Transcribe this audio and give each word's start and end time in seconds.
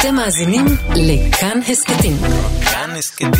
אתם 0.00 0.14
מאזינים 0.14 0.64
לכאן 0.94 1.60
הסכתים. 1.68 2.16
כאן 2.70 2.90
הסכתים. 2.98 3.30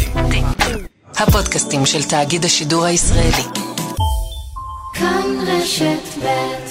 הפודקאסטים 1.16 1.86
של 1.86 2.02
תאגיד 2.02 2.44
השידור 2.44 2.84
הישראלי. 2.84 3.44
כאן 4.94 5.46
רשת 5.46 6.24
ב' 6.24 6.69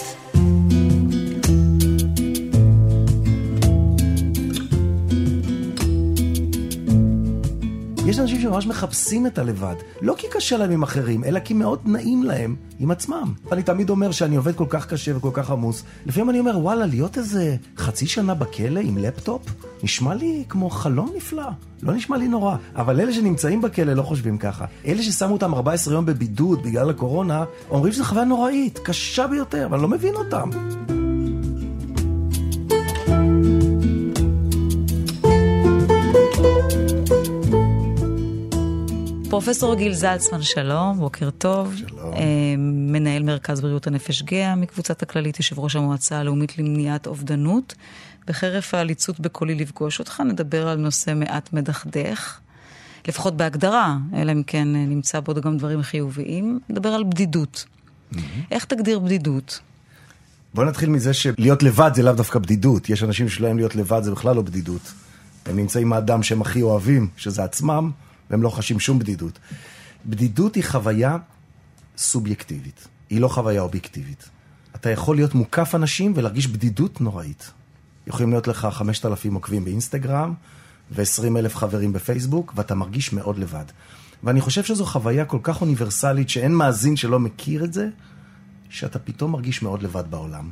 יש 8.20 8.24
אנשים 8.24 8.42
שממש 8.42 8.68
מחפשים 8.68 9.28
את 9.28 9.38
הלבד. 9.38 9.76
לא 10.02 10.16
כי 10.18 10.28
קשה 10.32 10.58
להם 10.58 10.72
עם 10.72 10.84
אחרים, 10.84 11.24
אלא 11.24 11.40
כי 11.40 11.54
מאוד 11.54 11.80
נעים 11.86 12.24
להם 12.24 12.56
עם 12.80 12.92
עצמם. 12.92 13.34
אני 13.52 13.64
תמיד 13.64 13.90
אומר 13.90 14.12
שאני 14.12 14.36
עובד 14.36 14.56
כל 14.56 14.66
כך 14.70 14.88
קשה 14.88 15.18
וכל 15.18 15.30
כך 15.34 15.52
עמוס. 15.52 15.84
לפעמים 16.06 16.30
אני 16.30 16.40
אומר, 16.40 16.60
וואלה, 16.60 16.86
להיות 16.86 17.18
איזה 17.18 17.56
חצי 17.78 18.08
שנה 18.08 18.34
בכלא 18.34 18.80
עם 18.80 18.98
לפטופ, 18.98 19.42
נשמע 19.84 20.16
לי 20.16 20.44
כמו 20.50 20.70
חלום 20.70 21.12
נפלא. 21.16 21.50
לא 21.82 21.94
נשמע 21.94 22.18
לי 22.18 22.28
נורא. 22.28 22.56
אבל 22.76 23.00
אלה 23.00 23.14
שנמצאים 23.14 23.62
בכלא 23.62 23.94
לא 23.94 24.04
חושבים 24.04 24.38
ככה. 24.38 24.66
אלה 24.86 25.04
ששמו 25.04 25.34
אותם 25.34 25.54
14 25.54 25.94
יום 25.94 26.06
בבידוד 26.06 26.64
בגלל 26.64 26.90
הקורונה, 26.90 27.44
אומרים 27.70 27.94
שזו 27.94 28.04
חוויה 28.04 28.26
נוראית, 28.26 28.80
קשה 28.84 29.28
ביותר, 29.28 29.68
ואני 29.72 29.82
לא 29.82 29.88
מבין 29.88 30.16
אותם. 30.16 30.50
פרופסור 39.30 39.76
גיל 39.76 39.94
זלצמן, 39.94 40.42
שלום, 40.42 40.98
בוקר 40.98 41.30
טוב. 41.30 41.74
שלום. 41.76 42.14
אה, 42.14 42.20
מנהל 42.58 43.24
מרכז 43.24 43.62
בריאות 43.62 43.88
הנפש 43.88 44.22
גאה 44.22 44.56
מקבוצת 44.56 45.02
הכללית, 45.02 45.40
יושב 45.40 45.60
ראש 45.60 45.76
המועצה 45.76 46.20
הלאומית 46.20 46.58
למניעת 46.58 47.08
אובדנות. 47.08 47.76
בחרף 48.28 48.74
העליצות 48.74 49.20
בקולי 49.20 49.56
לפגוש 49.56 50.00
אותך, 50.00 50.22
נדבר 50.26 50.68
על 50.68 50.78
נושא 50.78 51.14
מעט 51.16 51.54
מדכדך, 51.54 52.40
לפחות 53.08 53.38
בהגדרה, 53.38 53.98
אלא 54.14 54.32
אם 54.32 54.44
כן 54.48 54.76
אה, 54.76 54.86
נמצא 54.86 55.20
בו 55.20 55.34
גם 55.34 55.58
דברים 55.58 55.82
חיוביים. 55.82 56.60
נדבר 56.70 56.90
על 56.90 57.04
בדידות. 57.04 57.66
איך 58.52 58.66
תגדיר 58.66 59.00
בדידות? 59.00 59.60
בוא 60.54 60.66
נתחיל 60.66 60.90
מזה 60.90 61.14
שלהיות 61.14 61.64
לבד 61.64 61.92
זה 61.96 62.04
לאו 62.04 62.14
דווקא 62.14 62.40
בדידות. 62.40 62.90
יש 62.90 63.04
אנשים 63.04 63.30
שלהם 63.30 63.58
להיות 63.58 63.76
לבד 63.76 64.04
זה 64.04 64.12
בכלל 64.12 64.36
לא 64.36 64.42
בדידות. 64.42 64.94
הם 65.46 65.56
נמצאים 65.56 65.88
עם 65.88 65.94
האדם 65.94 66.24
שהם 66.24 66.42
הכי 66.42 66.62
אוהבים, 66.62 67.08
שזה 67.18 67.44
עצמם, 67.44 67.92
והם 68.30 68.44
לא 68.44 68.50
חשים 68.50 68.80
שום 68.80 69.00
בדידות. 69.00 69.40
בדידות 70.06 70.56
היא 70.56 70.64
חוויה 70.64 71.18
סובייקטיבית, 71.98 72.88
היא 73.10 73.22
לא 73.22 73.28
חוויה 73.28 73.62
אובייקטיבית. 73.62 74.30
אתה 74.76 74.90
יכול 74.90 75.16
להיות 75.16 75.36
מוקף 75.36 75.76
אנשים 75.76 76.14
ולהרגיש 76.16 76.48
בדידות 76.48 77.02
נוראית. 77.02 77.52
יכולים 78.08 78.30
להיות 78.30 78.48
לך 78.48 78.68
5,000 78.72 79.34
עוקבים 79.34 79.66
באינסטגרם 79.66 80.34
ו-20 80.92 81.38
אלף 81.38 81.56
חברים 81.56 81.94
בפייסבוק, 81.94 82.54
ואתה 82.56 82.76
מרגיש 82.76 83.14
מאוד 83.14 83.38
לבד. 83.38 83.66
ואני 84.24 84.42
חושב 84.42 84.64
שזו 84.64 84.86
חוויה 84.86 85.26
כל 85.26 85.40
כך 85.44 85.62
אוניברסלית, 85.62 86.30
שאין 86.30 86.56
מאזין 86.56 86.96
שלא 86.96 87.20
מכיר 87.20 87.64
את 87.64 87.74
זה, 87.74 87.90
שאתה 88.70 89.00
פתאום 89.00 89.32
מרגיש 89.32 89.62
מאוד 89.62 89.84
לבד 89.84 90.04
בעולם. 90.10 90.50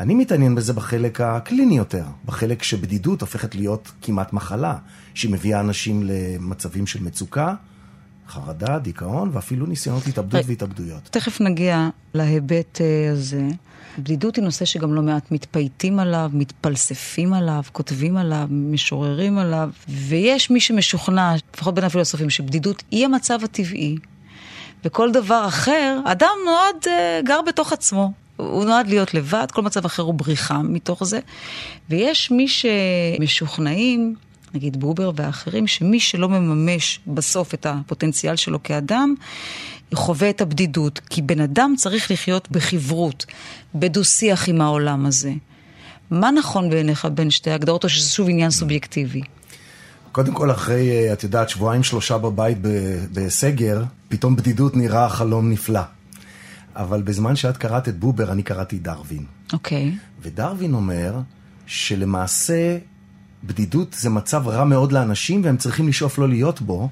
אני 0.00 0.14
מתעניין 0.14 0.54
בזה 0.54 0.72
בחלק 0.72 1.20
הקליני 1.20 1.76
יותר, 1.76 2.04
בחלק 2.24 2.62
שבדידות 2.62 3.20
הופכת 3.20 3.54
להיות 3.54 3.90
כמעט 4.02 4.32
מחלה, 4.32 4.76
שהיא 5.14 5.32
מביאה 5.32 5.60
אנשים 5.60 6.02
למצבים 6.04 6.86
של 6.86 7.02
מצוקה, 7.02 7.54
חרדה, 8.28 8.78
דיכאון, 8.78 9.30
ואפילו 9.32 9.66
ניסיונות 9.66 10.06
התאבדות 10.06 10.44
והתאבדויות. 10.46 11.02
תכף 11.02 11.40
נגיע 11.40 11.88
להיבט 12.14 12.80
אה, 12.80 13.12
הזה. 13.12 13.48
בדידות 13.98 14.36
היא 14.36 14.44
נושא 14.44 14.64
שגם 14.64 14.94
לא 14.94 15.02
מעט 15.02 15.30
מתפייטים 15.30 15.98
עליו, 15.98 16.30
מתפלספים 16.32 17.32
עליו, 17.32 17.62
כותבים 17.72 18.16
עליו, 18.16 18.46
משוררים 18.50 19.38
עליו, 19.38 19.70
ויש 19.88 20.50
מי 20.50 20.60
שמשוכנע, 20.60 21.34
לפחות 21.54 21.74
בין 21.74 21.84
הפילוסופים, 21.84 22.30
שבדידות 22.30 22.82
היא 22.90 23.04
המצב 23.04 23.38
הטבעי, 23.44 23.96
וכל 24.84 25.12
דבר 25.12 25.44
אחר, 25.48 26.00
אדם 26.04 26.36
נועד, 26.46 26.86
אה, 26.86 27.20
גר 27.24 27.40
בתוך 27.46 27.72
עצמו. 27.72 28.12
הוא 28.40 28.64
נועד 28.64 28.88
להיות 28.88 29.14
לבד, 29.14 29.46
כל 29.52 29.62
מצב 29.62 29.84
אחר 29.84 30.02
הוא 30.02 30.14
בריחה 30.14 30.58
מתוך 30.62 31.04
זה. 31.04 31.20
ויש 31.90 32.30
מי 32.30 32.46
שמשוכנעים, 32.48 34.14
נגיד 34.54 34.80
בובר 34.80 35.10
ואחרים, 35.16 35.66
שמי 35.66 36.00
שלא 36.00 36.28
מממש 36.28 37.00
בסוף 37.06 37.54
את 37.54 37.66
הפוטנציאל 37.66 38.36
שלו 38.36 38.62
כאדם, 38.62 39.14
חווה 39.94 40.30
את 40.30 40.40
הבדידות. 40.40 41.00
כי 41.10 41.22
בן 41.22 41.40
אדם 41.40 41.74
צריך 41.76 42.10
לחיות 42.10 42.50
בחברות, 42.50 43.26
בדו-שיח 43.74 44.48
עם 44.48 44.60
העולם 44.60 45.06
הזה. 45.06 45.32
מה 46.10 46.30
נכון 46.30 46.70
בעיניך 46.70 47.08
בין 47.14 47.30
שתי 47.30 47.50
הגדרות, 47.50 47.84
או 47.84 47.88
שזה 47.88 48.10
שוב 48.10 48.28
עניין 48.28 48.50
סובייקטיבי? 48.50 49.22
קודם 50.12 50.34
כל, 50.34 50.50
אחרי, 50.50 50.90
אה, 50.90 51.12
את 51.12 51.22
יודעת, 51.22 51.48
שבועיים 51.48 51.82
שלושה 51.82 52.18
בבית 52.18 52.58
בסגר, 53.12 53.82
פתאום 54.08 54.36
בדידות 54.36 54.76
נראה 54.76 55.08
חלום 55.08 55.50
נפלא. 55.50 55.80
אבל 56.80 57.02
בזמן 57.02 57.36
שאת 57.36 57.56
קראת 57.56 57.88
את 57.88 57.98
בובר, 57.98 58.32
אני 58.32 58.42
קראתי 58.42 58.78
דרווין. 58.78 59.24
אוקיי. 59.52 59.92
ודרווין 60.22 60.74
אומר 60.74 61.20
שלמעשה 61.66 62.78
בדידות 63.44 63.96
זה 63.98 64.10
מצב 64.10 64.48
רע 64.48 64.64
מאוד 64.64 64.92
לאנשים 64.92 65.44
והם 65.44 65.56
צריכים 65.56 65.88
לשאוף 65.88 66.18
לא 66.18 66.28
להיות 66.28 66.60
בו, 66.60 66.88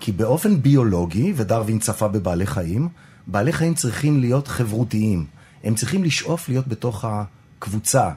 כי 0.00 0.12
באופן 0.12 0.62
ביולוגי, 0.62 1.32
ודרווין 1.36 1.78
צפה 1.78 2.08
בבעלי 2.08 2.46
חיים, 2.46 2.88
בעלי 3.26 3.52
חיים 3.52 3.74
צריכים 3.74 4.20
להיות 4.20 4.48
חברותיים. 4.48 5.26
הם 5.64 5.74
צריכים 5.74 6.04
לשאוף 6.04 6.48
להיות 6.48 6.68
בתוך 6.68 7.04
הקבוצה, 7.04 8.10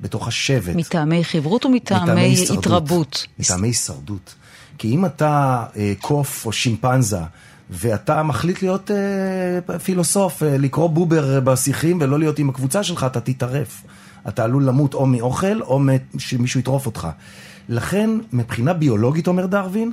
בתוך 0.00 0.28
השבט. 0.28 0.76
מטעמי 0.76 1.24
חברות 1.24 1.66
ומטעמי 1.66 2.20
הישרדות. 2.20 2.66
התרבות? 2.66 3.26
מטעמי 3.38 3.68
הישרדות. 3.68 4.34
כי 4.78 4.88
אם 4.88 5.06
אתה 5.06 5.64
אה, 5.76 5.92
קוף 6.00 6.46
או 6.46 6.52
שימפנזה, 6.52 7.20
ואתה 7.72 8.22
מחליט 8.22 8.62
להיות 8.62 8.90
אה, 8.90 9.78
פילוסוף, 9.78 10.42
אה, 10.42 10.58
לקרוא 10.58 10.90
בובר 10.90 11.40
בשיחים 11.40 11.98
ולא 12.00 12.18
להיות 12.18 12.38
עם 12.38 12.48
הקבוצה 12.48 12.82
שלך, 12.82 13.04
אתה 13.04 13.20
תטרף. 13.20 13.82
אתה 14.28 14.44
עלול 14.44 14.64
למות 14.64 14.94
או 14.94 15.06
מאוכל 15.06 15.62
או 15.62 15.80
שמישהו 16.18 16.60
יטרוף 16.60 16.86
אותך. 16.86 17.08
לכן, 17.68 18.10
מבחינה 18.32 18.72
ביולוגית, 18.72 19.26
אומר 19.26 19.46
דרווין, 19.46 19.92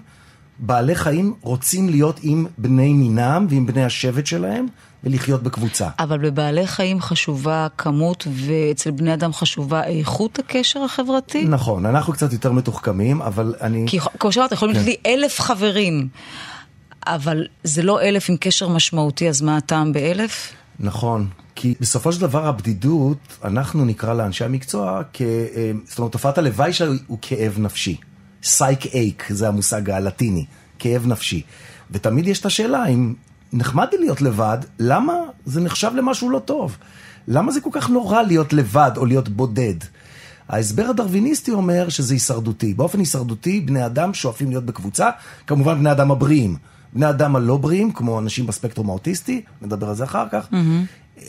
בעלי 0.59 0.95
חיים 0.95 1.34
רוצים 1.41 1.89
להיות 1.89 2.19
עם 2.23 2.45
בני 2.57 2.94
מינם 2.94 3.47
ועם 3.50 3.66
בני 3.66 3.85
השבט 3.85 4.25
שלהם 4.25 4.66
ולחיות 5.03 5.44
בקבוצה. 5.44 5.89
אבל 6.00 6.18
בבעלי 6.18 6.68
חיים 6.68 7.01
חשובה 7.01 7.68
כמות, 7.78 8.28
ואצל 8.31 8.91
בני 8.91 9.13
אדם 9.13 9.34
חשובה 9.34 9.84
איכות 9.84 10.39
הקשר 10.39 10.84
החברתי? 10.84 11.45
נכון, 11.45 11.85
אנחנו 11.85 12.13
קצת 12.13 12.34
יותר 12.34 12.51
מתוחכמים, 12.51 13.22
אבל 13.22 13.56
אני... 13.62 13.85
כי 13.88 14.00
כמו 14.19 14.31
שאמרת, 14.31 14.51
יכולים 14.51 14.75
כן. 14.75 14.81
להיות 14.84 15.00
לי 15.06 15.13
אלף 15.13 15.39
חברים, 15.41 16.07
אבל 17.08 17.48
זה 17.64 17.84
לא 17.84 18.02
אלף 18.02 18.30
עם 18.30 18.36
קשר 18.40 18.68
משמעותי, 18.68 19.30
אז 19.30 19.42
מה 19.42 19.58
הטעם 19.58 19.94
באלף? 19.94 20.54
נכון, 20.80 21.28
כי 21.56 21.74
בסופו 21.80 22.14
של 22.14 22.22
דבר 22.22 22.48
הבדידות, 22.48 23.18
אנחנו 23.44 23.86
נקרא 23.86 24.14
לאנשי 24.14 24.46
המקצוע, 24.46 25.02
כ... 25.14 25.22
אה, 25.22 25.72
זאת 25.86 26.00
אומרת, 26.00 26.12
תופעת 26.12 26.38
הלוואי 26.38 26.74
שלה 26.74 26.92
הוא 27.08 27.18
כאב 27.22 27.56
נפשי. 27.60 27.98
סייק 28.44 28.86
אייק, 28.86 29.26
זה 29.30 29.48
המושג 29.48 29.90
הלטיני, 29.90 30.46
כאב 30.80 31.08
נפשי. 31.08 31.42
ותמיד 31.92 32.28
יש 32.28 32.40
את 32.40 32.46
השאלה, 32.46 32.86
אם 32.86 33.14
נחמד 33.54 33.88
לי 33.92 33.98
להיות 33.98 34.22
לבד, 34.22 34.58
למה 34.80 35.14
זה 35.46 35.62
נחשב 35.62 35.92
למשהו 35.96 36.30
לא 36.30 36.40
טוב? 36.40 36.78
למה 37.28 37.52
זה 37.52 37.62
כל 37.62 37.70
כך 37.74 37.90
נורא 37.90 38.22
להיות 38.22 38.54
לבד 38.54 38.92
או 38.98 39.06
להיות 39.06 39.30
בודד? 39.30 39.76
ההסבר 40.50 40.86
הדרוויניסטי 40.86 41.52
אומר 41.52 41.90
שזה 41.90 42.14
הישרדותי. 42.14 42.74
באופן 42.74 43.00
הישרדותי, 43.00 43.62
בני 43.62 43.86
אדם 43.86 44.14
שואפים 44.14 44.50
להיות 44.50 44.66
בקבוצה, 44.66 45.10
כמובן 45.48 45.80
בני 45.80 45.92
אדם 45.92 46.12
הבריאים. 46.12 46.58
בני 46.94 47.09
אדם 47.09 47.35
הלא 47.35 47.57
בריאים, 47.57 47.91
כמו 47.91 48.19
אנשים 48.19 48.47
בספקטרום 48.47 48.89
האוטיסטי, 48.89 49.41
נדבר 49.61 49.89
על 49.89 49.95
זה 49.95 50.03
אחר 50.03 50.25
כך, 50.31 50.47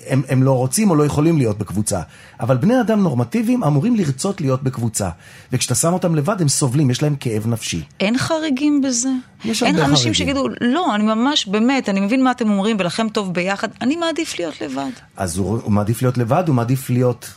הם, 0.06 0.22
הם 0.28 0.42
לא 0.42 0.52
רוצים 0.52 0.90
או 0.90 0.94
לא 0.96 1.04
יכולים 1.06 1.38
להיות 1.38 1.58
בקבוצה. 1.58 2.00
אבל 2.40 2.56
בני 2.56 2.80
אדם 2.80 3.02
נורמטיביים 3.02 3.64
אמורים 3.64 3.96
לרצות 3.96 4.40
להיות 4.40 4.62
בקבוצה. 4.62 5.10
וכשאתה 5.52 5.74
שם 5.74 5.92
אותם 5.92 6.14
לבד, 6.14 6.40
הם 6.40 6.48
סובלים, 6.48 6.90
יש 6.90 7.02
להם 7.02 7.16
כאב 7.20 7.46
נפשי. 7.46 7.82
אין 8.00 8.18
חריגים 8.18 8.80
בזה? 8.82 9.08
יש 9.44 9.62
אין 9.62 9.74
הרבה 9.74 9.86
אנשים 9.88 9.96
חריגים. 9.96 10.14
שיגידו, 10.14 10.48
לא, 10.60 10.94
אני 10.94 11.04
ממש, 11.04 11.46
באמת, 11.46 11.88
אני 11.88 12.00
מבין 12.00 12.24
מה 12.24 12.30
אתם 12.30 12.50
אומרים, 12.50 12.76
ולכם 12.80 13.08
טוב 13.08 13.34
ביחד, 13.34 13.68
אני 13.80 13.96
מעדיף 13.96 14.38
להיות 14.38 14.60
לבד. 14.60 14.90
אז 15.16 15.38
הוא, 15.38 15.60
הוא 15.62 15.72
מעדיף 15.72 16.02
להיות 16.02 16.18
לבד, 16.18 16.44
הוא 16.46 16.54
מעדיף 16.56 16.90
להיות 16.90 17.30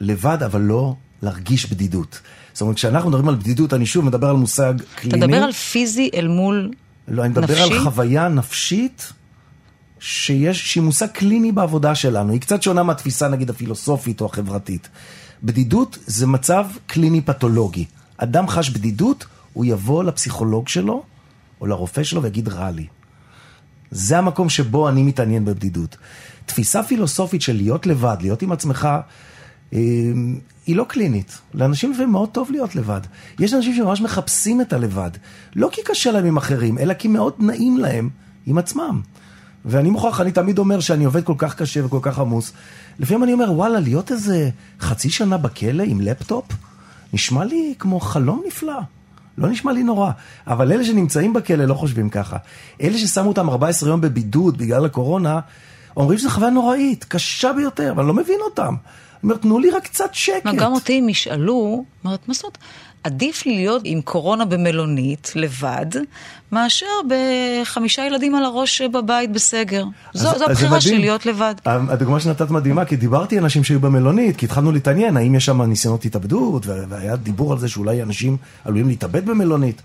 לבד, 0.00 0.42
אבל 0.42 0.60
לא 0.60 0.94
להרגיש 1.22 1.70
בדידות. 1.70 2.20
זאת 2.52 2.60
אומרת, 2.60 2.76
כשאנחנו 2.76 3.08
מדברים 3.10 3.28
על 3.28 3.34
בדידות, 3.34 3.74
אני 3.74 3.86
שוב 3.86 4.04
מדבר 4.04 4.28
על 4.28 4.36
מושג 4.36 4.74
אתה 4.76 4.84
קליני. 4.94 5.18
מדבר 5.18 5.36
על 5.36 5.52
פיזי 5.52 6.10
אל 6.14 6.28
מול 6.28 6.70
לא, 7.08 7.22
אני 7.22 7.28
מדבר 7.28 7.42
נפשי? 7.44 7.62
על 7.62 7.80
חוויה 7.80 8.28
נפשית 8.28 9.12
שיש, 9.98 10.72
שהיא 10.72 10.82
מושג 10.82 11.06
קליני 11.06 11.52
בעבודה 11.52 11.94
שלנו. 11.94 12.32
היא 12.32 12.40
קצת 12.40 12.62
שונה 12.62 12.82
מהתפיסה, 12.82 13.28
נגיד, 13.28 13.50
הפילוסופית 13.50 14.20
או 14.20 14.26
החברתית. 14.26 14.88
בדידות 15.42 15.98
זה 16.06 16.26
מצב 16.26 16.66
קליני 16.86 17.20
פתולוגי. 17.20 17.84
אדם 18.16 18.48
חש 18.48 18.70
בדידות, 18.70 19.26
הוא 19.52 19.64
יבוא 19.64 20.04
לפסיכולוג 20.04 20.68
שלו 20.68 21.02
או 21.60 21.66
לרופא 21.66 22.02
שלו 22.02 22.22
ויגיד 22.22 22.48
רע 22.48 22.70
לי. 22.70 22.86
זה 23.90 24.18
המקום 24.18 24.48
שבו 24.48 24.88
אני 24.88 25.02
מתעניין 25.02 25.44
בבדידות. 25.44 25.96
תפיסה 26.46 26.82
פילוסופית 26.82 27.42
של 27.42 27.56
להיות 27.56 27.86
לבד, 27.86 28.16
להיות 28.20 28.42
עם 28.42 28.52
עצמך, 28.52 28.88
היא 30.66 30.76
לא 30.76 30.84
קלינית. 30.88 31.38
לאנשים 31.54 31.92
לפעמים 31.92 32.12
מאוד 32.12 32.28
טוב 32.28 32.50
להיות 32.50 32.76
לבד. 32.76 33.00
יש 33.38 33.54
אנשים 33.54 33.74
שממש 33.74 34.00
מחפשים 34.00 34.60
את 34.60 34.72
הלבד. 34.72 35.10
לא 35.56 35.68
כי 35.72 35.80
קשה 35.84 36.12
להם 36.12 36.24
עם 36.24 36.36
אחרים, 36.36 36.78
אלא 36.78 36.94
כי 36.94 37.08
מאוד 37.08 37.34
נעים 37.38 37.78
להם 37.78 38.08
עם 38.46 38.58
עצמם. 38.58 39.00
ואני 39.64 39.90
מוכרח, 39.90 40.20
אני 40.20 40.32
תמיד 40.32 40.58
אומר 40.58 40.80
שאני 40.80 41.04
עובד 41.04 41.24
כל 41.24 41.34
כך 41.38 41.54
קשה 41.54 41.86
וכל 41.86 41.98
כך 42.02 42.18
עמוס. 42.18 42.52
לפעמים 42.98 43.24
אני 43.24 43.32
אומר, 43.32 43.52
וואלה, 43.52 43.80
להיות 43.80 44.12
איזה 44.12 44.50
חצי 44.80 45.10
שנה 45.10 45.36
בכלא 45.36 45.82
עם 45.82 46.00
לפטופ, 46.00 46.44
נשמע 47.12 47.44
לי 47.44 47.74
כמו 47.78 48.00
חלום 48.00 48.42
נפלא. 48.46 48.78
לא 49.38 49.48
נשמע 49.48 49.72
לי 49.72 49.82
נורא. 49.82 50.10
אבל 50.46 50.72
אלה 50.72 50.84
שנמצאים 50.84 51.32
בכלא 51.32 51.64
לא 51.64 51.74
חושבים 51.74 52.08
ככה. 52.08 52.36
אלה 52.80 52.98
ששמו 52.98 53.28
אותם 53.28 53.50
14 53.50 53.88
יום 53.88 54.00
בבידוד 54.00 54.58
בגלל 54.58 54.84
הקורונה, 54.84 55.40
אומרים 55.96 56.18
שזו 56.18 56.30
חוויה 56.30 56.50
נוראית, 56.50 57.04
קשה 57.04 57.52
ביותר, 57.52 57.94
ואני 57.96 58.08
לא 58.08 58.14
מבין 58.14 58.38
אותם. 58.44 58.74
אומר, 59.22 59.36
תנו 59.36 59.58
לי 59.58 59.70
רק 59.70 59.84
קצת 59.84 60.08
שקט. 60.12 60.44
מה, 60.44 60.54
גם 60.54 60.72
אותי 60.72 60.98
הם 60.98 61.08
ישאלו, 61.08 61.84
אומרת, 62.04 62.28
מה 62.28 62.34
זאת 62.34 62.44
אומרת? 62.44 62.58
עדיף 63.04 63.46
לי 63.46 63.54
להיות 63.56 63.82
עם 63.84 64.00
קורונה 64.00 64.44
במלונית, 64.44 65.32
לבד, 65.34 65.86
מאשר 66.52 66.86
בחמישה 67.08 68.06
ילדים 68.06 68.34
על 68.34 68.44
הראש 68.44 68.82
בבית 68.82 69.32
בסגר. 69.32 69.84
זו, 70.14 70.28
אז- 70.28 70.32
זו 70.32 70.38
זה 70.38 70.44
הבחירה 70.46 70.80
שלי. 70.80 70.98
להיות 70.98 71.26
לבד. 71.26 71.54
הדוגמה 71.64 72.20
שנתת 72.20 72.50
מדהימה, 72.50 72.84
כי 72.84 72.96
דיברתי 72.96 73.38
עם 73.38 73.44
אנשים 73.44 73.64
שהיו 73.64 73.80
במלונית, 73.80 74.36
כי 74.36 74.46
התחלנו 74.46 74.72
להתעניין 74.72 75.16
האם 75.16 75.34
יש 75.34 75.44
שם 75.44 75.62
ניסיונות 75.62 76.04
התאבדות, 76.04 76.66
והיה 76.66 77.16
דיבור 77.16 77.52
על 77.52 77.58
זה 77.58 77.68
שאולי 77.68 78.02
אנשים 78.02 78.36
עלולים 78.64 78.88
להתאבד 78.88 79.26
במלונית. 79.26 79.82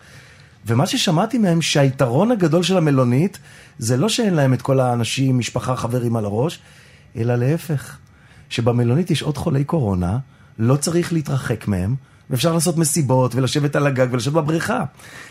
ומה 0.66 0.86
ששמעתי 0.88 1.38
מהם, 1.38 1.62
שהיתרון 1.62 2.32
הגדול 2.32 2.64
של 2.64 2.78
המלונית, 2.78 3.38
זה 3.80 3.98
לא 3.98 4.10
שאין 4.10 4.34
להם 4.34 4.54
את 4.54 4.62
כל 4.62 4.80
האנשים, 4.80 5.38
משפחה, 5.38 5.76
חברים 5.76 6.16
על 6.16 6.26
הראש, 6.26 6.60
אלא 7.18 7.36
להפך. 7.36 7.98
שבמלונית 8.50 9.12
יש 9.12 9.22
עוד 9.22 9.38
חולי 9.38 9.64
קורונה, 9.64 10.18
לא 10.60 10.76
צריך 10.76 11.14
להתרחק 11.14 11.68
מהם, 11.68 11.96
ואפשר 12.30 12.54
לעשות 12.54 12.78
מסיבות 12.78 13.36
ולשבת 13.36 13.76
על 13.76 13.88
הגג 13.88 14.08
ולשבת 14.12 14.34
בבריכה. 14.34 14.84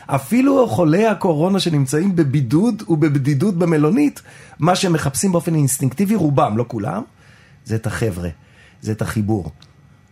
אפילו 0.06 0.68
חולי 0.68 1.06
הקורונה 1.06 1.60
שנמצאים 1.60 2.16
בבידוד 2.16 2.82
ובבדידות 2.88 3.54
במלונית, 3.54 4.22
מה 4.58 4.76
שהם 4.76 4.92
מחפשים 4.92 5.32
באופן 5.32 5.54
אינסטינקטיבי, 5.54 6.14
רובם, 6.14 6.56
לא 6.56 6.64
כולם, 6.68 7.02
זה 7.64 7.74
את 7.74 7.86
החבר'ה, 7.86 8.28
זה 8.80 8.92
את 8.92 9.02
החיבור. 9.02 9.50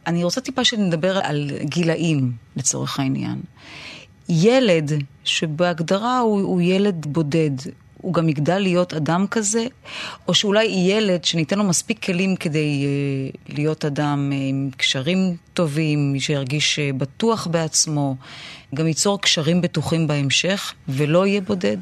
אני 0.07 0.25
רוצה 0.25 0.41
טיפה 0.41 0.65
שנדבר 0.65 1.19
על 1.19 1.51
גילאים, 1.63 2.33
לצורך 2.57 3.01
העניין. 3.01 3.41
ילד 4.29 4.93
שבהגדרה 5.25 6.19
הוא, 6.19 6.41
הוא 6.41 6.61
ילד 6.61 7.07
בודד, 7.07 7.51
הוא 8.05 8.15
גם 8.15 8.29
יגדל 8.29 8.59
להיות 8.59 8.95
אדם 8.95 9.27
כזה, 9.31 9.67
או 10.29 10.35
שאולי 10.35 10.65
ילד 10.65 11.25
שניתן 11.25 11.59
לו 11.59 11.65
מספיק 11.65 12.05
כלים 12.05 12.37
כדי 12.37 12.85
uh, 12.85 13.55
להיות 13.55 13.85
אדם 13.85 14.31
uh, 14.33 14.35
עם 14.35 14.71
קשרים 14.77 15.37
טובים, 15.55 16.15
שירגיש 16.19 16.79
uh, 16.79 16.97
בטוח 16.97 17.47
בעצמו, 17.47 18.17
גם 18.75 18.87
ייצור 18.87 19.21
קשרים 19.21 19.61
בטוחים 19.61 20.07
בהמשך, 20.07 20.73
ולא 20.89 21.27
יהיה 21.27 21.41
בודד. 21.41 21.77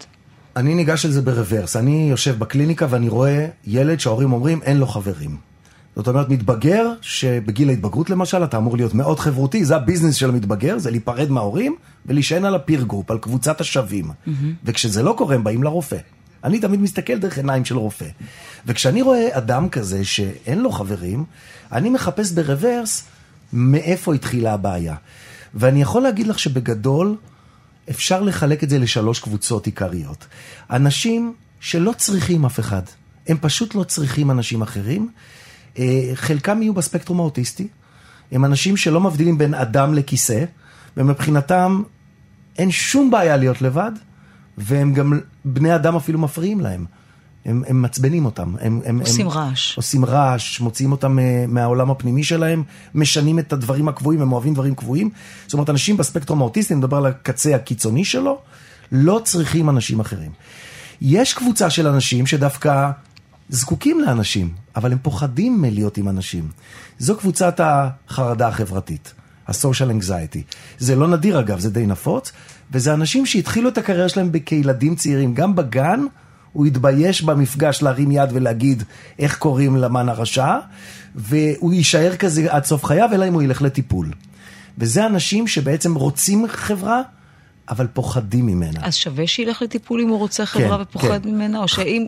אני 0.57 0.75
ניגש 0.75 1.07
לזה 1.07 1.23
ברוורס, 1.23 1.77
אני 1.77 2.07
יושב 2.11 2.39
בקליניקה 2.39 2.87
ואני 2.91 3.09
רואה 3.09 3.47
ילד 3.67 4.01
שההורים 4.01 4.33
אומרים 4.33 4.63
אין 4.63 4.77
לו 4.77 4.87
חברים. 4.87 5.52
זאת 5.97 6.09
אומרת, 6.09 6.29
מתבגר, 6.29 6.93
שבגיל 7.01 7.69
ההתבגרות 7.69 8.11
למשל, 8.11 8.45
אתה 8.45 8.57
אמור 8.57 8.77
להיות 8.77 8.95
מאוד 8.95 9.21
חברותי, 9.21 9.65
זה 9.65 9.77
הביזנס 9.77 10.15
של 10.15 10.29
המתבגר, 10.29 10.79
זה 10.79 10.91
להיפרד 10.91 11.31
מההורים 11.31 11.77
ולהישען 12.07 12.45
על 12.45 12.55
ה 12.55 12.60
peer 12.60 12.83
group, 12.83 13.11
על 13.11 13.19
קבוצת 13.19 13.61
השווים. 13.61 14.11
וכשזה 14.65 15.03
לא 15.03 15.15
קורה, 15.19 15.35
הם 15.35 15.45
באים 15.45 15.63
לרופא. 15.63 15.97
אני 16.45 16.61
תמיד 16.61 16.81
מסתכל 16.81 17.19
דרך 17.19 17.37
עיניים 17.37 17.65
של 17.65 17.77
רופא. 17.77 18.07
וכשאני 18.67 19.03
רואה 19.03 19.29
אדם 19.33 19.69
כזה 19.69 20.05
שאין 20.05 20.61
לו 20.61 20.73
חברים, 20.73 21.25
אני 21.73 21.91
מחפש 21.91 22.33
ב 22.33 22.42
reverse 22.42 23.05
מאיפה 23.53 24.15
התחילה 24.15 24.53
הבעיה. 24.55 24.95
ואני 25.55 25.83
יכול 25.83 26.03
להגיד 26.03 26.27
לך 26.27 26.39
שבגדול, 26.39 27.17
אפשר 27.91 28.21
לחלק 28.21 28.65
את 28.65 28.71
זה 28.71 28.79
לשלוש 28.79 29.21
קבוצות 29.21 29.67
עיקריות. 29.67 30.27
אנשים 30.71 31.35
שלא 31.61 31.93
צריכים 31.97 32.45
אף 32.45 32.61
אחד, 32.61 32.83
הם 33.29 33.37
פשוט 33.41 33.75
לא 33.75 33.85
צריכים 33.85 34.31
אנשים 34.31 34.63
אחרים. 34.63 35.11
אה, 35.79 36.11
חלקם 36.15 36.63
יהיו 36.63 36.75
בספקטרום 36.75 37.21
האוטיסטי, 37.21 37.69
הם 38.33 38.45
אנשים 38.45 38.77
שלא 38.77 39.01
מבדילים 39.01 39.39
בין 39.39 39.55
אדם 39.55 39.95
לכיסא, 39.95 40.45
ומבחינתם 40.97 41.83
אין 42.59 42.71
שום 42.71 43.11
בעיה 43.11 43.37
להיות 43.37 43.63
לבד, 43.63 43.93
והם 44.59 44.93
גם, 44.93 45.21
בני 45.45 45.75
אדם 45.75 45.97
אפילו 45.97 46.19
מפריעים 46.19 46.61
להם. 46.61 46.85
הם, 47.45 47.63
הם 47.67 47.83
מעצבנים 47.83 48.25
אותם. 48.25 48.55
הם, 48.61 48.81
הם, 48.85 49.01
עושים 49.01 49.27
הם, 49.27 49.33
רעש. 49.33 49.77
עושים 49.77 50.05
רעש, 50.05 50.61
מוציאים 50.61 50.93
אותם 50.93 51.19
אה, 51.19 51.45
מהעולם 51.49 51.91
הפנימי 51.91 52.25
שלהם, 52.25 52.63
משנים 52.95 53.39
את 53.39 53.53
הדברים 53.53 53.89
הקבועים, 53.89 54.23
הם 54.23 54.33
אוהבים 54.33 54.55
דברים 54.55 54.75
קבועים. 54.75 55.11
זאת 55.47 55.53
אומרת, 55.53 55.71
אנשים 55.71 55.97
בספקטרום 55.97 56.41
האוטיסטי, 56.41 56.75
אני 56.75 56.79
מדבר 56.79 56.97
על 56.97 57.07
הקצה 57.07 57.55
הקיצוני 57.55 58.05
שלו, 58.05 58.39
לא 58.93 59.21
צריכים 59.25 59.71
אנשים 59.71 60.01
אחרים. 60.01 60.31
יש 61.01 61.35
קבוצה 61.35 61.71
של 61.71 61.87
אנשים 61.87 62.27
שדווקא 62.27 62.91
זקוקים 63.53 64.01
לאנשים, 64.01 64.51
אבל 64.77 64.93
הם 64.93 64.99
פוחדים 65.03 65.63
מלהיות 65.63 65.97
עם 65.97 66.09
אנשים. 66.09 66.49
זו 66.99 67.17
קבוצת 67.17 67.61
החרדה 67.65 68.49
החברתית, 68.49 69.15
ה-social 69.49 70.03
anxiety. 70.03 70.39
זה 70.79 70.97
לא 70.97 71.09
נדיר 71.09 71.41
אגב, 71.41 71.59
זה 71.59 71.71
די 71.71 71.87
נפוץ, 71.87 72.33
וזה 72.73 72.95
אנשים 72.95 73.27
שהתחילו 73.27 73.69
את 73.69 73.79
הקריירה 73.79 74.09
שלהם 74.09 74.31
כילדים 74.47 74.95
צעירים, 74.95 75.35
גם 75.35 75.57
בגן. 75.57 76.01
הוא 76.53 76.67
התבייש 76.67 77.23
במפגש 77.23 77.83
להרים 77.83 78.11
יד 78.11 78.29
ולהגיד 78.33 78.83
איך 79.19 79.39
קוראים 79.39 79.77
למן 79.77 80.09
הרשע, 80.09 80.59
והוא 81.15 81.73
יישאר 81.73 82.17
כזה 82.17 82.53
עד 82.53 82.65
סוף 82.65 82.85
חייו, 82.85 83.09
אלא 83.13 83.29
אם 83.29 83.35
הוא 83.35 83.43
ילך 83.43 83.63
לטיפול. 83.63 84.11
וזה 84.79 85.07
אנשים 85.07 85.47
שבעצם 85.47 85.95
רוצים 85.95 86.45
חברה, 86.49 87.03
אבל 87.69 87.87
פוחדים 87.87 88.47
ממנה. 88.47 88.81
אז 88.83 88.95
שווה 88.95 89.27
שילך 89.27 89.63
לטיפול 89.63 90.01
אם 90.01 90.09
הוא 90.09 90.19
רוצה 90.19 90.47
חברה 90.47 90.77
כן, 90.77 90.83
ופוחד 90.83 91.23
כן. 91.23 91.29
ממנה, 91.31 91.63
או 91.63 91.69
שאם... 91.69 92.07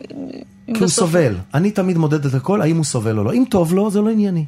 אם 0.69 0.73
כי 0.73 0.79
הוא 0.79 0.87
בסוף- 0.87 0.89
סובל. 1.09 1.35
אני 1.53 1.71
תמיד 1.71 1.97
מודד 1.97 2.25
את 2.25 2.33
הכל, 2.33 2.61
האם 2.61 2.77
הוא 2.77 2.85
סובל 2.85 3.17
או 3.19 3.23
לא. 3.23 3.33
אם 3.33 3.43
טוב 3.49 3.73
לו, 3.73 3.91
זה 3.91 4.01
לא 4.01 4.09
ענייני. 4.09 4.45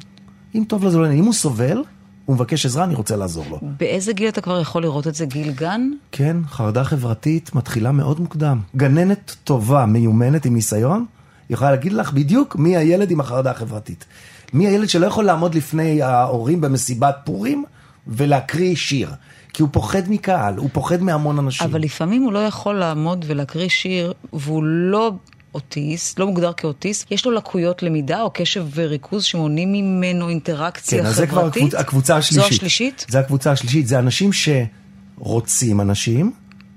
אם 0.54 0.64
טוב 0.68 0.84
לו, 0.84 0.90
זה 0.90 0.98
לא 0.98 1.04
ענייני. 1.04 1.20
אם 1.20 1.24
הוא 1.24 1.34
סובל, 1.34 1.82
הוא 2.24 2.34
מבקש 2.36 2.66
עזרה, 2.66 2.84
אני 2.84 2.94
רוצה 2.94 3.16
לעזור 3.16 3.44
לו. 3.50 3.58
באיזה 3.78 4.12
גיל 4.12 4.28
אתה 4.28 4.40
כבר 4.40 4.60
יכול 4.60 4.82
לראות 4.82 5.06
את 5.06 5.14
זה? 5.14 5.26
גיל 5.26 5.50
גן? 5.52 5.90
כן, 6.12 6.36
חרדה 6.48 6.84
חברתית 6.84 7.54
מתחילה 7.54 7.92
מאוד 7.92 8.20
מוקדם. 8.20 8.60
גננת 8.76 9.36
טובה, 9.44 9.86
מיומנת, 9.86 10.44
עם 10.46 10.54
ניסיון, 10.54 11.04
יכולה 11.50 11.70
להגיד 11.70 11.92
לך 11.92 12.12
בדיוק 12.12 12.56
מי 12.56 12.76
הילד 12.76 13.10
עם 13.10 13.20
החרדה 13.20 13.50
החברתית. 13.50 14.04
מי 14.52 14.66
הילד 14.66 14.88
שלא 14.88 15.06
יכול 15.06 15.24
לעמוד 15.24 15.54
לפני 15.54 16.02
ההורים 16.02 16.60
במסיבת 16.60 17.16
פורים 17.24 17.64
ולהקריא 18.06 18.76
שיר. 18.76 19.10
כי 19.58 19.62
הוא 19.62 19.68
פוחד 19.72 20.02
מקהל, 20.08 20.56
הוא 20.56 20.70
פוחד 20.72 21.02
מהמון 21.02 21.38
אנשים. 21.38 21.66
אבל 21.66 21.80
לפעמים 21.80 22.22
הוא 22.22 22.32
לא 22.32 22.38
יכול 22.38 22.74
לעמוד 22.74 23.24
ולהקריא 23.28 23.68
שיר, 23.68 24.12
והוא 24.32 24.64
לא 24.64 25.12
אוטיסט, 25.54 26.18
לא 26.18 26.26
מוגדר 26.26 26.52
כאוטיסט, 26.52 27.12
יש 27.12 27.26
לו 27.26 27.32
לקויות 27.32 27.82
למידה 27.82 28.22
או 28.22 28.30
קשב 28.34 28.66
וריכוז 28.74 29.24
שמונעים 29.24 29.72
ממנו 29.72 30.28
אינטראקציה 30.28 31.02
כן, 31.02 31.06
אז 31.06 31.14
חברתית. 31.14 31.30
זה 31.30 31.32
כבר 31.36 31.46
הקבוצ, 31.46 31.74
הקבוצה 31.74 32.16
השלישית. 32.16 32.42
זו 32.42 32.56
השלישית? 32.56 33.06
זה 33.08 33.18
הקבוצה 33.18 33.52
השלישית. 33.52 33.86
זה 33.86 33.98
אנשים 33.98 34.30
שרוצים 34.32 35.80
אנשים, 35.80 36.32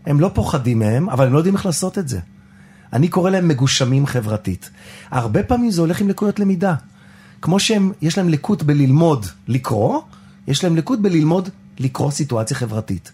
הם 0.05 0.19
לא 0.19 0.31
פוחדים 0.33 0.79
מהם, 0.79 1.09
אבל 1.09 1.27
הם 1.27 1.33
לא 1.33 1.37
יודעים 1.37 1.55
איך 1.55 1.65
לעשות 1.65 1.97
את 1.97 2.07
זה. 2.07 2.19
אני 2.93 3.07
קורא 3.07 3.29
להם 3.29 3.47
מגושמים 3.47 4.05
חברתית. 4.05 4.69
הרבה 5.11 5.43
פעמים 5.43 5.71
זה 5.71 5.81
הולך 5.81 6.01
עם 6.01 6.09
לקויות 6.09 6.39
למידה. 6.39 6.75
כמו 7.41 7.59
שהם, 7.59 7.91
יש 8.01 8.17
להם 8.17 8.29
לקות 8.29 8.63
בללמוד 8.63 9.25
לקרוא, 9.47 10.01
יש 10.47 10.63
להם 10.63 10.75
לקות 10.77 11.01
בללמוד 11.01 11.49
לקרוא 11.81 12.11
סיטואציה 12.11 12.57
חברתית. 12.57 13.11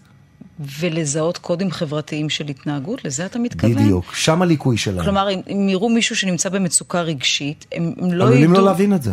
ולזהות 0.80 1.38
קודים 1.38 1.70
חברתיים 1.70 2.30
של 2.30 2.48
התנהגות, 2.48 3.04
לזה 3.04 3.26
אתה 3.26 3.38
מתכוון? 3.38 3.74
בדיוק, 3.74 4.14
שם 4.14 4.42
הליקוי 4.42 4.76
שלהם. 4.76 5.04
כלומר, 5.04 5.28
אם, 5.30 5.68
יראו 5.68 5.88
מישהו 5.88 6.16
שנמצא 6.16 6.48
במצוקה 6.48 7.00
רגשית, 7.00 7.66
הם, 7.72 7.92
הם 8.00 8.12
לא 8.12 8.24
עלולים 8.24 8.50
ידעו... 8.50 8.54
לא 8.54 8.64
להבין 8.64 8.94
את 8.94 9.02
זה. 9.02 9.12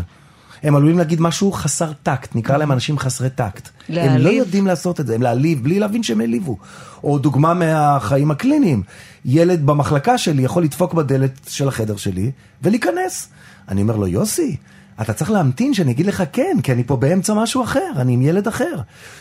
הם 0.64 0.76
עלולים 0.76 0.98
להגיד 0.98 1.22
משהו 1.22 1.52
חסר 1.52 1.92
טקט, 2.04 2.36
נקרא 2.36 2.58
להם 2.58 2.72
אנשים 2.72 3.00
חסרי 3.00 3.30
טקט. 3.30 3.70
הם 3.90 3.96
לא 3.96 4.04
להעליב. 4.04 4.34
יודעים 4.34 4.68
לעשות 4.68 5.00
את 5.00 5.08
זה, 5.08 5.16
הם 5.16 5.22
להעליב 5.22 5.64
בלי 5.64 5.80
להבין 5.80 6.04
שהם 6.04 6.22
העליבו. 6.22 6.58
או 7.04 7.18
דוגמה 7.18 7.54
מהחיים 7.54 8.32
הקליניים, 8.32 8.84
ילד 9.26 9.66
במחלקה 9.66 10.18
שלי 10.18 10.44
יכול 10.44 10.64
לדפוק 10.64 10.94
בדלת 10.94 11.40
של 11.48 11.68
החדר 11.68 11.96
שלי 11.96 12.32
ולהיכנס. 12.62 13.30
אני 13.68 13.82
אומר 13.82 13.96
לו, 13.96 14.08
יוסי, 14.08 14.58
אתה 15.02 15.14
צריך 15.14 15.32
להמתין 15.32 15.74
שאני 15.74 15.92
אגיד 15.92 16.06
לך 16.06 16.24
כן, 16.34 16.58
כי 16.64 16.72
אני 16.72 16.84
פה 16.84 16.96
באמצע 16.96 17.34
משהו 17.34 17.64
אחר, 17.64 17.92
אני 17.96 18.14
עם 18.14 18.22
ילד 18.22 18.48
אחר. 18.48 18.76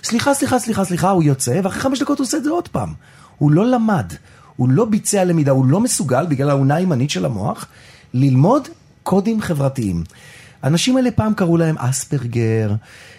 סליחה, 0.04 0.34
סליחה, 0.34 0.58
סליחה, 0.58 0.84
סליחה, 0.84 1.10
הוא 1.10 1.22
יוצא, 1.22 1.60
ואחרי 1.64 1.80
חמש 1.80 2.02
דקות 2.02 2.18
הוא 2.18 2.24
עושה 2.24 2.36
את 2.36 2.44
זה 2.44 2.50
עוד 2.50 2.68
פעם. 2.68 2.92
הוא 3.38 3.50
לא 3.50 3.66
למד, 3.66 4.12
הוא 4.56 4.68
לא 4.68 4.84
ביצע 4.84 5.24
למידה, 5.24 5.50
הוא 5.50 5.66
לא 5.66 5.80
מסוגל, 5.80 6.26
בגלל 6.26 6.50
האונה 6.50 6.74
הימנית 6.74 7.10
של 7.10 7.24
המוח, 7.24 7.66
ללמוד 8.14 8.68
קודים 9.02 9.40
חברתיים. 9.40 10.04
האנשים 10.62 10.96
האלה 10.96 11.10
פעם 11.10 11.34
קראו 11.34 11.56
להם 11.56 11.78
אספרגר, 11.78 12.74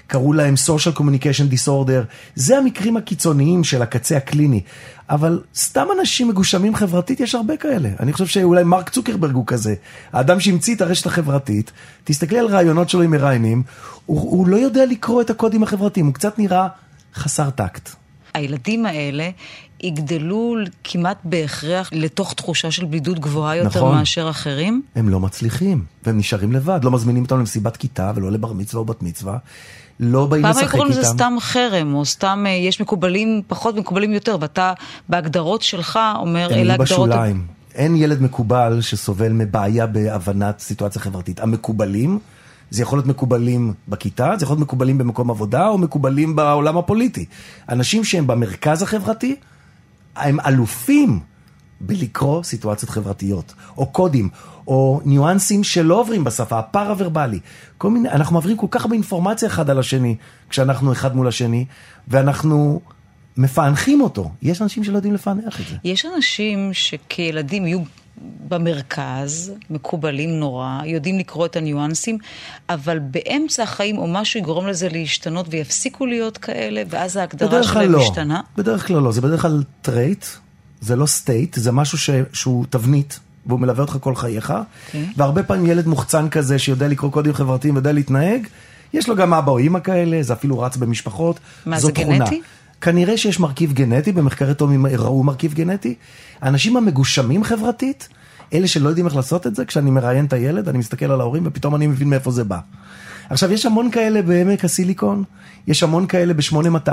קראו 0.07 0.33
להם 0.33 0.53
social 0.67 0.97
communication 0.97 1.53
disorder, 1.53 2.03
זה 2.35 2.57
המקרים 2.57 2.97
הקיצוניים 2.97 3.63
של 3.63 3.81
הקצה 3.81 4.17
הקליני. 4.17 4.61
אבל 5.09 5.41
סתם 5.55 5.87
אנשים 5.99 6.27
מגושמים 6.27 6.75
חברתית, 6.75 7.19
יש 7.19 7.35
הרבה 7.35 7.57
כאלה. 7.57 7.89
אני 7.99 8.13
חושב 8.13 8.25
שאולי 8.25 8.63
מרק 8.63 8.89
צוקרברג 8.89 9.33
הוא 9.33 9.47
כזה. 9.47 9.75
האדם 10.13 10.39
שהמציא 10.39 10.75
את 10.75 10.81
הרשת 10.81 11.05
החברתית, 11.05 11.71
תסתכלי 12.03 12.39
על 12.39 12.47
רעיונות 12.47 12.89
שלו 12.89 13.01
עם 13.01 13.11
מראיינים, 13.11 13.63
הוא, 14.05 14.19
הוא 14.19 14.47
לא 14.47 14.57
יודע 14.57 14.85
לקרוא 14.85 15.21
את 15.21 15.29
הקודים 15.29 15.63
החברתיים, 15.63 16.05
הוא 16.05 16.13
קצת 16.13 16.39
נראה 16.39 16.67
חסר 17.15 17.49
טקט. 17.49 17.89
הילדים 18.33 18.85
האלה 18.85 19.29
יגדלו 19.83 20.55
כמעט 20.83 21.17
בהכרח 21.23 21.89
לתוך 21.93 22.33
תחושה 22.33 22.71
של 22.71 22.85
בדידות 22.85 23.19
גבוהה 23.19 23.55
יותר 23.55 23.79
נכון. 23.79 23.95
מאשר 23.97 24.29
אחרים. 24.29 24.81
הם 24.95 25.09
לא 25.09 25.19
מצליחים, 25.19 25.85
והם 26.05 26.17
נשארים 26.17 26.51
לבד, 26.51 26.79
לא 26.83 26.91
מזמינים 26.91 27.23
אותם 27.23 27.39
למסיבת 27.39 27.77
כיתה 27.77 28.11
ולא 28.15 28.31
לבר 28.31 28.53
מצווה 28.53 28.79
או 28.79 28.85
בת 28.85 29.01
מצווה. 29.01 29.37
לא 29.99 30.25
באים 30.25 30.41
פעם 30.41 30.51
לשחק 30.51 30.63
היו 30.63 30.71
קוראים 30.71 30.91
לזה 30.91 30.99
איתם. 30.99 31.13
סתם 31.13 31.35
חרם, 31.39 31.95
או 31.95 32.05
סתם 32.05 32.43
אה, 32.47 32.51
יש 32.51 32.81
מקובלים 32.81 33.41
פחות 33.47 33.75
מקובלים 33.75 34.13
יותר, 34.13 34.37
ואתה 34.39 34.73
בהגדרות 35.09 35.61
שלך 35.61 35.99
אומר, 36.19 36.47
אלה 36.51 36.73
הגדרות... 36.73 37.09
בשוליים. 37.09 37.47
אין 37.75 37.95
ילד 37.95 38.21
מקובל 38.21 38.81
שסובל 38.81 39.31
מבעיה 39.31 39.87
בהבנת 39.87 40.59
סיטואציה 40.59 41.01
חברתית. 41.01 41.39
המקובלים, 41.39 42.19
זה 42.69 42.81
יכול 42.81 42.97
להיות 42.97 43.07
מקובלים 43.07 43.73
בכיתה, 43.87 44.33
זה 44.37 44.43
יכול 44.43 44.53
להיות 44.53 44.67
מקובלים 44.67 44.97
במקום 44.97 45.29
עבודה, 45.29 45.67
או 45.67 45.77
מקובלים 45.77 46.35
בעולם 46.35 46.77
הפוליטי. 46.77 47.25
אנשים 47.69 48.03
שהם 48.03 48.27
במרכז 48.27 48.81
החברתי, 48.81 49.35
הם 50.15 50.39
אלופים 50.39 51.19
בלקרוא 51.81 52.43
סיטואציות 52.43 52.89
חברתיות, 52.89 53.53
או 53.77 53.85
קודים, 53.85 54.29
או 54.67 55.01
ניואנסים 55.05 55.63
שלא 55.63 55.99
עוברים 55.99 56.23
בשפה, 56.23 56.59
הפארה-ורבלי. 56.59 57.39
כל 57.77 57.89
מיני, 57.89 58.09
אנחנו 58.09 58.33
מעבירים 58.33 58.57
כל 58.57 58.67
כך 58.71 58.81
הרבה 58.81 58.95
אינפורמציה 58.95 59.47
אחד 59.47 59.69
על 59.69 59.79
השני, 59.79 60.15
כשאנחנו 60.49 60.91
אחד 60.91 61.15
מול 61.15 61.27
השני, 61.27 61.65
ואנחנו 62.07 62.81
מפענחים 63.37 64.01
אותו. 64.01 64.31
יש 64.41 64.61
אנשים 64.61 64.83
שלא 64.83 64.95
יודעים 64.95 65.13
לפענח 65.13 65.61
את 65.61 65.65
זה. 65.67 65.75
יש 65.83 66.05
אנשים 66.15 66.69
שכילדים 66.73 67.67
יהיו 67.67 67.79
במרכז, 68.47 69.51
מקובלים 69.69 70.29
נורא, 70.29 70.81
יודעים 70.85 71.19
לקרוא 71.19 71.45
את 71.45 71.55
הניואנסים, 71.55 72.17
אבל 72.69 72.99
באמצע 72.99 73.63
החיים 73.63 73.97
או 73.97 74.07
משהו 74.07 74.39
יגרום 74.39 74.67
לזה 74.67 74.89
להשתנות 74.89 75.45
ויפסיקו 75.49 76.05
להיות 76.05 76.37
כאלה, 76.37 76.83
ואז 76.89 77.17
ההגדרה 77.17 77.63
שלהם 77.63 77.91
לא. 77.91 77.99
משתנה. 77.99 78.41
בדרך 78.57 78.87
כלל 78.87 78.99
לא, 78.99 79.11
זה 79.11 79.21
בדרך 79.21 79.41
כלל 79.41 79.63
trait, 79.81 80.25
זה 80.81 80.95
לא 80.95 81.05
state, 81.05 81.55
זה 81.55 81.71
משהו 81.71 81.97
ש... 81.97 82.09
שהוא 82.33 82.65
תבנית, 82.69 83.19
והוא 83.45 83.59
מלווה 83.59 83.81
אותך 83.81 83.97
כל 83.99 84.15
חייך, 84.15 84.53
כן. 84.91 85.03
והרבה 85.17 85.43
פעמים 85.43 85.65
ילד 85.65 85.87
מוחצן 85.87 86.29
כזה 86.29 86.59
שיודע 86.59 86.87
לקרוא 86.87 87.11
קודים 87.11 87.33
חברתיים 87.33 87.73
ויודע 87.73 87.91
להתנהג, 87.91 88.47
יש 88.93 89.09
לו 89.09 89.15
גם 89.15 89.33
אבא 89.33 89.51
או 89.51 89.57
אימא 89.57 89.79
כאלה, 89.79 90.23
זה 90.23 90.33
אפילו 90.33 90.59
רץ 90.59 90.77
במשפחות, 90.77 91.39
מה, 91.65 91.79
זה 91.79 91.91
תכונה. 91.91 92.17
גנטי? 92.17 92.41
כנראה 92.81 93.17
שיש 93.17 93.39
מרכיב 93.39 93.73
גנטי, 93.73 94.11
במחקרי 94.11 94.53
תומים 94.53 94.85
ראו 94.85 95.23
מרכיב 95.23 95.53
גנטי. 95.53 95.95
האנשים 96.41 96.77
המגושמים 96.77 97.43
חברתית, 97.43 98.09
אלה 98.53 98.67
שלא 98.67 98.89
יודעים 98.89 99.05
איך 99.05 99.15
לעשות 99.15 99.47
את 99.47 99.55
זה, 99.55 99.65
כשאני 99.65 99.91
מראיין 99.91 100.25
את 100.25 100.33
הילד, 100.33 100.69
אני 100.69 100.77
מסתכל 100.77 101.11
על 101.11 101.21
ההורים 101.21 101.43
ופתאום 101.45 101.75
אני 101.75 101.87
מבין 101.87 102.09
מאיפה 102.09 102.31
זה 102.31 102.43
בא. 102.43 102.59
עכשיו, 103.29 103.51
יש 103.51 103.65
המון 103.65 103.91
כאלה 103.91 104.21
בעמק 104.21 104.65
הסיליקון, 104.65 105.23
יש 105.67 105.83
המון 105.83 106.07
כאלה 106.07 106.33
ב-8200, 106.33 106.89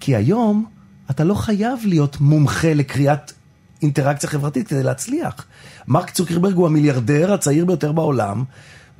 כי 0.00 0.16
היום 0.16 0.64
אתה 1.10 1.24
לא 1.24 1.34
חייב 1.34 1.78
להיות 1.84 2.20
מומחה 2.20 2.74
לקריאת 2.74 3.32
אינטראקציה 3.86 4.28
חברתית 4.28 4.68
כדי 4.68 4.82
להצליח. 4.82 5.46
מרק 5.88 6.10
צוקרברג 6.10 6.54
הוא 6.54 6.66
המיליארדר 6.66 7.32
הצעיר 7.32 7.64
ביותר 7.64 7.92
בעולם, 7.92 8.44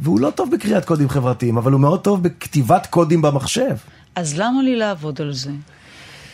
והוא 0.01 0.21
לא 0.21 0.31
טוב 0.31 0.51
בקריאת 0.51 0.85
קודים 0.85 1.09
חברתיים, 1.09 1.57
אבל 1.57 1.73
הוא 1.73 1.81
מאוד 1.81 2.01
טוב 2.01 2.23
בכתיבת 2.23 2.87
קודים 2.91 3.23
במחשב. 3.23 3.77
אז 4.15 4.39
למה 4.39 4.63
לי 4.63 4.77
לעבוד 4.77 5.21
על 5.21 5.33
זה? 5.33 5.51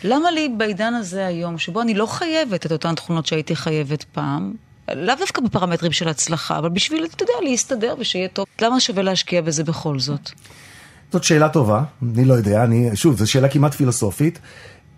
למה 0.04 0.30
לי 0.30 0.48
בעידן 0.56 0.94
הזה 0.94 1.26
היום, 1.26 1.58
שבו 1.58 1.82
אני 1.82 1.94
לא 1.94 2.06
חייבת 2.06 2.66
את 2.66 2.72
אותן 2.72 2.94
תכונות 2.94 3.26
שהייתי 3.26 3.56
חייבת 3.56 4.04
פעם, 4.04 4.54
לאו 4.94 5.14
דווקא 5.18 5.42
בפרמטרים 5.42 5.92
של 5.92 6.08
הצלחה, 6.08 6.58
אבל 6.58 6.68
בשביל, 6.68 7.04
אתה 7.04 7.22
יודע, 7.22 7.50
להסתדר 7.50 7.94
ושיהיה 7.98 8.28
טוב, 8.28 8.46
למה 8.62 8.80
שווה 8.80 9.02
להשקיע 9.02 9.42
בזה 9.42 9.64
בכל 9.64 9.98
זאת? 9.98 10.30
זאת 11.12 11.24
שאלה 11.24 11.48
טובה, 11.48 11.82
אני 12.14 12.24
לא 12.24 12.34
יודע, 12.34 12.64
אני, 12.64 12.96
שוב, 12.96 13.18
זו 13.18 13.30
שאלה 13.30 13.48
כמעט 13.48 13.74
פילוסופית. 13.74 14.38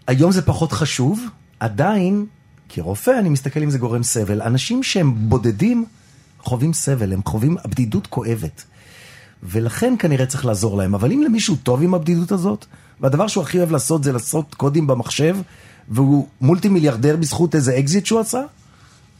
היום 0.07 0.33
זה 0.33 0.43
פחות 0.43 0.73
חשוב, 0.73 1.21
עדיין, 1.61 2.27
כרופא 2.75 3.11
אני 3.19 3.29
מסתכל 3.29 3.63
אם 3.63 3.71
זה 3.71 3.79
גורם 3.79 4.03
סבל. 4.03 4.43
אנשים 4.43 4.83
שהם 4.83 5.15
בודדים 5.29 5.85
חווים 6.41 6.73
סבל, 6.73 7.13
הם 7.13 7.21
חווים, 7.27 7.57
הבדידות 7.65 8.07
כואבת. 8.07 8.65
ולכן 9.43 9.95
כנראה 9.99 10.27
צריך 10.27 10.45
לעזור 10.47 10.77
להם. 10.77 10.95
אבל 10.95 11.13
אם 11.13 11.23
למישהו 11.23 11.57
טוב 11.57 11.83
עם 11.83 11.95
הבדידות 11.95 12.33
הזאת, 12.33 12.67
והדבר 13.01 13.27
שהוא 13.27 13.43
הכי 13.43 13.59
אוהב 13.59 13.71
לעשות 13.71 14.05
זה 14.05 14.13
לעשות 14.13 14.55
קודים 14.55 14.87
במחשב, 14.87 15.37
והוא 15.89 16.27
מולטי 16.41 16.69
מיליארדר 16.69 17.17
בזכות 17.17 17.55
איזה 17.55 17.79
אקזיט 17.79 18.07
שהוא 18.07 18.21
עשה, 18.21 18.43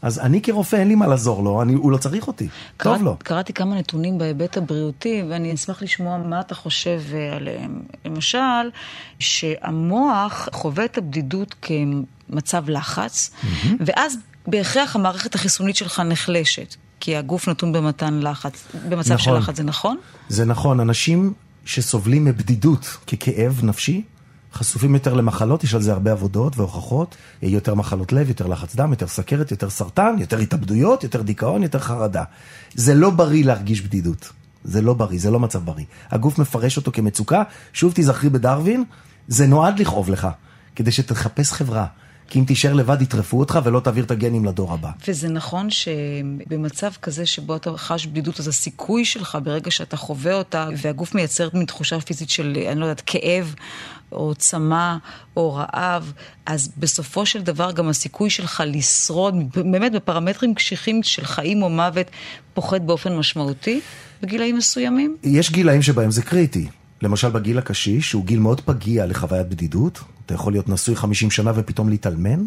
אז 0.01 0.19
אני 0.19 0.41
כרופא 0.41 0.75
אין 0.75 0.87
לי 0.87 0.95
מה 0.95 1.07
לעזור 1.07 1.43
לו, 1.43 1.61
אני, 1.61 1.73
הוא 1.73 1.91
לא 1.91 1.97
צריך 1.97 2.27
אותי, 2.27 2.47
טוב 2.77 2.93
קראת- 2.97 3.01
לו. 3.01 3.15
קראתי 3.23 3.53
כמה 3.53 3.75
נתונים 3.75 4.17
בהיבט 4.17 4.57
הבריאותי, 4.57 5.23
ואני 5.29 5.53
אשמח 5.53 5.83
לשמוע 5.83 6.17
מה 6.17 6.39
אתה 6.39 6.55
חושב 6.55 7.01
אה, 7.13 7.35
עליהם. 7.35 7.81
למשל, 8.05 8.69
שהמוח 9.19 10.49
חווה 10.51 10.85
את 10.85 10.97
הבדידות 10.97 11.55
כמצב 12.31 12.69
לחץ, 12.69 13.31
ואז 13.85 14.17
בהכרח 14.47 14.95
המערכת 14.95 15.35
החיסונית 15.35 15.75
שלך 15.75 15.99
נחלשת, 15.99 16.75
כי 16.99 17.15
הגוף 17.15 17.49
נתון 17.49 17.73
במתן 17.73 18.19
לחץ, 18.19 18.67
במצב 18.89 19.17
של 19.17 19.29
נכון. 19.31 19.37
לחץ, 19.37 19.57
זה 19.57 19.63
נכון? 19.63 19.97
זה 20.29 20.45
נכון, 20.45 20.79
אנשים 20.79 21.33
שסובלים 21.65 22.25
מבדידות 22.25 22.97
ככאב 23.07 23.59
נפשי, 23.63 24.03
חשופים 24.53 24.93
יותר 24.93 25.13
למחלות, 25.13 25.63
יש 25.63 25.73
על 25.73 25.81
זה 25.81 25.91
הרבה 25.91 26.11
עבודות 26.11 26.57
והוכחות, 26.57 27.15
יותר 27.41 27.75
מחלות 27.75 28.13
לב, 28.13 28.29
יותר 28.29 28.47
לחץ 28.47 28.75
דם, 28.75 28.91
יותר 28.91 29.07
סכרת, 29.07 29.51
יותר 29.51 29.69
סרטן, 29.69 30.15
יותר 30.19 30.37
התאבדויות, 30.37 31.03
יותר 31.03 31.21
דיכאון, 31.21 31.63
יותר 31.63 31.79
חרדה. 31.79 32.23
זה 32.73 32.93
לא 32.93 33.09
בריא 33.09 33.45
להרגיש 33.45 33.81
בדידות. 33.81 34.29
זה 34.63 34.81
לא 34.81 34.93
בריא, 34.93 35.19
זה 35.19 35.31
לא 35.31 35.39
מצב 35.39 35.65
בריא. 35.65 35.85
הגוף 36.11 36.39
מפרש 36.39 36.77
אותו 36.77 36.91
כמצוקה, 36.91 37.43
שוב 37.73 37.93
תיזכרי 37.93 38.29
בדרווין, 38.29 38.83
זה 39.27 39.47
נועד 39.47 39.79
לכאוב 39.79 40.09
לך, 40.09 40.27
כדי 40.75 40.91
שתחפש 40.91 41.51
חברה. 41.51 41.85
כי 42.27 42.39
אם 42.39 42.43
תישאר 42.45 42.73
לבד 42.73 43.01
יטרפו 43.01 43.39
אותך 43.39 43.59
ולא 43.63 43.79
תעביר 43.79 44.03
את 44.03 44.11
הגנים 44.11 44.45
לדור 44.45 44.73
הבא. 44.73 44.89
וזה 45.07 45.29
נכון 45.29 45.69
שבמצב 45.69 46.91
כזה 47.01 47.25
שבו 47.25 47.55
אתה 47.55 47.71
חש 47.77 48.05
בדידות, 48.05 48.39
אז 48.39 48.47
הסיכוי 48.47 49.05
שלך 49.05 49.37
ברגע 49.43 49.71
שאתה 49.71 49.97
חווה 49.97 50.33
אותה, 50.33 50.67
והגוף 50.77 51.15
מייצר 51.15 51.49
מין 51.53 51.65
תחושה 51.65 51.99
פיזית 51.99 52.29
של, 52.29 52.57
אני 52.71 52.79
לא 52.79 52.85
יודעת, 52.85 53.01
כאב, 53.05 53.55
או 54.11 54.35
צמא, 54.35 54.95
או 55.37 55.53
רעב, 55.53 56.13
אז 56.45 56.71
בסופו 56.77 57.25
של 57.25 57.41
דבר 57.41 57.71
גם 57.71 57.89
הסיכוי 57.89 58.29
שלך 58.29 58.63
לשרוד, 58.65 59.35
באמת 59.55 59.91
בפרמטרים 59.91 60.55
קשיחים 60.55 61.03
של 61.03 61.25
חיים 61.25 61.63
או 61.63 61.69
מוות, 61.69 62.07
פוחת 62.53 62.81
באופן 62.81 63.15
משמעותי 63.17 63.81
בגילאים 64.21 64.57
מסוימים? 64.57 65.17
יש 65.23 65.51
גילאים 65.51 65.81
שבהם 65.81 66.11
זה 66.11 66.21
קריטי. 66.21 66.67
למשל 67.05 67.29
בגיל 67.29 67.57
הקשיש, 67.57 68.09
שהוא 68.09 68.25
גיל 68.25 68.39
מאוד 68.39 68.61
פגיע 68.61 69.05
לחוויית 69.05 69.49
בדידות, 69.49 69.99
אתה 70.25 70.33
יכול 70.33 70.53
להיות 70.53 70.69
נשוי 70.69 70.95
50 70.95 71.31
שנה 71.31 71.51
ופתאום 71.55 71.89
להתאלמן, 71.89 72.45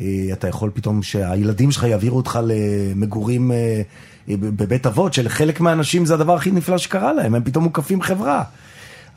אה, 0.00 0.04
אתה 0.32 0.48
יכול 0.48 0.70
פתאום 0.74 1.02
שהילדים 1.02 1.70
שלך 1.70 1.82
יעבירו 1.82 2.16
אותך 2.16 2.38
למגורים 2.42 3.52
אה, 3.52 3.82
בבית 4.28 4.86
אבות, 4.86 5.14
שלחלק 5.14 5.60
מהאנשים 5.60 6.06
זה 6.06 6.14
הדבר 6.14 6.34
הכי 6.34 6.50
נפלא 6.50 6.78
שקרה 6.78 7.12
להם, 7.12 7.34
הם 7.34 7.44
פתאום 7.44 7.64
מוקפים 7.64 8.02
חברה. 8.02 8.42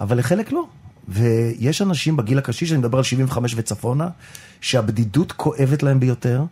אבל 0.01 0.17
לחלק 0.17 0.51
לא. 0.51 0.65
ויש 1.07 1.81
אנשים 1.81 2.17
בגיל 2.17 2.37
הקשיש, 2.37 2.71
אני 2.71 2.79
מדבר 2.79 2.97
על 2.97 3.03
75 3.03 3.53
וצפונה, 3.57 4.09
שהבדידות 4.61 5.31
כואבת 5.31 5.83
להם 5.83 5.99
ביותר. 5.99 6.43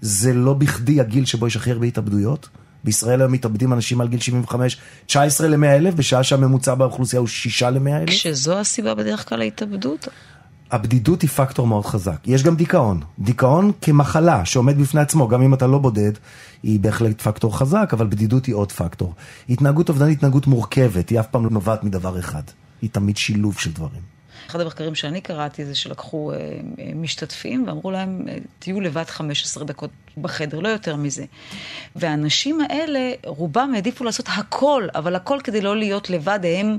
זה 0.00 0.34
לא 0.34 0.54
בכדי 0.54 1.00
הגיל 1.00 1.24
שבו 1.24 1.46
יש 1.46 1.56
הכי 1.56 1.70
הרבה 1.70 1.86
התאבדויות. 1.86 2.48
בישראל 2.84 3.20
היום 3.20 3.32
מתאבדים 3.32 3.72
אנשים 3.72 4.00
על 4.00 4.08
גיל 4.08 4.20
75, 4.20 4.76
19 5.06 5.48
ל-100 5.48 5.66
אלף, 5.66 5.94
בשעה 5.94 6.22
שהממוצע 6.22 6.74
באוכלוסייה 6.74 7.20
הוא 7.20 7.28
6 7.28 7.62
ל-100 7.62 7.90
אלף. 7.90 8.08
כשזו 8.08 8.58
הסיבה 8.58 8.94
בדרך 8.94 9.28
כלל 9.28 9.38
להתאבדות? 9.38 10.08
הבדידות 10.70 11.22
היא 11.22 11.30
פקטור 11.30 11.66
מאוד 11.66 11.86
חזק. 11.86 12.16
יש 12.26 12.42
גם 12.42 12.56
דיכאון. 12.56 13.00
דיכאון 13.18 13.72
כמחלה 13.80 14.44
שעומד 14.44 14.78
בפני 14.78 15.00
עצמו, 15.00 15.28
גם 15.28 15.42
אם 15.42 15.54
אתה 15.54 15.66
לא 15.66 15.78
בודד, 15.78 16.12
היא 16.62 16.80
בהחלט 16.80 17.20
פקטור 17.20 17.58
חזק, 17.58 17.90
אבל 17.92 18.06
בדידות 18.06 18.46
היא 18.46 18.54
עוד 18.54 18.72
פקטור. 18.72 19.14
התנהגות 19.48 19.88
אובדנית 19.88 20.08
היא 20.08 20.16
התנהגות 20.16 20.46
מורכבת, 20.46 21.08
היא 21.08 21.20
אף 21.20 21.26
פעם 21.26 21.44
לא 21.44 21.50
נובעת 21.50 21.84
מדבר 21.84 22.18
אחד. 22.18 22.42
היא 22.82 22.90
תמיד 22.90 23.16
שילוב 23.16 23.58
של 23.58 23.72
דברים. 23.72 24.13
אחד 24.46 24.60
המחקרים 24.60 24.94
שאני 24.94 25.20
קראתי 25.20 25.64
זה 25.64 25.74
שלקחו 25.74 26.32
אה, 26.32 26.36
אה, 26.36 26.90
משתתפים 26.94 27.64
ואמרו 27.66 27.90
להם, 27.90 28.22
אה, 28.28 28.36
תהיו 28.58 28.80
לבד 28.80 29.04
15 29.04 29.64
דקות 29.64 29.90
בחדר, 30.16 30.60
לא 30.60 30.68
יותר 30.68 30.96
מזה. 30.96 31.24
והאנשים 31.96 32.60
האלה, 32.60 33.10
רובם 33.24 33.72
העדיפו 33.74 34.04
לעשות 34.04 34.28
הכל, 34.28 34.88
אבל 34.94 35.14
הכל 35.14 35.38
כדי 35.44 35.60
לא 35.60 35.76
להיות 35.76 36.10
לבד, 36.10 36.40
הם 36.44 36.78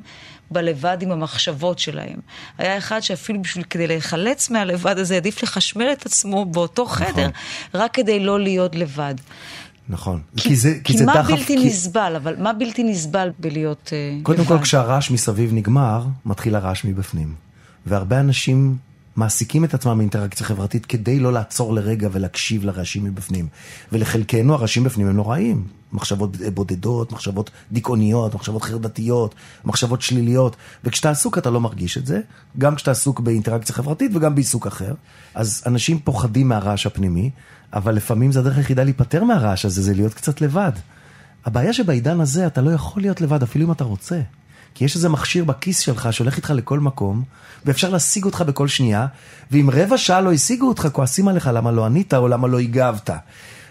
בלבד 0.51 0.97
עם 1.01 1.11
המחשבות 1.11 1.79
שלהם. 1.79 2.19
היה 2.57 2.77
אחד 2.77 2.99
שאפילו 2.99 3.41
בשביל, 3.41 3.63
כדי 3.63 3.87
להיחלץ 3.87 4.49
מהלבד 4.49 4.97
הזה, 4.97 5.13
העדיף 5.13 5.43
לחשמל 5.43 5.89
את 5.91 6.05
עצמו 6.05 6.45
באותו 6.45 6.85
חדר, 6.85 7.29
רק 7.73 7.93
כדי 7.93 8.19
לא 8.19 8.39
להיות 8.39 8.75
לבד. 8.75 9.15
נכון. 9.89 10.21
כי, 10.37 10.55
זה, 10.55 10.73
כי, 10.83 10.97
זה 10.97 11.05
מה 11.05 11.13
דחף... 11.13 11.31
בלתי 11.31 11.57
כי... 11.57 11.65
נסבל, 11.65 12.13
אבל 12.15 12.35
מה 12.37 12.53
בלתי 12.53 12.83
נסבל 12.83 13.31
בלהיות 13.39 13.89
אה, 13.93 14.17
קודם 14.23 14.39
לבד? 14.39 14.47
כל, 14.47 14.59
כשהרעש 14.61 15.11
מסביב 15.11 15.53
נגמר, 15.53 16.05
מתחיל 16.25 16.55
הרעש 16.55 16.85
מבפנים. 16.85 17.44
והרבה 17.85 18.19
אנשים 18.19 18.77
מעסיקים 19.15 19.65
את 19.65 19.73
עצמם 19.73 19.97
באינטראקציה 19.97 20.45
חברתית 20.45 20.85
כדי 20.85 21.19
לא 21.19 21.33
לעצור 21.33 21.73
לרגע 21.73 22.09
ולהקשיב 22.11 22.65
לרעשים 22.65 23.03
מבפנים. 23.03 23.47
ולחלקנו 23.91 24.53
הרעשים 24.53 24.83
בפנים 24.83 25.07
הם 25.07 25.15
נוראים. 25.15 25.67
מחשבות 25.93 26.37
בודדות, 26.53 27.11
מחשבות 27.11 27.49
דיכאוניות, 27.71 28.35
מחשבות 28.35 28.63
חרדתיות, 28.63 29.35
מחשבות 29.65 30.01
שליליות. 30.01 30.55
וכשאתה 30.83 31.09
עסוק 31.09 31.37
אתה 31.37 31.49
לא 31.49 31.61
מרגיש 31.61 31.97
את 31.97 32.05
זה, 32.05 32.21
גם 32.57 32.75
כשאתה 32.75 32.91
עסוק 32.91 33.19
באינטראקציה 33.19 33.75
חברתית 33.75 34.11
וגם 34.15 34.35
בעיסוק 34.35 34.67
אחר. 34.67 34.93
אז 35.33 35.63
אנשים 35.65 35.99
פוחדים 35.99 36.47
מהרעש 36.47 36.85
הפנימי, 36.85 37.29
אבל 37.73 37.95
לפעמים 37.95 38.31
זה 38.31 38.39
הדרך 38.39 38.57
היחידה 38.57 38.83
להיפטר 38.83 39.23
מהרעש 39.23 39.65
הזה, 39.65 39.81
זה 39.81 39.93
להיות 39.93 40.13
קצת 40.13 40.41
לבד. 40.41 40.71
הבעיה 41.45 41.73
שבעידן 41.73 42.19
הזה 42.21 42.47
אתה 42.47 42.61
לא 42.61 42.71
יכול 42.71 43.01
להיות 43.01 43.21
לבד 43.21 43.43
אפילו 43.43 43.65
אם 43.65 43.71
אתה 43.71 43.83
רוצה. 43.83 44.21
כי 44.75 44.85
יש 44.85 44.95
איזה 44.95 45.09
מכשיר 45.09 45.43
בכיס 45.43 45.79
שלך 45.79 46.13
שהולך 46.13 46.37
איתך 46.37 46.49
לכל 46.49 46.79
מקום, 46.79 47.23
ואפשר 47.65 47.89
להשיג 47.89 48.25
אותך 48.25 48.41
בכל 48.41 48.67
שנייה, 48.67 49.07
ואם 49.51 49.69
רבע 49.73 49.97
שעה 49.97 50.21
לא 50.21 50.33
השיגו 50.33 50.67
אותך, 50.67 50.87
כועסים 50.91 51.27
עליך 51.27 51.49
למה 51.53 51.71
לא 51.71 51.85
ענית 51.85 52.13
או 52.13 52.27
למה 52.27 52.47
לא 52.47 52.59
הגבת. 52.59 53.09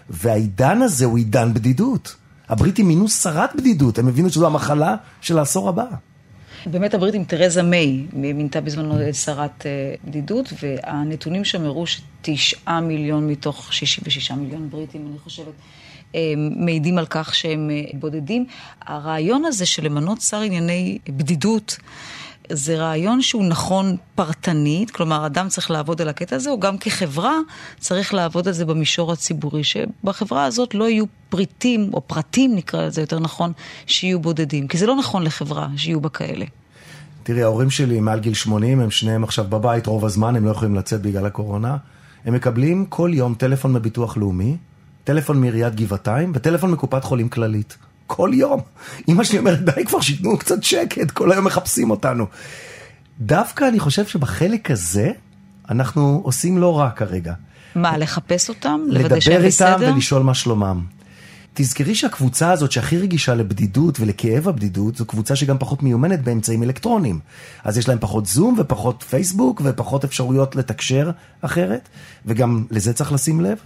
והעידן 0.09 0.81
הזה 0.81 1.05
הוא 1.05 1.17
עידן 1.17 1.53
בדידות. 1.53 2.15
הבריטים 2.49 2.87
מינו 2.87 3.07
שרת 3.07 3.55
בדידות, 3.55 3.99
הם 3.99 4.07
הבינו 4.07 4.29
שזו 4.29 4.47
המחלה 4.47 4.95
של 5.21 5.37
העשור 5.37 5.69
הבא. 5.69 5.85
באמת 6.65 6.93
הבריטים, 6.93 7.23
תרזה 7.23 7.63
מיי, 7.63 8.05
מינתה 8.13 8.61
בזמנו 8.61 9.13
שרת 9.13 9.65
אה, 9.65 9.95
בדידות, 10.05 10.53
והנתונים 10.61 11.45
שם 11.45 11.65
הראו 11.65 11.85
שתשעה 11.87 12.81
מיליון 12.81 13.27
מתוך 13.27 13.73
66 13.73 14.31
מיליון 14.31 14.69
בריטים, 14.69 15.07
אני 15.09 15.19
חושבת, 15.19 15.53
מעידים 16.55 16.97
על 16.97 17.05
כך 17.09 17.35
שהם 17.35 17.69
אה, 17.69 17.83
בודדים. 17.93 18.45
הרעיון 18.81 19.45
הזה 19.45 19.65
של 19.65 19.85
למנות 19.85 20.21
שר 20.21 20.41
ענייני 20.41 20.97
בדידות, 21.09 21.77
זה 22.49 22.77
רעיון 22.77 23.21
שהוא 23.21 23.45
נכון 23.45 23.97
פרטנית, 24.15 24.91
כלומר, 24.91 25.25
אדם 25.25 25.47
צריך 25.49 25.71
לעבוד 25.71 26.01
על 26.01 26.09
הקטע 26.09 26.35
הזה, 26.35 26.49
או 26.49 26.59
גם 26.59 26.77
כחברה 26.77 27.33
צריך 27.79 28.13
לעבוד 28.13 28.47
על 28.47 28.53
זה 28.53 28.65
במישור 28.65 29.11
הציבורי, 29.11 29.63
שבחברה 29.63 30.45
הזאת 30.45 30.73
לא 30.73 30.89
יהיו 30.89 31.05
פריטים, 31.29 31.89
או 31.93 32.01
פרטים 32.07 32.55
נקרא 32.55 32.85
לזה 32.85 33.01
יותר 33.01 33.19
נכון, 33.19 33.51
שיהיו 33.85 34.19
בודדים, 34.19 34.67
כי 34.67 34.77
זה 34.77 34.85
לא 34.85 34.95
נכון 34.95 35.23
לחברה 35.23 35.67
שיהיו 35.77 36.01
בה 36.01 36.09
כאלה. 36.09 36.45
תראי, 37.23 37.43
ההורים 37.43 37.69
שלי 37.69 37.99
מעל 37.99 38.19
גיל 38.19 38.33
80, 38.33 38.79
הם 38.79 38.91
שניהם 38.91 39.23
עכשיו 39.23 39.45
בבית 39.49 39.87
רוב 39.87 40.05
הזמן, 40.05 40.35
הם 40.35 40.45
לא 40.45 40.51
יכולים 40.51 40.75
לצאת 40.75 41.01
בגלל 41.01 41.25
הקורונה. 41.25 41.77
הם 42.25 42.33
מקבלים 42.33 42.85
כל 42.85 43.11
יום 43.13 43.33
טלפון 43.33 43.73
מביטוח 43.73 44.17
לאומי, 44.17 44.57
טלפון 45.05 45.41
מעיריית 45.41 45.75
גבעתיים 45.75 46.31
וטלפון 46.35 46.71
מקופת 46.71 47.03
חולים 47.03 47.29
כללית. 47.29 47.77
כל 48.07 48.31
יום. 48.33 48.61
אמא 49.07 49.23
שלי 49.23 49.39
אומרת, 49.39 49.59
די 49.65 49.85
כבר, 49.85 50.01
שייתנו 50.01 50.37
קצת 50.37 50.63
שקט, 50.63 51.11
כל 51.11 51.31
היום 51.31 51.45
מחפשים 51.45 51.91
אותנו. 51.91 52.25
דווקא 53.19 53.67
אני 53.67 53.79
חושב 53.79 54.05
שבחלק 54.05 54.71
הזה, 54.71 55.11
אנחנו 55.69 56.21
עושים 56.23 56.57
לא 56.57 56.79
רע 56.79 56.89
כרגע. 56.89 57.33
מה, 57.75 57.97
לחפש 57.97 58.49
אותם? 58.49 58.81
לוודא 58.87 59.19
שהם 59.19 59.33
לדבר 59.33 59.47
בסדר? 59.47 59.81
איתם 59.81 59.93
ולשאול 59.93 60.23
מה 60.23 60.33
שלומם. 60.33 60.83
תזכרי 61.53 61.95
שהקבוצה 61.95 62.51
הזאת 62.51 62.71
שהכי 62.71 62.97
רגישה 62.97 63.35
לבדידות 63.35 63.99
ולכאב 63.99 64.47
הבדידות, 64.47 64.95
זו 64.95 65.05
קבוצה 65.05 65.35
שגם 65.35 65.57
פחות 65.57 65.83
מיומנת 65.83 66.23
באמצעים 66.23 66.63
אלקטרוניים. 66.63 67.19
אז 67.63 67.77
יש 67.77 67.87
להם 67.87 67.97
פחות 68.01 68.25
זום 68.25 68.55
ופחות 68.59 69.03
פייסבוק 69.09 69.61
ופחות 69.65 70.03
אפשרויות 70.03 70.55
לתקשר 70.55 71.11
אחרת, 71.41 71.89
וגם 72.25 72.65
לזה 72.71 72.93
צריך 72.93 73.11
לשים 73.11 73.41
לב. 73.41 73.57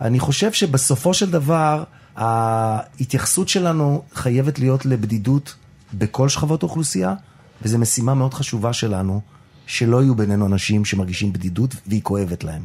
אני 0.00 0.20
חושב 0.20 0.52
שבסופו 0.52 1.14
של 1.14 1.30
דבר, 1.30 1.84
ההתייחסות 2.16 3.48
שלנו 3.48 4.02
חייבת 4.14 4.58
להיות 4.58 4.86
לבדידות 4.86 5.54
בכל 5.94 6.28
שכבות 6.28 6.62
האוכלוסייה, 6.62 7.14
וזו 7.62 7.78
משימה 7.78 8.14
מאוד 8.14 8.34
חשובה 8.34 8.72
שלנו, 8.72 9.20
שלא 9.66 10.02
יהיו 10.02 10.14
בינינו 10.14 10.46
אנשים 10.46 10.84
שמרגישים 10.84 11.32
בדידות 11.32 11.74
והיא 11.86 12.02
כואבת 12.02 12.44
להם. 12.44 12.62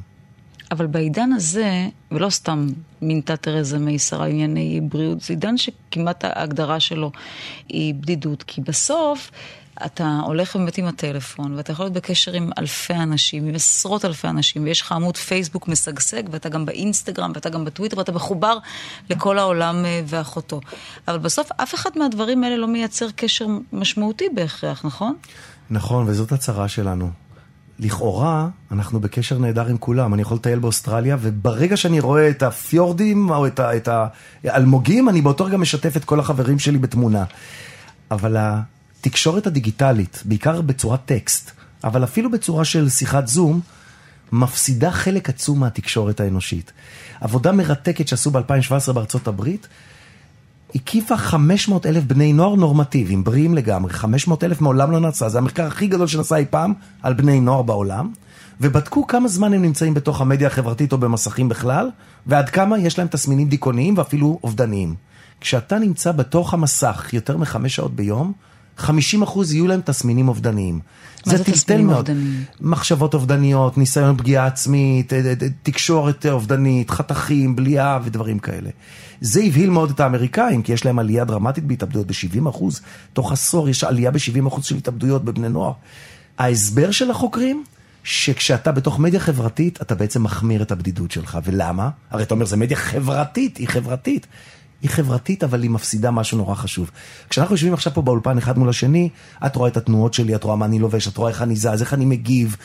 אבל 0.71 0.87
בעידן 0.87 1.31
הזה, 1.31 1.87
ולא 2.11 2.29
סתם 2.29 2.67
מינתה 3.01 3.37
תרזה 3.37 3.79
מיי 3.79 3.99
שרה 3.99 4.27
לענייני 4.27 4.81
בריאות, 4.81 5.21
זה 5.21 5.33
עידן 5.33 5.57
שכמעט 5.57 6.25
ההגדרה 6.25 6.79
שלו 6.79 7.11
היא 7.69 7.93
בדידות, 7.93 8.43
כי 8.43 8.61
בסוף 8.61 9.31
אתה 9.85 10.19
הולך 10.23 10.55
באמת 10.55 10.77
עם 10.77 10.85
הטלפון, 10.85 11.53
ואתה 11.53 11.71
יכול 11.71 11.85
להיות 11.85 11.93
בקשר 11.93 12.33
עם 12.33 12.49
אלפי 12.57 12.93
אנשים, 12.93 13.47
עם 13.47 13.55
עשרות 13.55 14.05
אלפי 14.05 14.27
אנשים, 14.27 14.63
ויש 14.63 14.81
לך 14.81 14.91
עמוד 14.91 15.17
פייסבוק 15.17 15.67
משגשג, 15.67 16.23
ואתה 16.31 16.49
גם 16.49 16.65
באינסטגרם, 16.65 17.31
ואתה 17.35 17.49
גם 17.49 17.65
בטוויטר, 17.65 17.97
ואתה 17.97 18.11
מחובר 18.11 18.57
לכל 19.09 19.39
העולם 19.39 19.85
אה, 19.85 20.01
ואחותו. 20.05 20.61
אבל 21.07 21.17
בסוף 21.17 21.49
אף 21.57 21.75
אחד 21.75 21.89
מהדברים 21.95 22.43
האלה 22.43 22.57
לא 22.57 22.67
מייצר 22.67 23.07
קשר 23.15 23.45
משמעותי 23.73 24.25
בהכרח, 24.35 24.85
נכון? 24.85 25.15
נכון, 25.69 26.05
וזאת 26.07 26.31
הצרה 26.31 26.67
שלנו. 26.67 27.09
לכאורה, 27.79 28.47
אנחנו 28.71 28.99
בקשר 28.99 29.37
נהדר 29.37 29.67
עם 29.67 29.77
כולם. 29.77 30.13
אני 30.13 30.21
יכול 30.21 30.37
לטייל 30.37 30.59
באוסטרליה, 30.59 31.17
וברגע 31.21 31.77
שאני 31.77 31.99
רואה 31.99 32.29
את 32.29 32.43
הפיורדים 32.43 33.29
או 33.29 33.47
את, 33.47 33.89
האלמוגים, 34.43 35.09
אני 35.09 35.21
באותו 35.21 35.45
רגע 35.45 35.57
משתף 35.57 35.97
את 35.97 36.05
כל 36.05 36.19
החברים 36.19 36.59
שלי 36.59 36.77
בתמונה. 36.77 37.23
אבל 38.11 38.37
התקשורת 39.05 39.47
הדיגיטלית, 39.47 40.23
בעיקר 40.25 40.61
בצורת 40.61 40.99
טקסט, 41.05 41.51
אבל 41.83 42.03
אפילו 42.03 42.31
בצורה 42.31 42.65
של 42.65 42.89
שיחת 42.89 43.27
זום, 43.27 43.59
מפסידה 44.31 44.91
חלק 44.91 45.29
עצום 45.29 45.59
מהתקשורת 45.59 46.19
האנושית. 46.19 46.71
עבודה 47.21 47.51
מרתקת 47.51 48.07
שעשו 48.07 48.31
ב-2017 48.31 48.91
בארצות 48.93 49.27
הברית, 49.27 49.67
הקיפה 50.75 51.17
500 51.17 51.85
אלף 51.85 52.03
בני 52.03 52.33
נוער 52.33 52.55
נורמטיביים, 52.55 53.23
בריאים 53.23 53.55
לגמרי, 53.55 53.93
500 53.93 54.43
אלף 54.43 54.61
מעולם 54.61 54.91
לא 54.91 54.99
נעשה, 54.99 55.29
זה 55.29 55.37
המחקר 55.37 55.67
הכי 55.67 55.87
גדול 55.87 56.07
שנעשה 56.07 56.35
אי 56.35 56.45
פעם 56.49 56.73
על 57.01 57.13
בני 57.13 57.39
נוער 57.39 57.61
בעולם, 57.61 58.11
ובדקו 58.61 59.07
כמה 59.07 59.27
זמן 59.27 59.53
הם 59.53 59.61
נמצאים 59.61 59.93
בתוך 59.93 60.21
המדיה 60.21 60.47
החברתית 60.47 60.93
או 60.93 60.97
במסכים 60.97 61.49
בכלל, 61.49 61.89
ועד 62.27 62.49
כמה 62.49 62.79
יש 62.79 62.97
להם 62.97 63.07
תסמינים 63.07 63.49
דיכאוניים 63.49 63.97
ואפילו 63.97 64.39
אובדניים. 64.43 64.95
כשאתה 65.41 65.79
נמצא 65.79 66.11
בתוך 66.11 66.53
המסך 66.53 67.09
יותר 67.13 67.37
מחמש 67.37 67.75
שעות 67.75 67.95
ביום, 67.95 68.33
50% 68.79 68.83
יהיו 69.51 69.67
להם 69.67 69.81
תסמינים 69.85 70.27
אובדניים. 70.27 70.79
מה 71.25 71.37
זה 71.37 71.43
תסמינים 71.43 71.89
אובדניים? 71.89 72.43
מחשבות 72.61 73.13
אובדניות, 73.13 73.77
ניסיון 73.77 74.17
פגיעה 74.17 74.45
עצמית, 74.45 75.13
אה, 75.13 75.33
תקשורת 75.63 76.25
אובדנית, 76.25 76.91
חתכים, 76.91 77.55
בליעה 77.55 77.99
ודברים 78.03 78.39
כאלה. 78.39 78.69
זה 79.21 79.41
הבהיל 79.43 79.69
מאוד 79.69 79.89
את 79.89 79.99
האמריקאים, 79.99 80.61
כי 80.61 80.73
יש 80.73 80.85
להם 80.85 80.99
עלייה 80.99 81.25
דרמטית 81.25 81.63
בהתאבדויות 81.63 82.07
ב-70%. 82.07 82.63
תוך 83.13 83.31
עשור 83.31 83.69
יש 83.69 83.83
עלייה 83.83 84.11
ב-70% 84.11 84.61
של 84.63 84.75
התאבדויות 84.75 85.25
בבני 85.25 85.49
נוער. 85.49 85.71
ההסבר 86.37 86.91
של 86.91 87.11
החוקרים, 87.11 87.63
שכשאתה 88.03 88.71
בתוך 88.71 88.99
מדיה 88.99 89.19
חברתית, 89.19 89.81
אתה 89.81 89.95
בעצם 89.95 90.23
מחמיר 90.23 90.61
את 90.61 90.71
הבדידות 90.71 91.11
שלך. 91.11 91.37
ולמה? 91.43 91.89
הרי 92.11 92.23
אתה 92.23 92.33
אומר, 92.33 92.45
זה 92.45 92.57
מדיה 92.57 92.77
חברתית, 92.77 93.57
היא 93.57 93.67
חברתית. 93.67 94.27
היא 94.85 94.89
חברתית, 94.89 95.43
אבל 95.43 95.63
היא 95.63 95.69
מפסידה 95.69 96.11
משהו 96.11 96.37
נורא 96.37 96.55
חשוב. 96.55 96.91
כשאנחנו 97.29 97.53
יושבים 97.53 97.73
עכשיו 97.73 97.93
פה 97.93 98.01
באולפן 98.01 98.37
אחד 98.37 98.57
מול 98.57 98.69
השני, 98.69 99.09
את 99.45 99.55
רואה 99.55 99.69
את 99.69 99.77
התנועות 99.77 100.13
שלי, 100.13 100.35
את 100.35 100.43
רואה 100.43 100.55
מה 100.55 100.65
אני 100.65 100.79
לובש, 100.79 101.07
את 101.07 101.17
רואה 101.17 101.29
איך 101.29 101.41
אני 101.41 101.55
זז, 101.55 101.81
איך 101.81 101.93
אני 101.93 102.05
מגיב. 102.05 102.55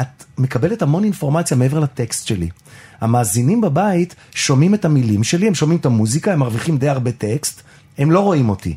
את 0.00 0.24
מקבלת 0.38 0.82
המון 0.82 1.04
אינפורמציה 1.04 1.56
מעבר 1.56 1.80
לטקסט 1.80 2.26
שלי. 2.26 2.48
המאזינים 3.00 3.60
בבית 3.60 4.14
שומעים 4.34 4.74
את 4.74 4.84
המילים 4.84 5.24
שלי, 5.24 5.46
הם 5.46 5.54
שומעים 5.54 5.80
את 5.80 5.86
המוזיקה, 5.86 6.32
הם 6.32 6.38
מרוויחים 6.38 6.78
די 6.78 6.88
הרבה 6.88 7.12
טקסט, 7.12 7.62
הם 7.98 8.10
לא 8.10 8.20
רואים 8.20 8.48
אותי. 8.48 8.76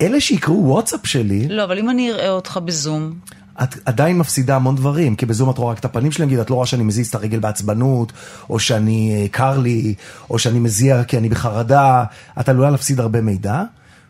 אלה 0.00 0.20
שיקראו 0.20 0.64
וואטסאפ 0.66 1.06
שלי... 1.06 1.48
לא, 1.48 1.64
אבל 1.64 1.78
אם 1.78 1.90
אני 1.90 2.12
אראה 2.12 2.30
אותך 2.30 2.60
בזום... 2.64 3.18
את 3.62 3.76
עדיין 3.84 4.18
מפסידה 4.18 4.56
המון 4.56 4.76
דברים, 4.76 5.16
כי 5.16 5.26
בזום 5.26 5.50
את 5.50 5.58
רואה 5.58 5.72
רק 5.72 5.78
את 5.78 5.84
הפנים 5.84 6.12
שלי, 6.12 6.26
נגיד, 6.26 6.38
את 6.38 6.50
לא 6.50 6.54
רואה 6.54 6.66
שאני 6.66 6.82
מזיז 6.82 7.08
את 7.08 7.14
הרגל 7.14 7.38
בעצבנות, 7.38 8.12
או 8.50 8.58
שאני 8.58 9.22
אה, 9.22 9.28
קר 9.28 9.58
לי, 9.58 9.94
או 10.30 10.38
שאני 10.38 10.58
מזיע 10.58 11.04
כי 11.04 11.18
אני 11.18 11.28
בחרדה, 11.28 12.04
את 12.40 12.48
עלולה 12.48 12.70
להפסיד 12.70 13.00
הרבה 13.00 13.20
מידע, 13.20 13.62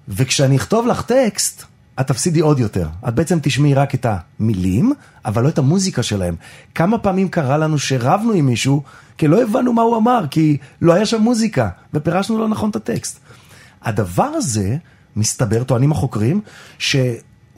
וכשאני 0.09 0.57
אכתוב 0.57 0.87
לך 0.87 1.03
טקסט, 1.03 1.65
את 2.01 2.07
תפסידי 2.07 2.41
עוד 2.41 2.59
יותר. 2.59 2.89
את 3.09 3.15
בעצם 3.15 3.39
תשמעי 3.43 3.75
רק 3.75 3.95
את 3.95 4.07
המילים, 4.09 4.93
אבל 5.25 5.43
לא 5.43 5.49
את 5.49 5.59
המוזיקה 5.59 6.03
שלהם. 6.03 6.35
כמה 6.75 6.99
פעמים 6.99 7.29
קרה 7.29 7.59
לנו 7.59 7.79
שרבנו 7.79 8.33
עם 8.33 8.47
מישהו, 8.47 8.83
כי 9.19 9.29
לא 9.29 9.43
הבנו 9.43 9.73
מה 9.73 9.83
הוא 9.83 9.97
אמר, 9.97 10.25
כי 10.31 10.57
לא 10.83 10.93
היה 10.93 11.07
שם 11.07 11.21
מוזיקה, 11.21 11.69
ופירשנו 11.95 12.39
לא 12.39 12.49
נכון 12.49 12.71
את 12.71 12.77
הטקסט. 12.77 13.21
הדבר 13.83 14.25
הזה, 14.25 14.77
מסתבר, 15.17 15.65
טוענים 15.65 15.93
החוקרים, 15.93 16.41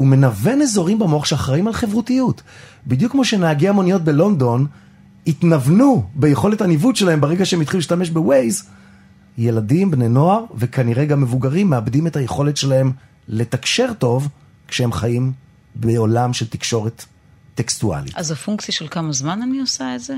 שהוא 0.00 0.08
מנוון 0.08 0.62
אזורים 0.62 0.98
במוח 0.98 1.24
שאחראים 1.24 1.66
על 1.66 1.72
חברותיות. 1.72 2.42
בדיוק 2.86 3.12
כמו 3.12 3.24
שנהגי 3.24 3.68
המוניות 3.68 4.04
בלונדון 4.04 4.66
התנוונו 5.26 6.08
ביכולת 6.14 6.60
הניווט 6.60 6.96
שלהם 6.96 7.20
ברגע 7.20 7.44
שהם 7.44 7.60
התחילו 7.60 7.78
להשתמש 7.78 8.10
בווייז, 8.10 8.62
ילדים, 9.38 9.90
בני 9.90 10.08
נוער 10.08 10.44
וכנראה 10.54 11.04
גם 11.04 11.20
מבוגרים 11.20 11.70
מאבדים 11.70 12.06
את 12.06 12.16
היכולת 12.16 12.56
שלהם 12.56 12.92
לתקשר 13.28 13.92
טוב 13.98 14.28
כשהם 14.68 14.92
חיים 14.92 15.32
בעולם 15.74 16.32
של 16.32 16.46
תקשורת 16.46 17.04
טקסטואלית. 17.54 18.16
אז 18.16 18.30
הפונקציה 18.30 18.74
של 18.74 18.88
כמה 18.90 19.12
זמן 19.12 19.42
אני 19.42 19.60
עושה 19.60 19.94
את 19.94 20.00
זה? 20.00 20.14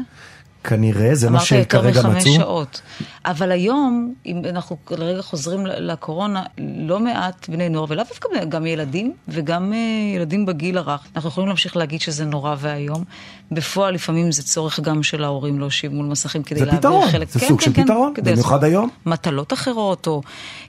כנראה, 0.65 1.15
זה 1.15 1.31
מה 1.31 1.39
אמרת 1.39 1.53
יותר 1.53 1.63
שכרגע 1.63 2.01
מצאו. 2.01 2.11
מחמש 2.11 2.37
שעות. 2.37 2.81
אבל 3.25 3.53
היום, 3.53 4.15
אם 4.27 4.43
אנחנו 4.49 4.77
לרגע 4.91 5.23
חוזרים 5.23 5.67
לקורונה, 5.67 6.43
לא 6.59 7.01
מעט 7.01 7.49
בני 7.49 7.69
נוער, 7.69 7.87
ולאו 7.89 8.05
דווקא 8.09 8.45
גם 8.45 8.67
ילדים, 8.67 9.13
וגם 9.29 9.73
אה, 9.73 9.79
ילדים 10.17 10.47
בגיל 10.47 10.79
הרך, 10.79 11.07
אנחנו 11.17 11.29
יכולים 11.29 11.49
להמשיך 11.49 11.77
להגיד 11.77 12.01
שזה 12.01 12.25
נורא 12.25 12.57
ואיום. 12.59 13.05
בפועל 13.51 13.95
לפעמים 13.95 14.33
זה 14.33 14.43
צורך 14.43 14.81
גם 14.81 15.03
של 15.03 15.25
ההורים 15.25 15.59
להושיב 15.59 15.93
מול 15.93 16.07
מסכים 16.07 16.43
כדי 16.43 16.59
זה 16.59 16.65
להעביר 16.65 16.81
פתרון, 16.81 17.11
חלק. 17.11 17.31
זה 17.31 17.41
סוג 17.41 17.61
של 17.61 17.73
פתרון, 17.73 18.13
כדי 18.15 18.33
במיוחד 18.33 18.65
היום. 18.65 18.91
מטלות 19.07 19.53
אחרות, 19.53 20.07
או 20.07 20.23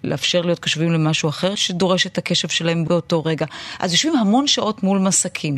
לאפשר 0.04 0.42
להיות 0.42 0.60
קשובים 0.60 0.92
למשהו 0.92 1.30
אחר 1.30 1.56
שדורש 1.56 2.08
את 2.08 2.18
הקשב 2.18 2.48
שלהם 2.48 2.86
באותו 2.86 3.24
רגע. 3.24 3.46
אז 3.80 3.92
יושבים 3.92 4.16
המון 4.16 4.48
שעות 4.48 4.84
מול 4.84 5.00
מסכים. 5.00 5.58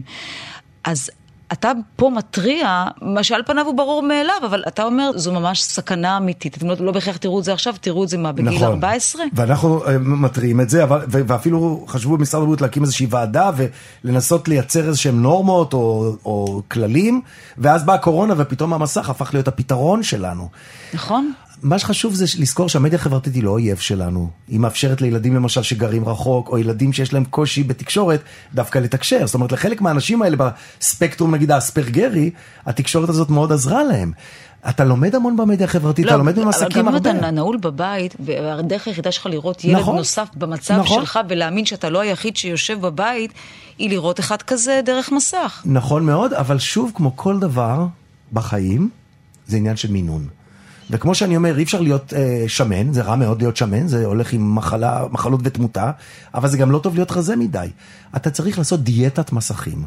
אז 0.84 1.10
אתה 1.54 1.72
פה 1.96 2.10
מתריע, 2.10 2.86
מה 3.02 3.24
שעל 3.24 3.42
פניו 3.46 3.66
הוא 3.66 3.74
ברור 3.74 4.04
מאליו, 4.04 4.36
אבל 4.46 4.64
אתה 4.68 4.84
אומר, 4.84 5.12
זו 5.16 5.34
ממש 5.34 5.62
סכנה 5.62 6.18
אמיתית. 6.18 6.58
אתם 6.58 6.68
לא, 6.68 6.76
לא 6.80 6.92
בהכרח 6.92 7.18
תראו 7.18 7.40
את 7.40 7.44
זה 7.44 7.54
עכשיו, 7.54 7.76
תראו 7.82 8.04
את 8.04 8.10
זה 8.10 8.18
מה, 8.18 8.32
בגיל 8.32 8.64
14? 8.64 9.26
נכון. 9.26 9.40
ואנחנו 9.40 9.86
אה, 9.86 9.98
מתריעים 9.98 10.62
את 10.62 10.70
זה, 10.70 10.84
אבל, 10.84 11.02
ואפילו 11.08 11.86
חשבו 11.88 12.18
במשרד 12.18 12.42
הבריאות 12.42 12.62
להקים 12.62 12.84
איזושהי 12.84 13.08
ועדה 13.10 13.52
ולנסות 14.04 14.48
לייצר 14.48 14.88
איזה 14.88 14.98
שהם 14.98 15.22
נורמות 15.22 15.74
או, 15.74 16.16
או 16.26 16.62
כללים, 16.72 17.22
ואז 17.58 17.84
באה 17.84 17.96
הקורונה 17.96 18.34
ופתאום 18.38 18.74
המסך 18.74 19.10
הפך 19.10 19.34
להיות 19.34 19.48
הפתרון 19.48 20.04
שלנו. 20.04 20.50
נכון? 20.94 21.34
מה 21.64 21.80
שחשוב 21.80 22.14
זה 22.14 22.26
לזכור 22.40 22.70
שהמדיה 22.70 23.00
החברתית 23.00 23.36
היא 23.36 23.44
לא 23.44 23.52
אויב 23.52 23.78
שלנו. 23.78 24.30
היא 24.48 24.60
מאפשרת 24.60 25.02
לילדים 25.02 25.36
למשל 25.36 25.64
שגרים 25.64 26.06
רחוק, 26.06 26.50
או 26.50 26.58
ילדים 26.58 26.94
שיש 26.94 27.14
להם 27.14 27.26
קושי 27.26 27.64
בתקשורת, 27.64 28.22
דווקא 28.54 28.80
לתקשר. 28.80 29.26
זאת 29.26 29.36
אומרת, 29.36 29.52
לחלק 29.52 29.82
מהאנשים 29.82 30.22
האלה 30.22 30.38
בספקטרום, 30.80 31.36
נגיד 31.36 31.52
האספרגרי, 31.52 32.32
התקשורת 32.66 33.10
הזאת 33.10 33.30
מאוד 33.30 33.52
עזרה 33.52 33.84
להם. 33.84 34.12
אתה 34.70 34.84
לומד 34.84 35.16
המון 35.16 35.38
במדיה 35.38 35.66
החברתית, 35.66 36.06
אתה 36.06 36.18
לומד 36.18 36.38
לא, 36.38 36.44
אבל 36.44 36.52
הרבה. 36.54 36.76
גם 36.76 36.88
אם 36.88 36.96
אתה 36.96 37.32
נעול 37.32 37.58
בבית, 37.58 38.16
והדרך 38.20 38.88
היחידה 38.88 39.12
שלך 39.12 39.26
לראות 39.26 39.64
ילד 39.64 39.80
נכון. 39.80 39.96
נוסף 39.96 40.28
במצב 40.36 40.74
נכון. 40.74 41.00
שלך, 41.02 41.20
ולהאמין 41.30 41.66
שאתה 41.66 41.90
לא 41.90 42.00
היחיד 42.00 42.38
שיושב 42.38 42.82
בבית, 42.82 43.32
היא 43.78 43.90
לראות 43.90 44.20
אחד 44.20 44.42
כזה 44.42 44.82
דרך 44.86 45.12
מסך. 45.12 45.62
נכון 45.66 46.06
מאוד, 46.06 46.34
אבל 46.34 46.60
שוב, 46.60 46.92
כמו 46.96 47.18
כל 47.18 47.40
דבר 47.40 47.86
בחיים, 48.34 48.90
זה 49.48 49.58
עניין 49.58 49.76
של 49.76 49.92
מינון. 49.92 50.28
וכמו 50.90 51.16
שאני 51.16 51.38
אומר, 51.38 51.58
אי 51.58 51.64
אפשר 51.64 51.82
להיות 51.82 52.14
אה, 52.14 52.44
שמן, 52.48 52.94
זה 52.94 53.02
רע 53.02 53.16
מאוד 53.16 53.42
להיות 53.42 53.58
שמן, 53.58 53.88
זה 53.88 54.06
הולך 54.06 54.34
עם 54.34 54.56
מחלה, 54.56 55.04
מחלות 55.12 55.40
ותמותה, 55.44 55.92
אבל 56.34 56.50
זה 56.50 56.58
גם 56.58 56.72
לא 56.72 56.80
טוב 56.80 56.96
להיות 56.96 57.12
רזה 57.12 57.36
מדי. 57.36 57.68
אתה 58.16 58.30
צריך 58.30 58.58
לעשות 58.58 58.84
דיאטת 58.84 59.32
מסכים. 59.32 59.86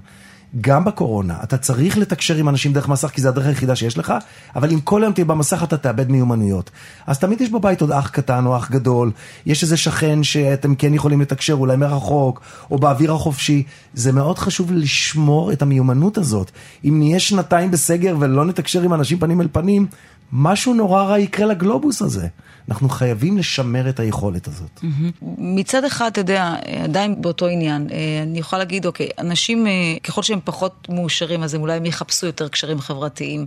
גם 0.61 0.85
בקורונה, 0.85 1.35
אתה 1.43 1.57
צריך 1.57 1.99
לתקשר 1.99 2.37
עם 2.37 2.49
אנשים 2.49 2.73
דרך 2.73 2.89
מסך, 2.89 3.09
כי 3.09 3.21
זה 3.21 3.29
הדרך 3.29 3.47
היחידה 3.47 3.77
שיש 3.77 3.99
לך, 3.99 4.15
אבל 4.57 4.71
אם 4.71 4.81
כל 4.81 5.03
היום 5.03 5.13
תהיה 5.13 5.25
במסך 5.25 5.63
אתה 5.63 5.77
תאבד 5.77 6.11
מיומנויות. 6.11 6.71
אז 7.07 7.19
תמיד 7.19 7.41
יש 7.41 7.51
בבית 7.51 7.81
עוד 7.81 7.93
אח 7.93 8.09
קטן 8.09 8.47
או 8.47 8.57
אח 8.57 8.71
גדול, 8.71 9.11
יש 9.47 9.63
איזה 9.63 9.77
שכן 9.77 10.23
שאתם 10.23 10.75
כן 10.75 10.95
יכולים 10.95 11.21
לתקשר, 11.21 11.55
אולי 11.55 11.77
מרחוק, 11.77 12.41
או 12.71 12.79
באוויר 12.79 13.13
החופשי. 13.13 13.63
זה 13.95 14.13
מאוד 14.13 14.39
חשוב 14.39 14.73
לשמור 14.73 15.53
את 15.53 15.63
המיומנות 15.63 16.19
הזאת. 16.19 16.51
אם 16.85 16.99
נהיה 16.99 17.21
שנתיים 17.21 17.71
בסגר 17.71 18.17
ולא 18.19 18.45
נתקשר 18.45 18.83
עם 18.83 18.95
אנשים 18.95 19.19
פנים 19.19 19.41
אל 19.41 19.49
פנים, 19.53 19.87
משהו 20.33 20.75
נורא 20.75 21.03
רע 21.03 21.19
יקרה 21.19 21.47
לגלובוס 21.47 22.03
הזה. 22.03 22.29
אנחנו 22.69 22.89
חייבים 22.89 23.39
לשמר 23.39 23.89
את 23.89 24.01
היכולת 24.01 24.49
הזאת. 24.49 24.81
מצד 25.39 25.85
אחד, 25.85 26.07
אתה 26.07 26.21
יודע, 26.21 26.55
עדיין 26.85 27.23
באותו 27.23 27.47
עניין, 27.47 27.89
אה, 27.91 27.97
אני 28.23 28.39
יכולה 28.39 28.59
להגיד, 28.59 28.87
אוקיי, 28.87 29.09
אנשים, 29.19 29.67
אה, 29.67 29.73
ככל 30.05 30.23
שהם 30.23 30.39
פחות 30.45 30.87
מאושרים, 30.89 31.43
אז 31.43 31.55
הם 31.55 31.61
אולי 31.61 31.77
הם 31.77 31.87
יחפשו 31.87 32.27
יותר 32.27 32.49
קשרים 32.49 32.81
חברתיים, 32.81 33.47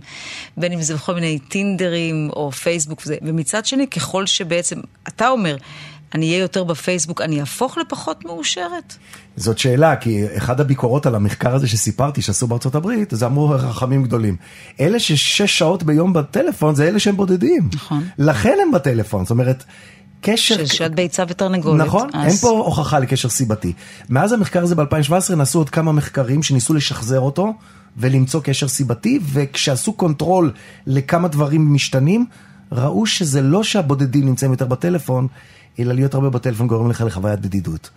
בין 0.56 0.72
אם 0.72 0.82
זה 0.82 0.94
בכל 0.94 1.14
מיני 1.14 1.38
טינדרים 1.38 2.30
או 2.36 2.52
פייסבוק 2.52 3.02
וזה, 3.02 3.16
ומצד 3.22 3.66
שני, 3.66 3.86
ככל 3.86 4.26
שבעצם, 4.26 4.80
אתה 5.08 5.28
אומר, 5.28 5.56
אני 6.14 6.26
אהיה 6.26 6.38
יותר 6.38 6.64
בפייסבוק, 6.64 7.20
אני 7.20 7.40
אהפוך 7.40 7.78
לפחות 7.78 8.24
מאושרת? 8.24 8.96
זאת 9.36 9.58
שאלה, 9.58 9.96
כי 9.96 10.24
אחד 10.36 10.60
הביקורות 10.60 11.06
על 11.06 11.14
המחקר 11.14 11.54
הזה 11.54 11.68
שסיפרתי 11.68 12.22
שעשו 12.22 12.46
בארצות 12.46 12.74
הברית, 12.74 13.08
זה 13.12 13.26
אמרו 13.26 13.48
רחמים 13.48 14.02
גדולים. 14.02 14.36
אלה 14.80 15.00
ששש 15.00 15.58
שעות 15.58 15.82
ביום 15.82 16.12
בטלפון 16.12 16.74
זה 16.74 16.88
אלה 16.88 16.98
שהם 16.98 17.16
בודדים. 17.16 17.68
נכון. 17.74 18.04
לכן 18.18 18.58
הם 18.62 18.72
בטלפון, 18.72 19.24
זאת 19.24 19.30
אומרת, 19.30 19.64
קשר... 20.20 20.64
שזה 20.64 20.94
ביצה 20.94 21.24
ותרנגולת. 21.28 21.86
נכון, 21.86 22.08
אז... 22.12 22.32
אין 22.32 22.36
פה 22.36 22.48
הוכחה 22.48 22.98
לקשר 22.98 23.28
סיבתי. 23.28 23.72
מאז 24.08 24.32
המחקר 24.32 24.62
הזה 24.62 24.74
ב-2017 24.74 25.34
נעשו 25.34 25.58
עוד 25.58 25.70
כמה 25.70 25.92
מחקרים 25.92 26.42
שניסו 26.42 26.74
לשחזר 26.74 27.20
אותו 27.20 27.52
ולמצוא 27.96 28.40
קשר 28.44 28.68
סיבתי, 28.68 29.18
וכשעשו 29.32 29.92
control 29.92 30.52
לכמה 30.86 31.28
דברים 31.28 31.74
משתנים, 31.74 32.26
ראו 32.72 33.06
שזה 33.06 33.42
לא 33.42 33.62
שהבודדים 33.62 34.26
נמצאים 34.26 34.50
יותר 34.50 34.66
בטלפון, 34.66 35.26
אלא 35.78 35.94
להיות 35.94 36.14
הרבה 36.14 36.30
בטלפון 36.30 36.66
גורם 36.66 36.90
לך 36.90 37.00
לחוויית 37.06 37.40
בדידות. 37.40 37.90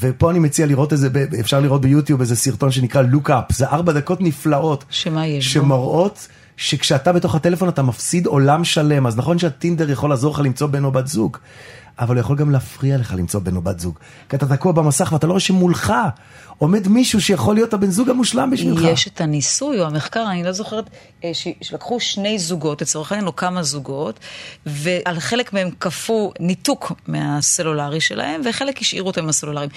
ופה 0.00 0.30
אני 0.30 0.38
מציע 0.38 0.66
לראות 0.66 0.92
איזה, 0.92 1.08
אפשר 1.40 1.60
לראות 1.60 1.80
ביוטיוב 1.80 2.20
איזה 2.20 2.36
סרטון 2.36 2.70
שנקרא 2.70 3.02
Look 3.02 3.30
Up, 3.30 3.52
זה 3.52 3.66
ארבע 3.66 3.92
דקות 3.92 4.20
נפלאות. 4.20 4.84
שמה 4.90 5.26
יש 5.26 5.56
בו? 5.56 5.64
שמראות 5.64 6.28
שכשאתה 6.56 7.12
בתוך 7.12 7.34
הטלפון 7.34 7.68
אתה 7.68 7.82
מפסיד 7.82 8.26
עולם 8.26 8.64
שלם, 8.64 9.06
אז 9.06 9.16
נכון 9.16 9.38
שהטינדר 9.38 9.90
יכול 9.90 10.10
לעזור 10.10 10.34
לך 10.34 10.40
למצוא 10.40 10.66
בן 10.66 10.84
או 10.84 10.92
בת 10.92 11.06
זוג, 11.06 11.36
אבל 11.98 12.14
הוא 12.14 12.20
יכול 12.20 12.36
גם 12.36 12.50
להפריע 12.50 12.98
לך 12.98 13.14
למצוא 13.18 13.40
בן 13.40 13.56
או 13.56 13.62
בת 13.62 13.80
זוג. 13.80 13.98
כי 14.28 14.36
אתה 14.36 14.56
תקוע 14.56 14.72
במסך 14.72 15.12
ואתה 15.12 15.26
לא 15.26 15.32
רואה 15.32 15.40
שמולך 15.40 15.92
עומד 16.62 16.88
מישהו 16.88 17.20
שיכול 17.20 17.54
להיות 17.54 17.74
הבן 17.74 17.90
זוג 17.90 18.10
המושלם 18.10 18.50
בשבילך. 18.50 18.82
יש 18.84 19.08
את 19.08 19.20
הניסוי 19.20 19.80
או 19.80 19.86
המחקר, 19.86 20.24
אני 20.30 20.44
לא 20.44 20.52
זוכרת, 20.52 20.84
אה, 21.24 21.34
ש- 21.34 21.48
שלקחו 21.62 22.00
שני 22.00 22.38
זוגות, 22.38 22.82
לצורך 22.82 23.12
העניין, 23.12 23.26
או 23.26 23.36
כמה 23.36 23.62
זוגות, 23.62 24.20
ועל 24.66 25.20
חלק 25.20 25.52
מהם 25.52 25.70
כפו 25.80 26.32
ניתוק 26.40 26.92
מהסלולרי 27.06 28.00
שלהם, 28.00 28.40
וחלק 28.44 28.80
השאירו 28.80 29.06
אותם 29.06 29.22
עם 29.22 29.28
הסלולריים. 29.28 29.70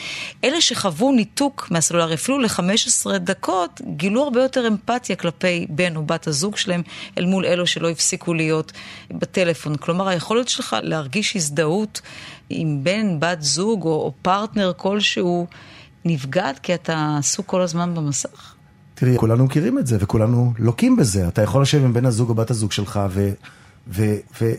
אלה 0.44 0.62
שחוו 0.62 1.12
ניתוק 1.12 1.68
מהסלולרי 1.72 2.14
אפילו 2.14 2.40
ל-15 2.40 3.18
דקות, 3.18 3.82
גילו 3.98 4.24
הרבה 4.24 4.44
יותר 4.44 4.68
אמפתיה 4.68 5.16
כלפי 5.16 5.68
בן 5.70 5.96
או 5.96 6.04
בת 6.04 6.28
הזוג 6.28 6.58
שלהם, 6.58 6.82
אל 7.18 7.26
מול 7.26 7.46
אלו 7.46 7.68
שלא 7.68 7.90
הפסיקו 7.90 8.34
להיות 8.34 8.72
בטלפון. 9.12 9.76
כלומר, 9.76 10.08
היכולת 10.08 10.50
שלך 10.50 10.76
להרגיש 10.82 11.36
הזדהות 11.36 12.02
עם 12.50 12.84
בן, 12.84 13.20
בת 13.20 13.42
זוג 13.42 13.84
או, 13.84 13.90
או 13.90 14.12
פרטנר 14.22 14.72
כלשהו, 14.78 15.48
נפגעת 16.06 16.60
כי 16.60 16.74
אתה 16.74 17.16
עסוק 17.20 17.46
כל 17.46 17.62
הזמן 17.62 17.96
במסך. 17.96 18.56
תראי, 18.96 19.18
כולנו 19.18 19.46
מכירים 19.46 19.80
את 19.80 19.88
זה 19.88 19.98
וכולנו 20.00 20.54
לוקים 20.60 20.96
בזה. 20.96 21.28
אתה 21.28 21.42
יכול 21.42 21.62
לשבת 21.62 21.84
עם 21.84 21.94
בן 21.94 22.06
הזוג 22.06 22.30
או 22.30 22.36
בת 22.36 22.52
הזוג 22.52 22.72
שלך 22.72 23.00
ו- 23.10 23.32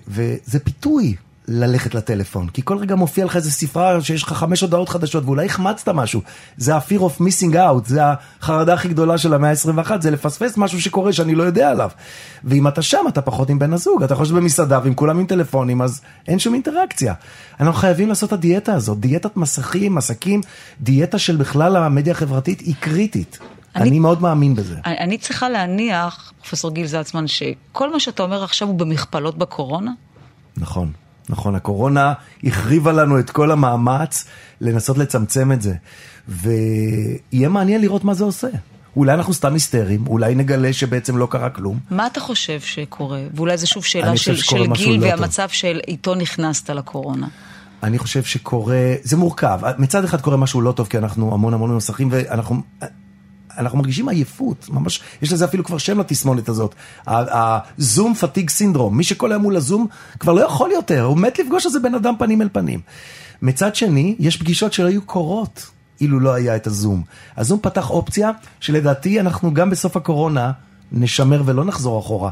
וזה 0.09 0.61
פיתוי 0.65 1.15
ללכת 1.49 1.95
לטלפון. 1.95 2.49
כי 2.49 2.63
כל 2.65 2.79
רגע 2.79 2.95
מופיע 2.95 3.25
לך 3.25 3.37
איזה 3.37 3.51
ספרה 3.51 4.01
שיש 4.01 4.23
לך 4.23 4.33
חמש 4.33 4.61
הודעות 4.61 4.89
חדשות 4.89 5.25
ואולי 5.25 5.47
החמצת 5.47 5.89
משהו. 5.89 6.21
זה 6.57 6.77
ה-fear 6.77 7.01
of 7.01 7.21
missing 7.21 7.55
out, 7.55 7.87
זה 7.87 8.01
החרדה 8.41 8.75
הכי 8.75 8.89
גדולה 8.89 9.19
של 9.19 9.35
המאה 9.35 9.51
ה-21, 9.51 9.91
זה 10.01 10.11
לפספס 10.11 10.57
משהו 10.57 10.83
שקורה 10.83 11.13
שאני 11.13 11.35
לא 11.35 11.43
יודע 11.43 11.71
עליו. 11.71 11.91
ואם 12.45 12.69
אתה 12.69 12.83
שם, 12.83 13.05
אתה 13.09 13.23
פחות 13.23 13.51
עם 13.51 13.59
בן 13.59 13.73
הזוג. 13.73 14.03
אתה 14.03 14.15
יכול 14.15 14.27
במסעדה 14.27 14.81
ואם 14.85 14.95
כולם 14.95 15.19
עם 15.19 15.27
טלפונים, 15.27 15.83
אז 15.83 16.01
אין 16.29 16.39
שום 16.39 16.55
אינטראקציה. 16.55 17.15
אנחנו 17.61 17.81
חייבים 17.81 18.09
לעשות 18.09 18.29
את 18.29 18.33
הדיאטה 18.33 18.75
הזאת, 18.75 19.01
דיאטת 19.01 19.37
מסכים, 19.37 19.95
מסקים, 19.95 20.41
דיאטה 20.81 21.19
של 21.19 21.37
בכלל 21.37 21.77
המדיה 21.77 22.13
החברתית 22.13 22.61
היא 22.61 22.75
קריטית. 22.81 23.39
אני, 23.77 23.89
אני 23.89 23.99
מאוד 23.99 24.23
מאמין 24.23 24.55
בזה. 24.55 24.75
אני, 24.87 24.99
אני 24.99 25.19
צריכה 25.19 25.49
להניח, 25.49 26.33
פרופסור 26.41 26.71
גיל 26.71 26.87
זלצמן, 26.87 27.27
שכל 27.27 27.93
מה 27.93 28.01
שאתה 28.01 28.23
אומר 28.23 28.45
עכשיו 28.45 28.69
הוא 28.69 28.79
במכפלות 28.79 29.39
בקורונה? 29.39 29.93
נכון, 30.57 30.93
נכון. 31.29 31.55
הקורונה 31.55 32.13
החריבה 32.45 32.93
לנו 32.93 33.19
את 33.19 33.31
כל 33.31 33.51
המאמץ 33.51 34.25
לנסות 34.61 34.99
לצמצם 34.99 35.53
את 35.53 35.63
זה. 35.63 35.75
ויהיה 36.29 37.49
מעניין 37.49 37.81
לראות 37.81 38.05
מה 38.05 38.15
זה 38.15 38.25
עושה. 38.25 38.49
אולי 38.97 39.15
אנחנו 39.15 39.35
סתם 39.35 39.55
היסטריים, 39.55 40.07
אולי 40.07 40.35
נגלה 40.35 40.73
שבעצם 40.73 41.17
לא 41.17 41.29
קרה 41.31 41.51
כלום. 41.51 41.79
מה 41.91 42.07
אתה 42.07 42.21
חושב 42.21 42.61
שקורה? 42.61 43.21
ואולי 43.35 43.57
זו 43.57 43.67
שוב 43.67 43.85
שאלה 43.85 44.17
של, 44.17 44.37
של 44.37 44.57
גיל 44.73 44.91
לא 44.91 44.95
טוב. 44.95 45.03
והמצב 45.03 45.49
שאיתו 45.49 46.15
נכנסת 46.15 46.71
לקורונה. 46.71 47.29
אני 47.83 47.99
חושב 47.99 48.23
שקורה, 48.23 48.95
זה 49.03 49.17
מורכב. 49.17 49.61
מצד 49.79 50.05
אחד 50.05 50.21
קורה 50.21 50.37
משהו 50.37 50.61
לא 50.61 50.73
טוב, 50.73 50.87
כי 50.87 50.99
אנחנו 50.99 51.35
המון 51.35 51.55
המון 51.55 51.71
במסכים, 51.71 52.09
ואנחנו 52.11 52.63
אנחנו 53.59 53.79
מרגישים 53.79 54.09
עייפות, 54.09 54.67
ממש, 54.69 55.01
יש 55.23 55.33
לזה 55.33 55.45
אפילו 55.45 55.65
כבר 55.65 55.79
שם 55.79 56.01
לתסמונת 56.01 56.49
הזאת. 56.49 56.75
הזום 57.07 58.15
פתיג 58.15 58.51
סינדרום, 58.51 58.97
מי 58.97 59.05
שכל 59.05 59.33
היום 59.33 59.43
מול 59.43 59.57
הזום 59.57 59.87
כבר 60.21 60.33
לא 60.33 60.41
יכול 60.41 60.71
יותר, 60.71 61.03
הוא 61.03 61.19
מת 61.19 61.39
לפגוש 61.39 61.67
איזה 61.67 61.81
בן 61.81 61.95
אדם 61.95 62.15
פנים 62.19 62.43
אל 62.43 62.49
פנים. 62.53 62.81
מצד 63.43 63.75
שני, 63.75 64.17
יש 64.19 64.37
פגישות 64.37 64.73
שלא 64.73 64.89
היו 64.89 65.03
קורות 65.03 65.71
אילו 66.01 66.21
לא 66.21 66.35
היה 66.35 66.57
את 66.57 66.67
הזום. 66.67 67.03
הזום 67.37 67.59
פתח 67.63 67.91
אופציה 67.91 68.31
שלדעתי 68.61 69.21
אנחנו 69.21 69.55
גם 69.55 69.71
בסוף 69.71 69.97
הקורונה 69.97 70.53
נשמר 70.93 71.43
ולא 71.45 71.65
נחזור 71.65 72.01
אחורה. 72.01 72.31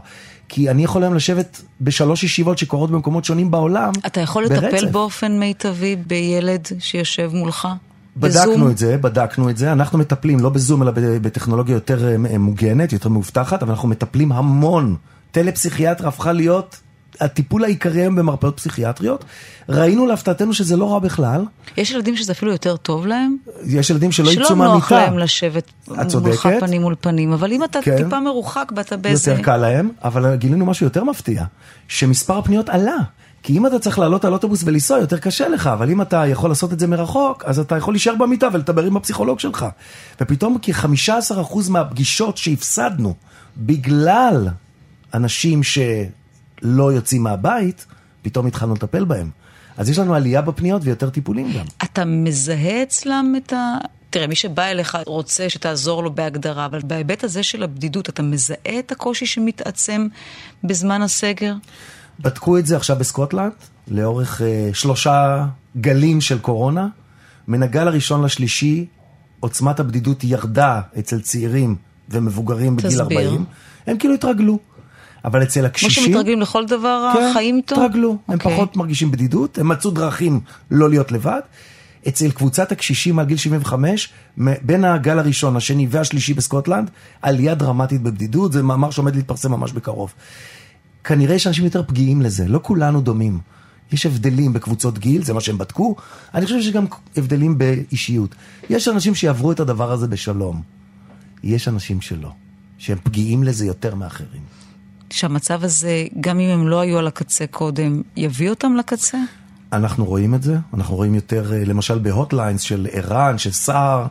כי 0.49 0.71
אני 0.71 0.85
יכול 0.85 1.03
היום 1.03 1.15
לשבת 1.15 1.63
בשלוש 1.81 2.25
ישיבות 2.25 2.59
שקורות 2.59 2.91
במקומות 2.91 3.25
שונים 3.25 3.51
בעולם, 3.51 3.93
אתה 4.07 4.21
יכול 4.21 4.45
לטפל 4.45 4.61
ברצף. 4.61 4.91
באופן 4.91 5.39
מיטבי 5.39 5.97
בילד 5.97 6.69
שיושב 6.79 7.31
מולך? 7.35 7.69
בדקנו 8.17 8.53
בזום? 8.53 8.71
את 8.71 8.79
זה, 8.79 8.97
בדקנו 8.97 9.51
את 9.51 9.57
זה, 9.57 9.73
אנחנו 9.73 9.99
מטפלים 9.99 10.41
לא 10.41 10.49
בזום 10.49 10.83
אלא 10.83 10.93
בטכנולוגיה 10.95 11.73
יותר 11.73 12.09
אה, 12.09 12.39
מוגנת, 12.39 12.93
יותר 12.93 13.09
מאובטחת, 13.09 13.63
אבל 13.63 13.71
אנחנו 13.71 13.89
מטפלים 13.89 14.33
המון 14.33 14.97
טלפסיכיאטר 15.31 16.09
הפכה 16.09 16.33
להיות 16.33 16.81
הטיפול 17.21 17.65
העיקרי 17.65 18.01
היום 18.01 18.17
במרפאות 18.17 18.57
פסיכיאטריות. 18.57 19.25
ראינו 19.69 20.07
להפתעתנו 20.07 20.55
שזה 20.55 20.77
לא 20.77 20.93
רע 20.93 20.99
בכלל. 20.99 21.45
יש 21.77 21.91
ילדים 21.91 22.17
שזה 22.17 22.33
אפילו 22.33 22.53
יותר 22.53 22.77
טוב 22.77 23.07
להם? 23.07 23.37
יש 23.67 23.91
ילדים 23.91 24.13
שלא 24.13 24.31
יצאו 24.31 24.45
שלא 24.45 24.57
מהמיטה. 24.57 24.75
נוח 24.75 24.93
להם 24.93 25.19
לשבת. 25.19 25.71
מולך 25.89 26.49
פנים 26.61 26.83
מול 26.83 26.95
פנים, 27.01 27.33
אבל 27.33 27.53
אם 27.53 27.65
אתה 27.65 27.79
כן. 27.83 27.97
טיפה 27.97 28.21
מרוחק 28.21 28.73
ואתה 28.77 28.97
באיזה... 28.97 29.31
יותר 29.31 29.43
קל 29.43 29.57
להם, 29.57 29.91
אבל 30.05 30.37
גילינו 30.37 30.67
משהו 30.67 30.87
יותר 30.87 31.05
מפתיע, 31.05 31.45
שמספר 31.89 32.39
הפניות 32.39 32.69
עלה. 32.69 32.97
כי 33.45 33.59
אם 33.59 33.67
אתה 33.67 33.79
צריך 33.79 33.99
לעלות 33.99 34.25
על 34.25 34.33
אוטובוס 34.33 34.63
ולנסוע, 34.65 34.99
יותר 34.99 35.19
קשה 35.19 35.49
לך, 35.49 35.67
אבל 35.67 35.91
אם 35.91 36.03
אתה 36.03 36.27
יכול 36.27 36.51
לעשות 36.51 36.73
את 36.73 36.81
זה 36.81 36.87
מרחוק, 36.87 37.45
אז 37.47 37.59
אתה 37.59 37.77
יכול 37.77 37.95
להישאר 37.95 38.15
במיטה 38.15 38.49
ולדבר 38.53 38.85
עם 38.85 38.97
הפסיכולוג 38.97 39.41
שלך. 39.41 39.67
ופתאום 40.21 40.59
כ-15% 40.63 41.71
מהפגישות 41.71 42.37
שהפסדנו 42.37 43.15
בגלל 43.57 44.49
אנשים 45.15 45.61
שלא 45.63 46.93
יוצאים 46.93 47.23
מהבית, 47.23 47.87
פתאום 48.23 48.47
התחלנו 48.47 48.75
לטפל 48.75 49.05
בהם. 49.05 49.31
אז 49.77 49.91
יש 49.91 49.99
לנו 49.99 50.15
עלייה 50.15 50.43
בפניות 50.43 50.83
ויותר 50.85 51.11
טיפולים 51.11 51.53
גם. 51.53 51.65
אתה 51.83 52.05
מזהה 52.05 52.83
אצלם 52.83 53.35
את 53.37 53.53
ה... 53.53 53.77
תראה, 54.11 54.27
מי 54.27 54.35
שבא 54.35 54.65
אליך 54.65 54.99
רוצה 55.07 55.51
שתעזור 55.51 56.03
לו 56.03 56.15
בהגדרה, 56.15 56.67
אבל 56.67 56.81
בהיבט 56.85 57.25
הזה 57.25 57.43
של 57.43 57.63
הבדידות, 57.63 58.09
אתה 58.09 58.23
מזהה 58.23 58.79
את 58.79 58.93
הקושי 58.93 59.27
שמתעצם 59.27 60.07
בזמן 60.65 61.03
הסגר? 61.03 61.55
בדקו 62.21 62.59
את 62.59 62.67
זה 62.67 62.77
עכשיו 62.77 62.97
בסקוטלנד, 62.97 63.53
לאורך 63.89 64.43
אה, 64.43 64.71
שלושה 64.73 65.47
גלים 65.77 66.21
של 66.21 66.39
קורונה. 66.39 66.89
מן 67.49 67.63
הגל 67.63 67.89
הראשון 67.89 68.25
לשלישי, 68.25 68.87
עוצמת 69.41 69.81
הבדידות 69.81 70.25
ירדה 70.25 70.81
אצל 70.99 71.21
צעירים 71.21 71.77
ומבוגרים 72.09 72.77
בגיל 72.77 72.91
תסביר. 72.91 73.21
40. 73.21 73.45
הם 73.87 73.99
כאילו 73.99 74.15
התרגלו. 74.15 74.59
אבל 75.25 75.43
אצל 75.43 75.61
כמו 75.61 75.67
הקשישים... 75.67 76.05
שמתרגלים 76.05 76.41
לכל 76.41 76.67
דבר, 76.67 77.11
כן, 77.15 77.29
החיים 77.31 77.57
איתו? 77.57 77.75
התרגלו. 77.75 78.19
הם 78.29 78.35
אוקיי. 78.35 78.53
פחות 78.53 78.77
מרגישים 78.77 79.11
בדידות, 79.11 79.59
הם 79.59 79.69
מצאו 79.69 79.91
דרכים 79.91 80.41
לא 80.71 80.91
להיות 80.91 81.13
לבד. 81.13 81.41
אצל 82.09 82.31
קבוצת 82.31 82.73
הקשישים 82.73 83.17
מעל 83.17 83.27
גיל 83.27 83.37
75, 83.37 84.09
מ- 84.41 84.53
בין 84.63 84.85
הגל 84.85 85.19
הראשון, 85.19 85.57
השני 85.57 85.87
והשלישי 85.91 86.35
בסקוטלנד, 86.35 86.91
עלייה 87.23 87.55
דרמטית 87.55 88.03
בבדידות, 88.03 88.53
זה 88.53 88.63
מאמר 88.63 88.91
שעומד 88.91 89.17
להתפרסם 89.17 89.51
ממש 89.51 89.73
בקרוב. 89.73 90.13
כנראה 91.05 91.35
יש 91.35 91.47
אנשים 91.47 91.65
יותר 91.65 91.83
פגיעים 91.83 92.23
לזה, 92.23 92.49
לא 92.49 92.61
כולנו 92.63 93.01
דומים. 93.01 93.39
יש 93.93 94.07
הבדלים 94.07 94.53
בקבוצות 94.53 94.99
גיל, 94.99 95.25
זה 95.25 95.33
מה 95.33 95.41
שהם 95.41 95.59
בדקו. 95.59 95.97
אני 96.35 96.45
חושב 96.45 96.61
שיש 96.61 96.73
גם 96.73 96.87
הבדלים 97.17 97.59
באישיות. 97.59 98.35
יש 98.71 98.89
אנשים 98.89 99.15
שיעברו 99.15 99.53
את 99.53 99.61
הדבר 99.61 99.93
הזה 99.93 100.09
בשלום. 100.09 100.63
יש 101.43 101.69
אנשים 101.69 102.01
שלא, 102.01 102.31
שהם 102.79 102.99
פגיעים 103.03 103.43
לזה 103.43 103.67
יותר 103.67 103.95
מאחרים. 103.95 104.43
שהמצב 105.11 105.65
הזה, 105.65 106.07
גם 106.21 106.41
אם 106.41 106.51
הם 106.51 106.69
לא 106.69 106.81
היו 106.81 106.99
על 106.99 107.07
הקצה 107.07 107.47
קודם, 107.47 108.03
יביא 108.17 108.51
אותם 108.51 108.77
לקצה? 108.77 109.19
אנחנו 109.73 110.05
רואים 110.05 110.35
את 110.35 110.43
זה, 110.43 110.57
אנחנו 110.75 110.97
רואים 110.97 111.15
יותר, 111.15 111.53
אה, 111.53 111.65
למשל 111.65 111.99
ב 111.99 112.05
hotlines 112.05 112.61
של 112.61 112.87
ער"ן, 112.93 113.39
של 113.39 113.53
סער, 113.53 114.07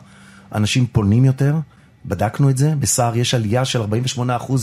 אנשים 0.54 0.86
פונים 0.86 1.24
יותר, 1.24 1.56
בדקנו 2.06 2.50
את 2.50 2.56
זה, 2.56 2.74
בסער 2.78 3.16
יש 3.16 3.34
עלייה 3.34 3.64
של 3.64 3.82
48% 3.82 3.82
אה, 4.22 4.56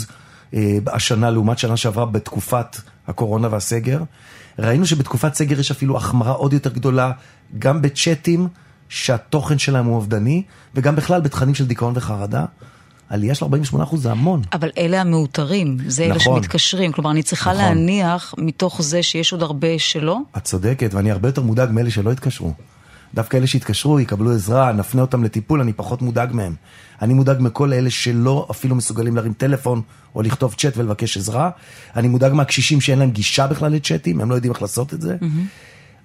השנה 0.87 1.29
לעומת 1.29 1.59
שנה 1.59 1.77
שעברה 1.77 2.05
בתקופת 2.05 2.77
הקורונה 3.07 3.47
והסגר. 3.51 4.01
ראינו 4.59 4.85
שבתקופת 4.85 5.33
סגר 5.33 5.59
יש 5.59 5.71
אפילו 5.71 5.97
החמרה 5.97 6.31
עוד 6.31 6.53
יותר 6.53 6.69
גדולה, 6.69 7.11
גם 7.59 7.81
בצ'אטים 7.81 8.47
שהתוכן 8.89 9.57
שלהם 9.57 9.85
הוא 9.85 9.95
אובדני, 9.95 10.43
וגם 10.75 10.95
בכלל 10.95 11.21
בתכנים 11.21 11.55
של 11.55 11.67
דיכאון 11.67 11.93
וחרדה. 11.95 12.45
עלייה 13.09 13.35
של 13.35 13.45
48% 13.45 13.97
זה 13.97 14.11
המון. 14.11 14.41
אבל 14.53 14.69
אלה 14.77 15.01
המאותרים, 15.01 15.77
זה 15.87 16.03
אלה 16.03 16.15
נכון. 16.15 16.35
שמתקשרים. 16.35 16.91
כלומר, 16.91 17.11
אני 17.11 17.23
צריכה 17.23 17.53
נכון. 17.53 17.63
להניח 17.63 18.35
מתוך 18.37 18.81
זה 18.81 19.03
שיש 19.03 19.31
עוד 19.31 19.41
הרבה 19.43 19.67
שלא. 19.77 20.17
את 20.37 20.43
צודקת, 20.43 20.93
ואני 20.93 21.11
הרבה 21.11 21.27
יותר 21.27 21.41
מודאג 21.41 21.69
מאלה 21.71 21.91
שלא 21.91 22.11
התקשרו. 22.11 22.53
דווקא 23.13 23.37
אלה 23.37 23.47
שהתקשרו, 23.47 23.99
יקבלו 23.99 24.31
עזרה, 24.31 24.71
נפנה 24.71 25.01
אותם 25.01 25.23
לטיפול, 25.23 25.61
אני 25.61 25.73
פחות 25.73 26.01
מודאג 26.01 26.33
מהם. 26.33 26.55
אני 27.01 27.13
מודאג 27.13 27.37
מכל 27.39 27.73
אלה 27.73 27.89
שלא 27.89 28.47
אפילו 28.51 28.75
מסוגלים 28.75 29.15
להרים 29.15 29.33
טלפון 29.33 29.81
או 30.15 30.21
לכתוב 30.21 30.55
צ'אט 30.57 30.77
ולבקש 30.77 31.17
עזרה. 31.17 31.49
אני 31.95 32.07
מודאג 32.07 32.33
מהקשישים 32.33 32.81
שאין 32.81 32.99
להם 32.99 33.11
גישה 33.11 33.47
בכלל 33.47 33.71
לצ'אטים, 33.71 34.21
הם 34.21 34.29
לא 34.29 34.35
יודעים 34.35 34.53
איך 34.53 34.61
לעשות 34.61 34.93
את 34.93 35.01
זה. 35.01 35.17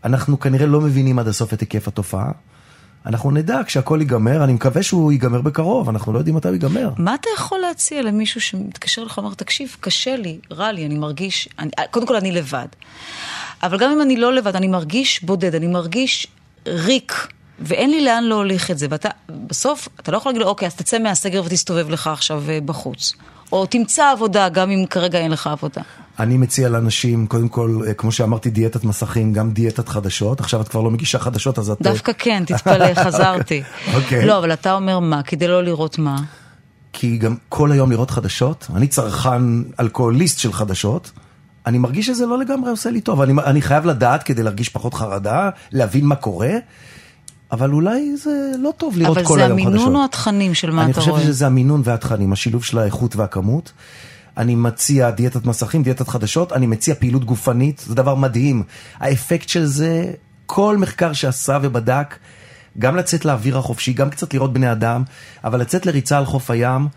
אנחנו 0.05 0.41
כנראה 0.41 0.67
לא 0.67 0.81
מבינים 0.81 1.19
עד 1.19 1.29
הסוף 1.29 1.53
את 1.53 1.61
היקף 1.61 1.89
התופעה. 1.89 2.31
אנחנו 3.07 3.31
נדע 3.31 3.61
כשהכול 3.67 4.01
ייגמר, 4.01 4.45
אני 4.45 4.53
מקווה 4.53 4.83
שהוא 4.83 5.13
ייגמר 5.13 5.41
בקרוב, 5.41 5.89
אנחנו 5.89 6.13
לא 6.13 6.19
יודעים 6.19 6.37
מתי 6.37 6.49
הוא 6.49 6.55
ייגמר. 6.55 6.91
מה 6.99 7.15
אתה 7.15 7.29
יכול 7.37 7.59
להציע 7.59 8.03
למישהו 8.03 8.41
שמתקשר 8.41 9.05
לך 9.05 9.19
ואומר, 9.19 9.35
תקשיב, 9.35 9.77
קשה 9.81 10.17
לי, 10.17 10.39
רע 10.51 10.73
לי, 10.73 10.87
אני 10.87 10.99
מרגיש, 10.99 11.49
אני, 11.59 11.71
קודם 11.91 12.07
כל 12.07 12.17
אני 12.17 12.33
לבד. 12.33 12.67
אבל 13.63 13.79
גם 13.79 13.91
אם 13.91 14.03
אני 14.03 14.17
לא 14.17 14.35
לבד, 14.35 14.57
אני 14.57 14.69
מרגיש 14.69 15.23
בודד, 15.23 15.55
אני 15.55 15.67
מרגיש 15.67 16.27
ריק, 16.67 17.29
ואין 17.59 17.91
לי 17.91 18.05
לאן 18.05 18.25
להוליך 18.25 18.71
את 18.71 18.79
זה. 18.79 18.87
ואתה, 18.91 19.09
בסוף, 19.47 19.89
אתה 20.01 20.13
לא 20.13 20.17
יכול 20.17 20.31
להגיד 20.31 20.43
לו, 20.43 20.49
אוקיי, 20.49 20.67
אז 20.67 20.75
תצא 20.75 20.99
מהסגר 20.99 21.43
ותסתובב 21.45 21.91
לך 21.91 22.07
עכשיו 22.07 22.43
אה, 22.49 22.59
בחוץ. 22.65 23.15
או 23.53 23.67
תמצא 23.67 24.11
עבודה, 24.11 24.49
גם 24.49 24.71
אם 24.71 24.85
כרגע 24.91 25.19
אין 25.19 25.31
לך 25.31 25.47
עבודה. 25.47 25.83
אני 26.19 26.37
מציע 26.37 26.69
לאנשים, 26.69 27.27
קודם 27.27 27.49
כל, 27.49 27.81
אה, 27.87 27.95
כמו 27.95 28.13
שאמרתי, 28.13 28.51
דיאטת 28.51 28.85
מסכים, 28.85 29.33
גם 29.33 29.51
דיאטת 29.51 29.89
חדשות. 29.89 30.41
עכשיו 30.41 30.61
את 30.61 30.69
כבר 30.69 30.81
לא 30.81 30.91
מגישה 30.91 31.19
חדשות, 31.19 31.59
אז 31.59 31.71
את... 31.71 31.87
אה, 31.87 31.93
דווקא 31.93 32.13
כן, 32.19 32.45
תתפלא, 32.47 32.95
חזרתי. 33.05 33.63
אוקיי. 33.95 34.27
לא, 34.27 34.39
אבל 34.39 34.53
אתה 34.53 34.75
אומר 34.75 34.99
מה? 34.99 35.23
כדי 35.23 35.49
לא 35.49 35.65
לראות 35.65 35.99
מה? 35.99 36.17
כי 36.93 37.19
גם 37.19 37.37
כל 37.49 37.73
היום 37.73 37.91
לראות 37.91 38.11
חדשות, 38.11 38.67
אני 38.75 38.87
צרכן 38.87 39.43
אלכוהוליסט 39.81 40.39
של 40.39 40.53
חדשות, 40.53 41.11
אני 41.67 41.79
מרגיש 41.79 42.07
שזה 42.07 42.27
לא 42.27 42.39
לגמרי 42.39 42.71
עושה 42.71 42.91
לי 42.91 43.01
טוב. 43.01 43.21
אני, 43.21 43.33
אני 43.45 43.63
חייב 43.63 43.87
לדעת 43.87 44.23
כדי 44.23 44.43
להרגיש 44.43 44.69
פחות 44.69 44.95
חרדה, 44.95 45.51
להבין 45.73 46.05
מה 46.05 46.15
קורה, 46.15 46.53
אבל 47.53 47.73
אולי 47.73 48.17
זה 48.17 48.53
לא 48.59 48.73
טוב 48.77 48.97
לראות 48.99 49.17
אבל 49.17 49.27
כל 49.27 49.39
זה 49.39 49.45
היום 49.45 49.59
חדשות. 49.59 49.73
המינון 49.75 49.97
או 49.97 50.05
התכנים 50.05 50.55
של 50.55 50.71
מה 50.71 50.83
אני 50.83 50.91
אתה 50.91 51.01
חושב 51.01 51.11
רואה? 51.11 51.23
שזה 51.23 51.47
המינון 51.47 51.83
והתכנים, 51.85 52.33
השילוב 52.33 52.65
של 52.65 52.79
האיכות 52.79 53.17
והכמות. 53.17 53.73
אני 54.37 54.55
מציע 54.55 55.11
דיאטת 55.11 55.47
מסכים, 55.47 55.83
דיאטת 55.83 56.09
חדשות, 56.09 56.53
אני 56.53 56.67
מציע 56.67 56.95
פעילות 56.95 57.25
גופנית, 57.25 57.85
זה 57.87 57.95
דבר 57.95 58.15
מדהים. 58.15 58.63
האפקט 59.01 59.49
של 59.49 59.65
זה, 59.65 60.13
כל 60.47 60.77
מחקר 60.77 61.13
שעשה 61.13 61.59
ובדק, 61.63 62.17
גם 62.79 62.97
לצאת 62.97 63.25
לאוויר 63.25 63.59
החופשי, 63.59 63.93
גם 63.93 64.11
קצת 64.11 64.35
לראות 64.35 64.53
בני 64.53 64.73
אדם, 64.73 65.03
אבל 65.45 65.61
לצאת 65.61 65.87
לריצה 65.87 66.19
על 66.19 66.25
חוף 66.25 66.51
הים, 66.51 66.89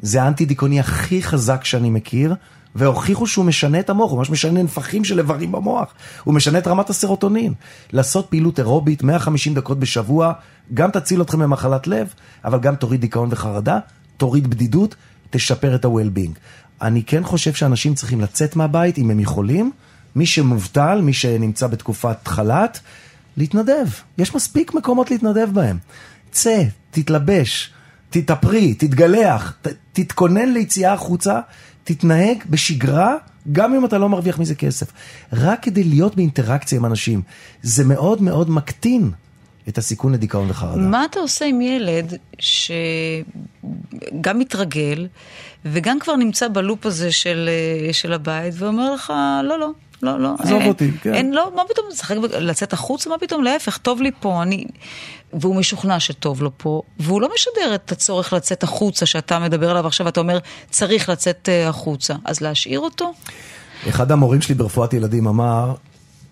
זה 0.00 0.22
האנטי 0.22 0.44
דיכאוני 0.44 0.80
הכי 0.80 1.22
חזק 1.22 1.64
שאני 1.64 1.90
מכיר, 1.90 2.34
והוכיחו 2.76 3.26
שהוא 3.26 3.44
משנה 3.44 3.80
את 3.80 3.90
המוח, 3.90 4.10
הוא 4.10 4.18
ממש 4.18 4.30
משנה 4.30 4.62
נפחים 4.62 5.04
של 5.04 5.18
איברים 5.18 5.52
במוח, 5.52 5.94
הוא 6.24 6.34
משנה 6.34 6.58
את 6.58 6.66
רמת 6.66 6.90
הסרוטונין. 6.90 7.54
לעשות 7.92 8.26
פעילות 8.30 8.58
אירובית 8.58 9.02
150 9.02 9.54
דקות 9.54 9.78
בשבוע, 9.78 10.32
גם 10.74 10.90
תציל 10.90 11.22
אתכם 11.22 11.38
ממחלת 11.38 11.86
לב, 11.86 12.08
אבל 12.44 12.58
גם 12.58 12.74
תוריד 12.74 13.00
דיכאון 13.00 13.28
וחרדה, 13.32 13.78
תוריד 14.16 14.50
בדידות, 14.50 14.94
תשפר 15.30 15.74
את 15.74 15.84
ה-well-being. 15.84 16.38
אני 16.82 17.02
כן 17.02 17.24
חושב 17.24 17.54
שאנשים 17.54 17.94
צריכים 17.94 18.20
לצאת 18.20 18.56
מהבית 18.56 18.98
אם 18.98 19.10
הם 19.10 19.20
יכולים, 19.20 19.70
מי 20.16 20.26
שמובטל, 20.26 21.00
מי 21.02 21.12
שנמצא 21.12 21.66
בתקופת 21.66 22.28
חל"ת, 22.28 22.78
להתנדב. 23.36 23.86
יש 24.18 24.34
מספיק 24.34 24.74
מקומות 24.74 25.10
להתנדב 25.10 25.48
בהם. 25.52 25.78
צא, 26.30 26.62
תתלבש, 26.90 27.72
תתאפרי, 28.10 28.74
תתגלח, 28.74 29.52
ת, 29.62 29.68
תתכונן 29.92 30.48
ליציאה 30.52 30.92
החוצה, 30.92 31.40
תתנהג 31.86 32.44
בשגרה, 32.50 33.16
גם 33.52 33.74
אם 33.74 33.84
אתה 33.84 33.98
לא 33.98 34.08
מרוויח 34.08 34.38
מזה 34.38 34.54
כסף. 34.54 34.92
רק 35.32 35.62
כדי 35.62 35.84
להיות 35.84 36.16
באינטראקציה 36.16 36.78
עם 36.78 36.84
אנשים. 36.84 37.22
זה 37.62 37.84
מאוד 37.84 38.22
מאוד 38.22 38.50
מקטין 38.50 39.10
את 39.68 39.78
הסיכון 39.78 40.12
לדיכאון 40.12 40.50
וחרדה. 40.50 40.76
מה 40.76 41.04
אתה 41.04 41.20
עושה 41.20 41.44
עם 41.44 41.60
ילד 41.60 42.14
שגם 42.38 44.38
מתרגל 44.38 45.06
וגם 45.64 46.00
כבר 46.00 46.16
נמצא 46.16 46.48
בלופ 46.48 46.86
הזה 46.86 47.12
של, 47.12 47.50
אה, 47.52 47.92
של 47.92 48.12
הבית 48.12 48.54
ואומר 48.56 48.94
לך, 48.94 49.12
לא, 49.44 49.58
לא, 49.58 49.70
לא, 50.02 50.20
לא. 50.20 50.34
עזוב 50.38 50.60
אין, 50.60 50.68
אותי, 50.68 50.90
כן. 51.02 51.14
אין, 51.14 51.32
לא, 51.32 51.52
מה 51.56 51.62
פתאום, 51.68 51.86
לשחק, 51.92 52.16
לצאת 52.38 52.72
החוצה, 52.72 53.10
מה 53.10 53.18
פתאום, 53.18 53.44
להפך, 53.44 53.76
טוב 53.76 54.02
לי 54.02 54.10
פה, 54.20 54.42
אני... 54.42 54.64
והוא 55.32 55.56
משוכנע 55.56 56.00
שטוב 56.00 56.42
לו 56.42 56.50
פה, 56.56 56.82
והוא 56.98 57.20
לא 57.20 57.28
משדר 57.34 57.74
את 57.74 57.92
הצורך 57.92 58.32
לצאת 58.32 58.62
החוצה 58.62 59.06
שאתה 59.06 59.38
מדבר 59.38 59.70
עליו 59.70 59.86
עכשיו, 59.86 60.08
אתה 60.08 60.20
אומר, 60.20 60.38
צריך 60.70 61.08
לצאת 61.08 61.48
אה, 61.48 61.68
החוצה. 61.68 62.14
אז 62.24 62.40
להשאיר 62.40 62.80
אותו? 62.80 63.12
אחד 63.88 64.12
המורים 64.12 64.40
שלי 64.40 64.54
ברפואת 64.54 64.94
ילדים 64.94 65.26
אמר, 65.26 65.74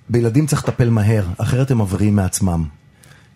בילדים 0.09 0.47
צריך 0.47 0.69
לטפל 0.69 0.91
מהר, 0.91 1.25
אחרת 1.39 1.71
הם 1.71 1.81
מבריאים 1.81 2.17
מעצמם. 2.17 2.65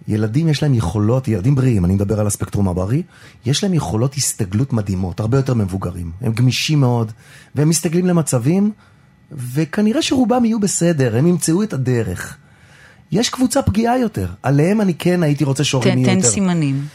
ילדים 0.09 0.49
יש 0.49 0.62
להם 0.62 0.75
יכולות, 0.75 1.29
ילדים 1.29 1.55
בריאים, 1.55 1.85
אני 1.85 1.95
מדבר 1.95 2.21
על 2.21 2.27
הספקטרום 2.27 2.69
הבריא, 2.69 3.03
יש 3.47 3.62
להם 3.62 3.75
יכולות 3.75 4.14
הסתגלות 4.14 4.73
מדהימות, 4.73 5.21
הרבה 5.21 5.38
יותר 5.38 5.55
מבוגרים. 5.55 6.12
הם 6.21 6.33
גמישים 6.33 6.81
מאוד, 6.81 7.12
והם 7.55 7.69
מסתגלים 7.69 8.07
למצבים, 8.07 8.73
וכנראה 9.33 10.03
שרובם 10.03 10.45
יהיו 10.45 10.61
בסדר, 10.61 11.17
הם 11.17 11.27
ימצאו 11.27 11.62
את 11.62 11.73
הדרך. 11.73 12.37
יש 13.12 13.29
קבוצה 13.29 13.62
פגיעה 13.62 13.99
יותר, 13.99 14.27
עליהם 14.43 14.81
אני 14.81 14.95
כן 14.95 15.23
הייתי 15.23 15.45
רוצה 15.45 15.64
שהורים 15.64 15.93
תן, 15.93 15.99
יהיו 15.99 16.11
תן 16.11 16.17
יותר. 16.17 16.29
סימנים. 16.29 16.87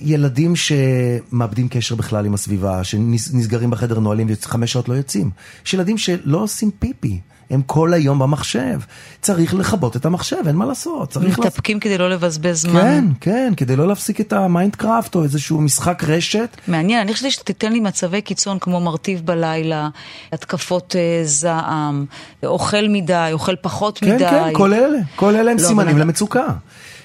ילדים 0.00 0.52
שמאבדים 0.56 1.68
קשר 1.68 1.94
בכלל 1.94 2.26
עם 2.26 2.34
הסביבה, 2.34 2.84
שנסגרים 2.84 3.70
בחדר 3.70 4.00
נועלים 4.00 4.26
וחמש 4.30 4.72
שעות 4.72 4.88
לא 4.88 4.94
יוצאים. 4.94 5.30
יש 5.66 5.74
ילדים 5.74 5.98
שלא 5.98 6.38
עושים 6.38 6.70
פיפי. 6.78 7.20
הם 7.50 7.62
כל 7.62 7.92
היום 7.92 8.18
במחשב. 8.18 8.80
צריך 9.22 9.54
לכבות 9.54 9.96
את 9.96 10.06
המחשב, 10.06 10.36
אין 10.46 10.56
מה 10.56 10.66
לעשות. 10.66 11.10
צריך 11.10 11.38
מתאפקים 11.38 11.80
כדי 11.80 11.98
לא 11.98 12.10
לבזבז 12.10 12.60
זמן. 12.62 12.80
כן, 12.80 13.04
כן, 13.20 13.52
כדי 13.56 13.76
לא 13.76 13.88
להפסיק 13.88 14.20
את 14.20 14.32
ה 14.32 14.40
Minecraft 14.40 15.14
או 15.14 15.22
איזשהו 15.22 15.60
משחק 15.60 16.04
רשת. 16.06 16.56
מעניין, 16.68 17.00
אני 17.00 17.14
חושבת 17.14 17.30
שתיתן 17.30 17.72
לי 17.72 17.80
מצבי 17.80 18.20
קיצון 18.22 18.58
כמו 18.58 18.80
מרטיב 18.80 19.20
בלילה, 19.24 19.88
התקפות 20.32 20.96
אה, 20.96 21.22
זעם, 21.24 22.06
אוכל 22.44 22.88
מדי, 22.88 23.28
אוכל 23.32 23.56
פחות 23.56 23.98
כן, 23.98 24.14
מדי. 24.14 24.24
כן, 24.24 24.44
כן, 24.44 24.50
כל 24.54 24.74
אלה. 24.74 24.98
כל 25.16 25.36
אלה 25.36 25.50
הם 25.50 25.56
לא, 25.58 25.62
סימנים 25.62 25.88
אבל- 25.96 26.00
למצוקה. 26.00 26.46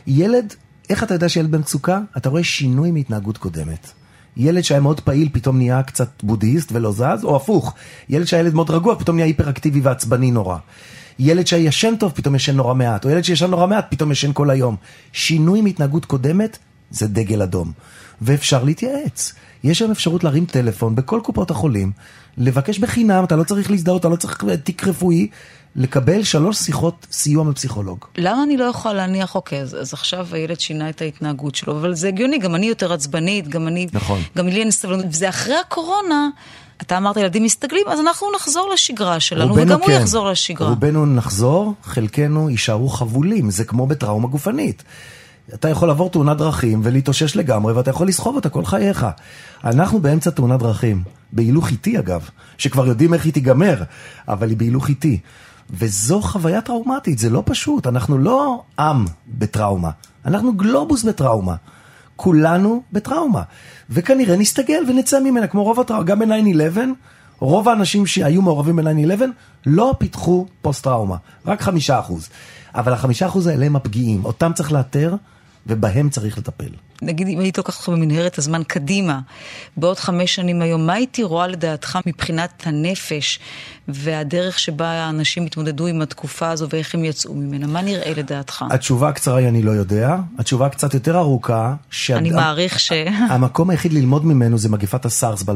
ילד, 0.08 0.54
איך 0.89 1.04
אתה 1.04 1.13
יודע 1.13 1.30
שילד 1.30 1.52
במצוקה? 1.52 1.99
אתה 2.17 2.30
רואה 2.30 2.43
שינוי 2.43 2.91
מהתנהגות 2.91 3.38
קודמת. 3.38 3.91
ילד 4.37 4.61
שהיה 4.61 4.81
מאוד 4.81 4.99
פעיל 4.99 5.29
פתאום 5.31 5.57
נהיה 5.57 5.83
קצת 5.83 6.23
בודהיסט 6.23 6.71
ולא 6.71 6.91
זז, 6.91 7.23
או 7.23 7.35
הפוך, 7.35 7.73
ילד 8.09 8.25
שהיה 8.25 8.41
ילד 8.41 8.53
מאוד 8.53 8.69
רגוע 8.69 8.99
פתאום 8.99 9.15
נהיה 9.15 9.25
היפראקטיבי 9.25 9.79
ועצבני 9.79 10.31
נורא. 10.31 10.57
ילד 11.19 11.47
שישן 11.47 11.95
טוב 11.95 12.11
פתאום 12.15 12.35
ישן 12.35 12.55
נורא 12.55 12.73
מעט, 12.73 13.05
או 13.05 13.09
ילד 13.09 13.23
שישן 13.23 13.49
נורא 13.49 13.67
מעט 13.67 13.85
פתאום 13.89 14.11
ישן 14.11 14.33
כל 14.33 14.49
היום. 14.49 14.75
שינוי 15.11 15.61
מהתנהגות 15.61 16.05
קודמת 16.05 16.57
זה 16.91 17.07
דגל 17.07 17.41
אדום. 17.41 17.71
ואפשר 18.21 18.63
להתייעץ. 18.63 19.33
יש 19.63 19.81
היום 19.81 19.91
אפשרות 19.91 20.23
להרים 20.23 20.45
טלפון 20.45 20.95
בכל 20.95 21.19
קופות 21.23 21.51
החולים, 21.51 21.91
לבקש 22.37 22.79
בחינם, 22.79 23.23
אתה 23.23 23.35
לא 23.35 23.43
צריך 23.43 23.71
להזדהות, 23.71 23.99
אתה 23.99 24.09
לא 24.09 24.15
צריך 24.15 24.43
תיק 24.63 24.87
רפואי, 24.87 25.27
לקבל 25.75 26.23
שלוש 26.23 26.57
שיחות 26.57 27.07
סיוע 27.11 27.43
מפסיכולוג. 27.43 28.05
למה 28.17 28.43
אני 28.43 28.57
לא 28.57 28.63
יכולה 28.63 28.93
להניח, 28.93 29.35
אוקיי, 29.35 29.61
אז, 29.61 29.77
אז 29.81 29.93
עכשיו 29.93 30.27
הילד 30.31 30.59
שינה 30.59 30.89
את 30.89 31.01
ההתנהגות 31.01 31.55
שלו, 31.55 31.73
אבל 31.79 31.93
זה 31.93 32.07
הגיוני, 32.07 32.37
גם 32.37 32.55
אני 32.55 32.65
יותר 32.65 32.93
עצבנית, 32.93 33.47
גם 33.47 33.67
אני... 33.67 33.87
נכון. 33.93 34.21
גם 34.37 34.47
לי 34.47 34.59
אין 34.59 34.71
סבלנות, 34.71 35.05
וזה 35.09 35.29
אחרי 35.29 35.55
הקורונה, 35.55 36.29
אתה 36.81 36.97
אמרת, 36.97 37.17
ילדים 37.17 37.43
מסתגלים, 37.43 37.83
אז 37.87 37.99
אנחנו 37.99 38.27
נחזור 38.35 38.69
לשגרה 38.73 39.19
שלנו, 39.19 39.55
וגם 39.55 39.81
הוא 39.81 39.91
יחזור 39.91 40.29
לשגרה. 40.29 40.67
כן. 40.67 40.73
רובנו 40.73 41.05
נחזור, 41.05 41.73
חלקנו 41.83 42.49
יישארו 42.49 42.89
חבולים, 42.89 43.51
זה 43.51 43.65
כמו 43.65 43.87
בטראומה 43.87 44.27
גופנית. 44.27 44.83
אתה 45.53 45.69
יכול 45.69 45.88
לעבור 45.88 46.09
תאונת 46.09 46.38
דרכים 46.38 46.81
ולהתאושש 46.83 47.35
לגמרי, 47.35 47.73
ואתה 47.73 47.89
יכול 47.89 48.07
לסחוב 48.07 48.35
אותה 48.35 48.49
כל 48.49 48.65
חייך. 48.65 49.07
אנחנו 49.63 49.99
באמצע 49.99 50.29
תאונת 50.29 50.59
דרכים, 50.59 51.03
בהילוך 51.31 51.69
איטי 51.69 51.99
אגב, 51.99 52.29
שכבר 52.57 52.88
יודעים 52.88 53.13
איך 53.13 53.25
היא 53.25 53.33
תיגמר, 53.33 53.83
אבל 54.27 54.49
היא 54.49 54.57
בהילוך 54.57 54.89
איטי. 54.89 55.19
וזו 55.69 56.21
חוויה 56.21 56.62
טראומטית, 56.62 57.19
זה 57.19 57.29
לא 57.29 57.43
פשוט, 57.45 57.88
אנחנו 57.88 58.17
לא 58.17 58.63
עם 58.79 59.05
בטראומה, 59.27 59.89
אנחנו 60.25 60.53
גלובוס 60.53 61.03
בטראומה. 61.03 61.55
כולנו 62.15 62.83
בטראומה. 62.91 63.41
וכנראה 63.89 64.38
נסתגל 64.38 64.83
ונצא 64.88 65.19
ממנה, 65.19 65.47
כמו 65.47 65.63
רוב 65.63 65.79
הטראומה, 65.79 66.05
גם 66.05 66.19
ב-9-11, 66.19 66.77
רוב 67.39 67.69
האנשים 67.69 68.05
שהיו 68.05 68.41
מעורבים 68.41 68.75
ב-9-11 68.75 69.21
לא 69.65 69.95
פיתחו 69.97 70.45
פוסט-טראומה, 70.62 71.15
רק 71.45 71.62
חמישה 71.62 71.99
אחוז. 71.99 72.29
אבל 72.75 72.93
החמישה 72.93 73.27
אחוז 73.27 73.47
האלה 73.47 73.65
הם 73.65 73.75
הפגיעים, 73.75 74.25
אותם 74.25 74.51
צריך 74.55 74.71
לאתר 74.71 75.15
ובהם 75.67 76.09
צריך 76.09 76.37
לטפל. 76.37 76.69
נגיד, 77.01 77.27
אם 77.27 77.39
הייתי 77.39 77.59
לוקחת 77.59 77.77
אותך 77.77 77.89
במנהרת 77.89 78.38
הזמן 78.38 78.62
קדימה, 78.67 79.19
בעוד 79.77 79.99
חמש 79.99 80.35
שנים 80.35 80.62
היום, 80.62 80.85
מה 80.88 80.93
הייתי 80.93 81.23
רואה 81.23 81.47
לדעתך 81.47 81.99
מבחינת 82.05 82.63
הנפש 82.65 83.39
והדרך 83.88 84.59
שבה 84.59 84.88
האנשים 84.88 85.45
התמודדו 85.45 85.88
עם 85.88 86.01
התקופה 86.01 86.49
הזו 86.49 86.67
ואיך 86.69 86.95
הם 86.95 87.05
יצאו 87.05 87.33
ממנה? 87.33 87.67
מה 87.67 87.81
נראה 87.81 88.12
לדעתך? 88.17 88.65
התשובה 88.71 89.09
הקצרה 89.09 89.38
היא 89.38 89.47
אני 89.47 89.62
לא 89.62 89.71
יודע, 89.71 90.15
התשובה 90.39 90.65
הקצת 90.65 90.93
יותר 90.93 91.17
ארוכה, 91.17 91.73
שהד- 91.91 92.17
אני 92.17 92.29
מעריך 92.31 92.79
ש... 92.79 92.91
המקום 93.29 93.69
היחיד 93.69 93.93
ללמוד 93.93 94.25
ממנו 94.25 94.57
זה 94.57 94.69
מגפת 94.69 95.05
הסארס 95.05 95.43
ב-2003 95.43 95.53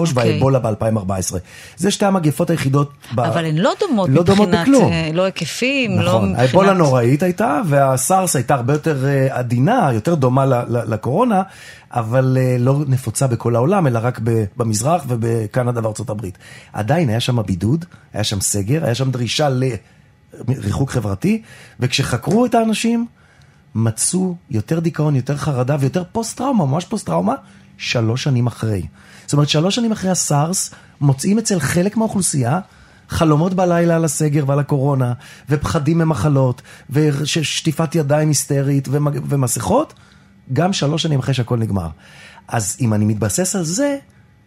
אוקיי. 0.00 0.12
והאבולה 0.14 0.58
ב-2014. 0.58 1.34
זה 1.76 1.90
שתי 1.90 2.04
המגפות 2.06 2.50
היחידות. 2.50 2.90
ב... 3.14 3.20
אבל 3.20 3.44
הן 3.44 3.56
לא 3.56 3.72
דומות 3.80 4.08
לא 4.12 4.22
דומות 4.22 4.48
מבחינת, 4.48 4.62
בכלום. 4.68 4.92
אה, 4.92 5.10
לא 5.14 5.22
היקפים, 5.22 5.98
לא 6.00 6.06
נכון, 6.08 6.28
מבחינת... 6.30 6.48
האבולה 6.48 6.72
נוראית 6.72 7.22
הייתה, 7.22 7.60
והסארס 7.68 8.36
הייתה 8.36 8.54
הרבה 8.54 8.72
יותר 8.72 9.04
אה, 9.06 9.26
עדינה, 9.30 9.90
יותר 9.92 10.14
דומה 10.14 10.46
ל- 10.46 10.77
לקורונה, 10.86 11.42
אבל 11.90 12.38
אה, 12.40 12.56
לא 12.58 12.80
נפוצה 12.86 13.26
בכל 13.26 13.56
העולם, 13.56 13.86
אלא 13.86 14.00
רק 14.02 14.20
במזרח 14.56 15.04
ובקנדה 15.08 15.80
וארצות 15.84 16.10
הברית. 16.10 16.38
עדיין 16.72 17.08
היה 17.08 17.20
שם 17.20 17.42
בידוד, 17.42 17.84
היה 18.12 18.24
שם 18.24 18.40
סגר, 18.40 18.84
היה 18.84 18.94
שם 18.94 19.10
דרישה 19.10 19.48
לריחוק 20.48 20.90
חברתי, 20.90 21.42
וכשחקרו 21.80 22.46
את 22.46 22.54
האנשים, 22.54 23.06
מצאו 23.74 24.36
יותר 24.50 24.80
דיכאון, 24.80 25.16
יותר 25.16 25.36
חרדה 25.36 25.76
ויותר 25.80 26.02
פוסט-טראומה, 26.12 26.66
ממש 26.66 26.84
פוסט-טראומה, 26.84 27.34
שלוש 27.76 28.22
שנים 28.24 28.46
אחרי. 28.46 28.82
זאת 29.26 29.32
אומרת, 29.32 29.48
שלוש 29.48 29.74
שנים 29.74 29.92
אחרי 29.92 30.10
הסארס, 30.10 30.70
מוצאים 31.00 31.38
אצל 31.38 31.60
חלק 31.60 31.96
מהאוכלוסייה 31.96 32.60
חלומות 33.08 33.54
בלילה 33.54 33.96
על 33.96 34.04
הסגר 34.04 34.44
ועל 34.46 34.58
הקורונה, 34.58 35.12
ופחדים 35.48 35.98
ממחלות, 35.98 36.62
ושטיפת 36.90 37.94
ידיים 37.94 38.28
היסטרית, 38.28 38.88
ומסכות, 39.28 39.94
גם 40.52 40.72
שלוש 40.72 41.02
שנים 41.02 41.18
אחרי 41.18 41.34
שהכל 41.34 41.58
נגמר. 41.58 41.88
אז 42.48 42.76
אם 42.80 42.94
אני 42.94 43.04
מתבסס 43.04 43.56
על 43.56 43.64
זה, 43.64 43.96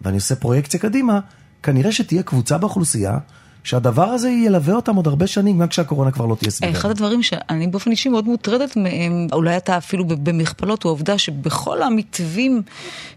ואני 0.01 0.15
עושה 0.15 0.35
פרויקציה 0.35 0.79
קדימה, 0.79 1.19
כנראה 1.63 1.91
שתהיה 1.91 2.23
קבוצה 2.23 2.57
באוכלוסייה, 2.57 3.17
שהדבר 3.63 4.03
הזה 4.03 4.29
ילווה 4.29 4.73
אותם 4.73 4.95
עוד 4.95 5.07
הרבה 5.07 5.27
שנים, 5.27 5.59
גם 5.59 5.67
כשהקורונה 5.67 6.11
כבר 6.11 6.25
לא 6.25 6.35
תהיה 6.35 6.51
סביבה. 6.51 6.77
אחד 6.77 6.89
הדברים 6.89 7.23
שאני 7.23 7.67
באופן 7.67 7.91
אישי 7.91 8.09
מאוד 8.09 8.25
מוטרדת 8.25 8.77
מהם, 8.77 9.27
אולי 9.31 9.57
אתה 9.57 9.77
אפילו 9.77 10.05
במכפלות, 10.07 10.83
הוא 10.83 10.89
העובדה 10.89 11.17
שבכל 11.17 11.83
המתווים 11.83 12.61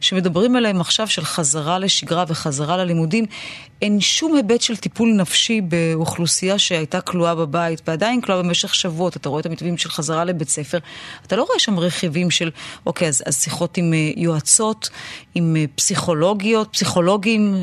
שמדברים 0.00 0.56
עליהם 0.56 0.80
עכשיו 0.80 1.08
של 1.08 1.24
חזרה 1.24 1.78
לשגרה 1.78 2.24
וחזרה 2.28 2.76
ללימודים, 2.76 3.24
אין 3.84 4.00
שום 4.00 4.34
היבט 4.34 4.60
של 4.60 4.76
טיפול 4.76 5.12
נפשי 5.12 5.60
באוכלוסייה 5.60 6.58
שהייתה 6.58 7.00
כלואה 7.00 7.34
בבית 7.34 7.82
ועדיין 7.86 8.20
כלואה 8.20 8.42
במשך 8.42 8.74
שבועות. 8.74 9.16
אתה 9.16 9.28
רואה 9.28 9.40
את 9.40 9.46
המתווים 9.46 9.78
של 9.78 9.90
חזרה 9.90 10.24
לבית 10.24 10.48
ספר, 10.48 10.78
אתה 11.26 11.36
לא 11.36 11.42
רואה 11.42 11.58
שם 11.58 11.78
רכיבים 11.78 12.30
של, 12.30 12.50
אוקיי, 12.86 13.08
אז, 13.08 13.22
אז 13.26 13.42
שיחות 13.42 13.76
עם 13.76 13.92
אה, 13.92 14.10
יועצות, 14.16 14.90
עם 15.34 15.56
אה, 15.56 15.64
פסיכולוגיות, 15.74 16.68
פסיכולוגים, 16.72 17.54
אה, 17.54 17.60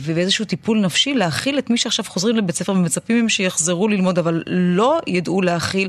ואיזשהו 0.00 0.44
טיפול 0.44 0.80
נפשי, 0.80 1.14
להכיל 1.14 1.58
את 1.58 1.70
מי 1.70 1.78
שעכשיו 1.78 2.04
חוזרים 2.08 2.36
לבית 2.36 2.56
ספר 2.56 2.72
ומצפים 2.72 3.16
מהם 3.16 3.28
שיחזרו 3.28 3.88
ללמוד, 3.88 4.18
אבל 4.18 4.42
לא 4.46 4.98
ידעו 5.06 5.42
להכיל 5.42 5.88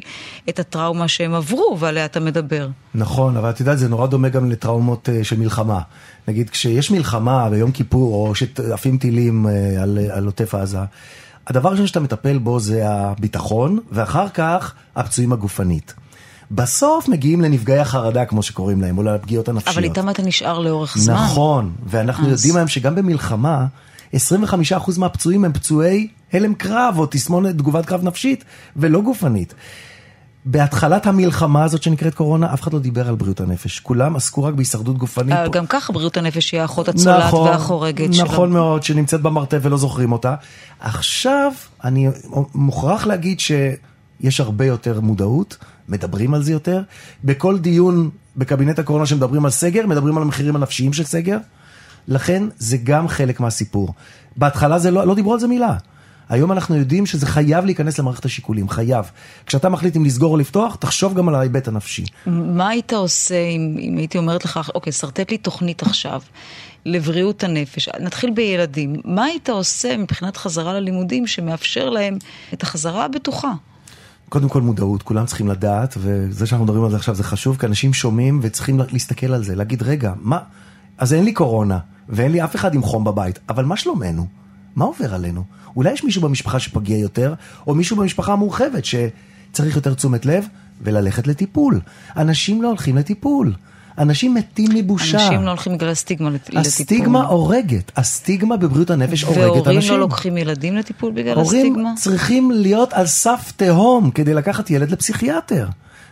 את 0.49 0.59
הטראומה 0.59 1.07
שהם 1.07 1.33
עברו 1.33 1.77
ועליה 1.79 2.05
אתה 2.05 2.19
מדבר. 2.19 2.67
נכון, 2.95 3.37
אבל 3.37 3.49
את 3.49 3.59
יודעת, 3.59 3.77
זה 3.77 3.89
נורא 3.89 4.07
דומה 4.07 4.29
גם 4.29 4.51
לטראומות 4.51 5.09
של 5.23 5.39
מלחמה. 5.39 5.81
נגיד, 6.27 6.49
כשיש 6.49 6.91
מלחמה 6.91 7.49
ביום 7.49 7.71
כיפור, 7.71 8.27
או 8.27 8.35
שעפים 8.35 8.97
טילים 8.97 9.47
אה, 9.47 9.81
על, 9.83 9.99
על 10.11 10.25
עוטף 10.25 10.55
עזה, 10.55 10.77
הדבר 11.47 11.69
הראשון 11.69 11.87
שאתה 11.87 11.99
מטפל 11.99 12.37
בו 12.37 12.59
זה 12.59 12.89
הביטחון, 12.89 13.79
ואחר 13.91 14.29
כך 14.29 14.73
הפצועים 14.95 15.33
הגופנית. 15.33 15.93
בסוף 16.51 17.07
מגיעים 17.07 17.41
לנפגעי 17.41 17.79
החרדה, 17.79 18.25
כמו 18.25 18.43
שקוראים 18.43 18.81
להם, 18.81 18.97
או 18.97 19.03
לפגיעות 19.03 19.49
הנפשיות. 19.49 19.75
אבל 19.75 19.83
איתם 19.83 20.09
אתה 20.09 20.21
נשאר 20.21 20.59
לאורך 20.59 20.97
זמן. 20.97 21.13
נכון, 21.13 21.71
ואנחנו 21.85 22.25
אז- 22.25 22.31
יודעים 22.31 22.55
היום 22.55 22.67
שגם 22.67 22.95
במלחמה, 22.95 23.65
25% 24.15 24.17
מהפצועים 24.97 25.45
הם 25.45 25.53
פצועי 25.53 26.07
הלם 26.33 26.53
קרב, 26.53 26.95
או 26.97 27.05
תסמונת 27.05 27.55
תגובת 27.57 27.85
קרב 27.85 28.03
נפשית, 28.03 28.43
ולא 28.75 29.01
גופנית. 29.01 29.53
בהתחלת 30.45 31.07
המלחמה 31.07 31.63
הזאת 31.63 31.83
שנקראת 31.83 32.15
קורונה, 32.15 32.53
אף 32.53 32.61
אחד 32.61 32.73
לא 32.73 32.79
דיבר 32.79 33.07
על 33.07 33.15
בריאות 33.15 33.41
הנפש. 33.41 33.79
כולם 33.79 34.15
עסקו 34.15 34.43
רק 34.43 34.53
בהישרדות 34.53 34.97
גופנית. 34.97 35.35
אבל 35.35 35.49
גם 35.49 35.65
ככה 35.67 35.93
בריאות 35.93 36.17
הנפש 36.17 36.51
היא 36.51 36.61
האחות 36.61 36.87
הצולעת 36.87 37.23
נכון, 37.27 37.49
והחורגת 37.49 38.13
של... 38.13 38.23
נכון 38.23 38.51
מאוד, 38.51 38.83
שנמצאת 38.83 39.21
במרתף 39.21 39.59
ולא 39.61 39.77
זוכרים 39.77 40.11
אותה. 40.11 40.35
עכשיו, 40.79 41.51
אני 41.83 42.07
מוכרח 42.55 43.07
להגיד 43.07 43.39
שיש 43.39 44.39
הרבה 44.39 44.65
יותר 44.65 45.01
מודעות, 45.01 45.57
מדברים 45.89 46.33
על 46.33 46.43
זה 46.43 46.51
יותר. 46.51 46.81
בכל 47.23 47.59
דיון 47.59 48.09
בקבינט 48.37 48.79
הקורונה 48.79 49.05
שמדברים 49.05 49.45
על 49.45 49.51
סגר, 49.51 49.87
מדברים 49.87 50.17
על 50.17 50.23
המחירים 50.23 50.55
הנפשיים 50.55 50.93
של 50.93 51.03
סגר. 51.03 51.37
לכן 52.07 52.43
זה 52.57 52.77
גם 52.77 53.07
חלק 53.07 53.39
מהסיפור. 53.39 53.93
בהתחלה 54.35 54.79
זה 54.79 54.91
לא, 54.91 55.07
לא 55.07 55.15
דיברו 55.15 55.33
על 55.33 55.39
זה 55.39 55.47
מילה. 55.47 55.75
היום 56.29 56.51
אנחנו 56.51 56.75
יודעים 56.75 57.05
שזה 57.05 57.25
חייב 57.25 57.65
להיכנס 57.65 57.99
למערכת 57.99 58.25
השיקולים, 58.25 58.69
חייב. 58.69 59.05
כשאתה 59.45 59.69
מחליט 59.69 59.97
אם 59.97 60.05
לסגור 60.05 60.31
או 60.31 60.37
לפתוח, 60.37 60.75
תחשוב 60.75 61.13
גם 61.13 61.29
על 61.29 61.35
ההיבט 61.35 61.67
הנפשי. 61.67 62.05
מה 62.25 62.67
היית 62.69 62.93
עושה 62.93 63.47
אם, 63.47 63.77
אם 63.79 63.97
הייתי 63.97 64.17
אומרת 64.17 64.45
לך, 64.45 64.71
אוקיי, 64.75 64.93
שרטט 64.93 65.31
לי 65.31 65.37
תוכנית 65.37 65.81
עכשיו 65.81 66.21
לבריאות 66.85 67.43
הנפש, 67.43 67.89
נתחיל 67.99 68.31
בילדים, 68.31 68.95
מה 69.05 69.23
היית 69.23 69.49
עושה 69.49 69.97
מבחינת 69.97 70.37
חזרה 70.37 70.73
ללימודים 70.73 71.27
שמאפשר 71.27 71.89
להם 71.89 72.17
את 72.53 72.63
החזרה 72.63 73.05
הבטוחה? 73.05 73.51
קודם 74.29 74.49
כל 74.49 74.61
מודעות, 74.61 75.03
כולם 75.03 75.25
צריכים 75.25 75.47
לדעת, 75.47 75.95
וזה 75.97 76.45
שאנחנו 76.45 76.65
מדברים 76.65 76.83
על 76.83 76.89
זה 76.91 76.95
עכשיו 76.95 77.15
זה 77.15 77.23
חשוב, 77.23 77.57
כי 77.57 77.65
אנשים 77.65 77.93
שומעים 77.93 78.39
וצריכים 78.43 78.79
להסתכל 78.91 79.33
על 79.33 79.43
זה, 79.43 79.55
להגיד, 79.55 79.83
רגע, 79.83 80.13
מה, 80.19 80.39
אז 80.97 81.13
אין 81.13 81.23
לי 81.23 81.33
קורונה, 81.33 81.79
ואין 82.09 82.31
לי 82.31 82.43
אף 82.43 82.55
אחד 82.55 82.75
עם 82.75 82.83
חום 82.83 83.03
בבית, 83.03 83.39
אבל 83.49 83.65
מה 83.65 83.77
שלומנו? 83.77 84.39
מה 84.75 84.85
עובר 84.85 85.13
עלינו? 85.13 85.43
אולי 85.75 85.91
יש 85.91 86.03
מישהו 86.03 86.21
במשפחה 86.21 86.59
שפגיע 86.59 86.97
יותר, 86.97 87.33
או 87.67 87.75
מישהו 87.75 87.97
במשפחה 87.97 88.33
המורחבת 88.33 88.83
שצריך 88.85 89.75
יותר 89.75 89.93
תשומת 89.93 90.25
לב, 90.25 90.45
וללכת 90.81 91.27
לטיפול. 91.27 91.79
אנשים 92.17 92.61
לא 92.61 92.67
הולכים 92.67 92.97
לטיפול. 92.97 93.53
אנשים 93.97 94.33
מתים 94.33 94.69
מבושה. 94.73 95.25
אנשים 95.25 95.43
לא 95.43 95.49
הולכים 95.49 95.73
בגלל 95.77 95.89
הסטיגמה 95.89 96.29
לט- 96.29 96.41
לטיפול. 96.43 96.59
הסטיגמה 96.61 97.23
הורגת, 97.23 97.91
הסטיגמה 97.95 98.57
בבריאות 98.57 98.89
הנפש 98.89 99.21
הורגת 99.21 99.41
והורים 99.43 99.75
אנשים. 99.77 99.91
לא 99.91 99.99
לוקחים 99.99 100.37
ילדים 100.37 100.75
לטיפול 100.75 101.11
בגלל 101.11 101.37
הורים 101.37 101.45
הסטיגמה? 101.73 101.93
צריכים 101.97 102.51
להיות 102.51 102.93
על 102.93 103.05
סף 103.07 103.51
תהום 103.55 104.11
כדי 104.11 104.33
לקחת 104.33 104.69
ילד 104.69 104.91
לפסיכיאטר. 104.91 105.67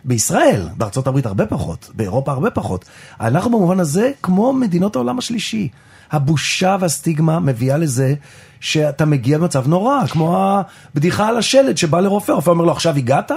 בישראל, 0.07 0.67
בארצות 0.77 1.07
הברית 1.07 1.25
הרבה 1.25 1.45
פחות, 1.45 1.89
באירופה 1.93 2.31
הרבה 2.31 2.49
פחות. 2.49 2.85
אנחנו 3.21 3.51
במובן 3.51 3.79
הזה 3.79 4.11
כמו 4.23 4.53
מדינות 4.53 4.95
העולם 4.95 5.17
השלישי. 5.17 5.69
הבושה 6.11 6.77
והסטיגמה 6.79 7.39
מביאה 7.39 7.77
לזה 7.77 8.13
שאתה 8.59 9.05
מגיע 9.05 9.37
במצב 9.37 9.67
נורא, 9.67 10.07
כמו 10.07 10.57
הבדיחה 10.93 11.27
על 11.27 11.37
השלד 11.37 11.77
שבא 11.77 11.99
לרופא, 11.99 12.31
הרופא 12.31 12.49
אומר 12.49 12.65
לו 12.65 12.71
עכשיו 12.71 12.95
הגעת? 12.95 13.31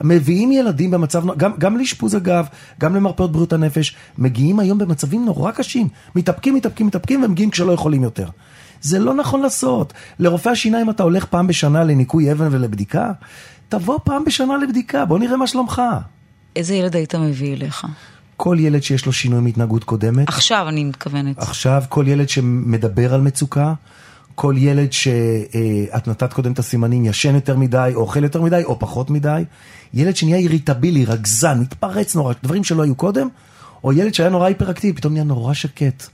מביאים 0.00 0.52
ילדים 0.52 0.90
במצב, 0.90 1.36
גם, 1.36 1.52
גם 1.58 1.76
לאשפוז 1.76 2.16
אגב, 2.16 2.46
גם 2.80 2.96
למרפאות 2.96 3.32
בריאות 3.32 3.52
הנפש, 3.52 3.96
מגיעים 4.18 4.58
היום 4.60 4.78
במצבים 4.78 5.24
נורא 5.24 5.50
קשים, 5.50 5.88
מתאפקים, 6.14 6.54
מתאפקים, 6.54 6.86
מתאפקים 6.86 7.24
ומגיעים 7.24 7.50
כשלא 7.50 7.72
יכולים 7.72 8.02
יותר. 8.02 8.28
זה 8.80 8.98
לא 8.98 9.14
נכון 9.14 9.40
לעשות. 9.40 9.92
לרופא 10.18 10.48
השיניים 10.48 10.90
אתה 10.90 11.02
הולך 11.02 11.24
פעם 11.24 11.46
בשנה 11.46 11.84
לניקוי 11.84 12.32
אבן 12.32 12.48
ולבדיקה? 12.50 13.12
תבוא 13.68 13.98
פעם 14.04 14.24
בשנה 14.24 14.56
לבדיקה, 14.56 15.04
בוא 15.04 15.18
נראה 15.18 15.36
מה 15.36 15.46
שלומך. 15.46 15.82
איזה 16.56 16.74
ילד 16.74 16.96
היית 16.96 17.14
מביא 17.14 17.54
אליך? 17.54 17.86
כל 18.36 18.56
ילד 18.60 18.82
שיש 18.82 19.06
לו 19.06 19.12
שינוי 19.12 19.40
מהתנהגות 19.40 19.84
קודמת, 19.84 20.28
עכשיו 20.28 20.68
אני 20.68 20.84
מתכוונת. 20.84 21.38
עכשיו 21.38 21.82
כל 21.88 22.04
ילד 22.08 22.28
שמדבר 22.28 23.14
על 23.14 23.20
מצוקה, 23.20 23.74
כל 24.34 24.54
ילד 24.58 24.92
שאת 24.92 26.08
נתת 26.08 26.32
קודם 26.32 26.52
את 26.52 26.58
הסימנים, 26.58 27.04
ישן 27.04 27.34
יותר 27.34 27.56
מדי, 27.56 27.92
או 27.94 28.00
אוכל 28.00 28.22
יותר 28.22 28.42
מדי, 28.42 28.62
או 28.64 28.78
פחות 28.78 29.10
מדי, 29.10 29.44
ילד 29.94 30.16
שנהיה 30.16 30.36
איריטבילי, 30.36 31.04
רגזן, 31.04 31.60
מתפרץ 31.60 32.16
נורא, 32.16 32.34
דברים 32.42 32.64
שלא 32.64 32.82
היו 32.82 32.94
קודם, 32.94 33.28
או 33.84 33.92
ילד 33.92 34.14
שהיה 34.14 34.30
נורא 34.30 34.46
היפראקטיבי, 34.46 34.96
פתאום 34.96 35.12
נהיה 35.12 35.24
נורא 35.24 35.54
שקט. 35.54 36.06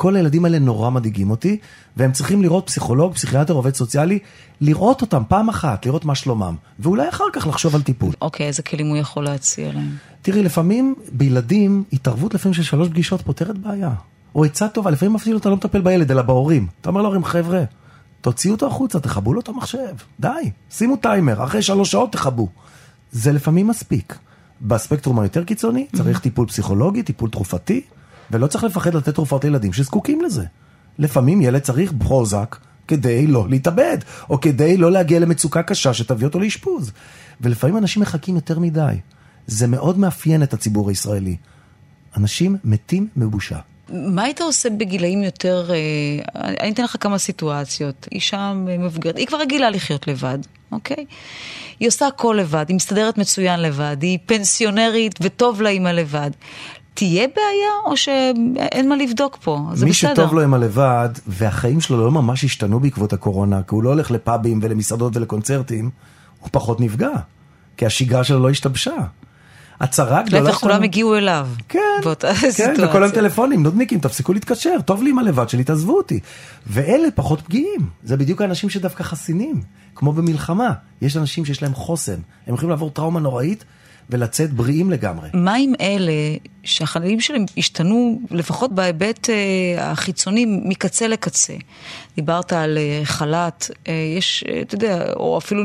כל 0.00 0.16
הילדים 0.16 0.44
האלה 0.44 0.58
נורא 0.58 0.90
מדאיגים 0.90 1.30
אותי, 1.30 1.58
והם 1.96 2.12
צריכים 2.12 2.42
לראות 2.42 2.66
פסיכולוג, 2.66 3.14
פסיכיאטר, 3.14 3.52
עובד 3.52 3.74
סוציאלי, 3.74 4.18
לראות 4.60 5.00
אותם 5.00 5.22
פעם 5.28 5.48
אחת, 5.48 5.86
לראות 5.86 6.04
מה 6.04 6.14
שלומם, 6.14 6.54
ואולי 6.78 7.08
אחר 7.08 7.24
כך 7.32 7.46
לחשוב 7.46 7.74
על 7.74 7.82
טיפול. 7.82 8.12
אוקיי, 8.22 8.46
איזה 8.46 8.62
כלים 8.62 8.86
הוא 8.86 8.96
יכול 8.96 9.24
להציע 9.24 9.72
להם? 9.72 9.96
תראי, 10.22 10.42
לפעמים 10.42 10.94
בילדים, 11.12 11.84
התערבות 11.92 12.34
לפעמים 12.34 12.54
של 12.54 12.62
שלוש 12.62 12.88
פגישות 12.88 13.22
פותרת 13.22 13.58
בעיה. 13.58 13.90
או 14.34 14.44
עצה 14.44 14.68
טובה, 14.68 14.90
לפעמים 14.90 15.14
אפילו 15.14 15.38
אתה 15.38 15.48
לא 15.48 15.56
מטפל 15.56 15.80
בילד, 15.80 16.10
אלא 16.10 16.22
בהורים. 16.22 16.66
אתה 16.80 16.88
אומר 16.88 17.02
להורים, 17.02 17.24
חבר'ה, 17.24 17.64
תוציאו 18.20 18.54
אותו 18.54 18.66
החוצה, 18.66 19.00
תכבו 19.00 19.34
לו 19.34 19.40
את 19.40 19.48
המחשב. 19.48 19.94
די, 20.20 20.28
שימו 20.70 20.96
טיימר, 20.96 21.44
אחרי 21.44 21.62
שלוש 21.62 21.90
שעות 21.90 22.12
תכבו. 22.12 22.48
זה 23.12 23.32
לפעמים 23.32 23.68
מספיק. 23.68 24.18
בספקטרום 24.62 25.20
היותר 25.20 25.44
קיצוני, 25.44 25.86
צריך 25.96 26.20
טיפול 26.20 26.46
פסיכולוגי, 26.46 27.02
טיפול 27.02 27.30
תרופתי, 27.30 27.82
ולא 28.30 28.46
צריך 28.46 28.64
לפחד 28.64 28.94
לתת 28.94 29.14
תרופות 29.14 29.44
לילדים 29.44 29.72
שזקוקים 29.72 30.20
לזה. 30.20 30.44
לפעמים 30.98 31.42
ילד 31.42 31.60
צריך 31.60 31.92
פרוזק 31.98 32.56
כדי 32.88 33.26
לא 33.26 33.48
להתאבד, 33.48 33.98
או 34.30 34.40
כדי 34.40 34.76
לא 34.76 34.92
להגיע 34.92 35.18
למצוקה 35.18 35.62
קשה 35.62 35.94
שתביא 35.94 36.26
אותו 36.26 36.40
לאשפוז. 36.40 36.92
ולפעמים 37.40 37.76
אנשים 37.76 38.02
מחכים 38.02 38.34
יותר 38.34 38.58
מדי. 38.58 38.94
זה 39.46 39.66
מאוד 39.66 39.98
מאפיין 39.98 40.42
את 40.42 40.54
הציבור 40.54 40.88
הישראלי. 40.88 41.36
אנשים 42.16 42.56
מתים 42.64 43.08
מבושה. 43.16 43.58
מה 43.92 44.22
היית 44.22 44.40
עושה 44.40 44.70
בגילאים 44.70 45.22
יותר... 45.22 45.70
אה, 45.70 46.42
אני 46.60 46.72
אתן 46.72 46.84
לך 46.84 46.96
כמה 47.00 47.18
סיטואציות. 47.18 48.08
אישה 48.12 48.52
מבוגרת, 48.54 49.16
היא 49.16 49.26
כבר 49.26 49.38
רגילה 49.40 49.70
לחיות 49.70 50.08
לבד, 50.08 50.38
אוקיי? 50.72 51.04
היא 51.80 51.88
עושה 51.88 52.06
הכל 52.06 52.36
לבד, 52.40 52.64
היא 52.68 52.76
מסתדרת 52.76 53.18
מצוין 53.18 53.60
לבד, 53.60 53.96
היא 54.00 54.18
פנסיונרית 54.26 55.14
וטוב 55.20 55.62
לה 55.62 55.70
עם 55.70 55.86
הלבד. 55.86 56.30
תהיה 56.94 57.26
בעיה 57.36 57.72
או 57.84 57.96
שאין 57.96 58.88
מה 58.88 58.96
לבדוק 58.96 59.38
פה? 59.42 59.60
זה 59.72 59.84
מי 59.84 59.90
בסדר. 59.90 60.14
שטוב 60.14 60.34
לו 60.34 60.42
עם 60.42 60.54
הלבד, 60.54 61.08
והחיים 61.26 61.80
שלו 61.80 62.04
לא 62.04 62.10
ממש 62.10 62.44
השתנו 62.44 62.80
בעקבות 62.80 63.12
הקורונה, 63.12 63.62
כי 63.62 63.74
הוא 63.74 63.82
לא 63.82 63.88
הולך 63.88 64.10
לפאבים 64.10 64.60
ולמסעדות 64.62 65.16
ולקונצרטים, 65.16 65.90
הוא 66.40 66.48
פחות 66.52 66.80
נפגע. 66.80 67.10
כי 67.76 67.86
השגרה 67.86 68.24
שלו 68.24 68.42
לא 68.42 68.50
השתבשה. 68.50 68.94
הצרה 69.80 70.20
הגדולה 70.20 70.42
להפך, 70.42 70.58
כולם 70.58 70.82
הגיעו 70.82 71.16
אליו. 71.16 71.48
כן, 71.68 71.78
באותה 72.04 72.34
כן. 72.56 72.74
וכל 72.82 73.02
היום 73.02 73.14
טלפונים, 73.14 73.62
נודניקים, 73.62 73.98
תפסיקו 74.00 74.32
להתקשר, 74.32 74.76
טוב 74.84 75.02
לי 75.02 75.10
עם 75.10 75.18
הלבד 75.18 75.48
שלי, 75.48 75.64
תעזבו 75.64 75.96
אותי. 75.96 76.20
ואלה 76.66 77.08
פחות 77.14 77.40
פגיעים, 77.40 77.80
זה 78.04 78.16
בדיוק 78.16 78.42
האנשים 78.42 78.70
שדווקא 78.70 79.02
חסינים, 79.02 79.62
כמו 79.94 80.12
במלחמה. 80.12 80.72
יש 81.02 81.16
אנשים 81.16 81.44
שיש 81.44 81.62
להם 81.62 81.74
חוסן, 81.74 82.20
הם 82.46 82.54
יכולים 82.54 82.70
לעבור 82.70 82.90
טראומה 82.90 83.20
נוראית 83.20 83.64
ולצאת 84.10 84.52
בריאים 84.52 84.90
לגמרי. 84.90 85.28
מה 85.34 85.54
עם 85.54 85.72
אלה 85.80 86.12
שהחיים 86.64 87.20
שלהם 87.20 87.44
השתנו, 87.56 88.20
לפחות 88.30 88.72
בהיבט 88.72 89.30
אה, 89.30 89.90
החיצוני, 89.90 90.46
מקצה 90.64 91.08
לקצה? 91.08 91.54
דיברת 92.16 92.52
על 92.52 92.78
אה, 92.78 93.00
חל"ת, 93.04 93.70
אה, 93.88 93.92
יש, 94.18 94.44
אתה 94.62 94.74
יודע, 94.74 95.12
או 95.12 95.38
אפילו 95.38 95.62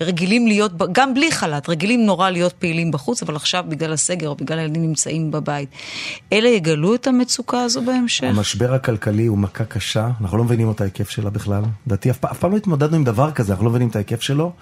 רגילים 0.00 0.46
להיות, 0.46 0.72
גם 0.92 1.14
בלי 1.14 1.30
חל"ת, 1.30 1.68
רגילים 1.68 2.06
נורא 2.06 2.30
להיות 2.30 2.52
פעילים 2.52 2.90
בחוץ, 2.90 3.22
אבל 3.22 3.36
עכשיו 3.36 3.64
בגלל 3.68 3.92
הסגר 3.92 4.28
או 4.28 4.34
בגלל 4.34 4.58
הילדים 4.58 4.82
נמצאים 4.82 5.30
בבית. 5.30 5.68
אלה 6.32 6.48
יגלו 6.48 6.94
את 6.94 7.06
המצוקה 7.06 7.62
הזו 7.62 7.82
בהמשך? 7.82 8.24
המשבר 8.24 8.74
הכלכלי 8.74 9.26
הוא 9.26 9.38
מכה 9.38 9.64
קשה, 9.64 10.10
אנחנו 10.20 10.38
לא 10.38 10.44
מבינים 10.44 10.70
את 10.70 10.80
ההיקף 10.80 11.10
שלה 11.10 11.30
בכלל. 11.30 11.62
לדעתי 11.86 12.10
אף, 12.10 12.24
אף 12.24 12.38
פעם 12.38 12.52
לא 12.52 12.56
התמודדנו 12.56 12.96
עם 12.96 13.04
דבר 13.04 13.30
כזה, 13.30 13.52
אנחנו 13.52 13.64
לא 13.64 13.70
מבינים 13.70 13.88
את 13.88 13.96
ההיקף 13.96 14.20
שלו. 14.20 14.52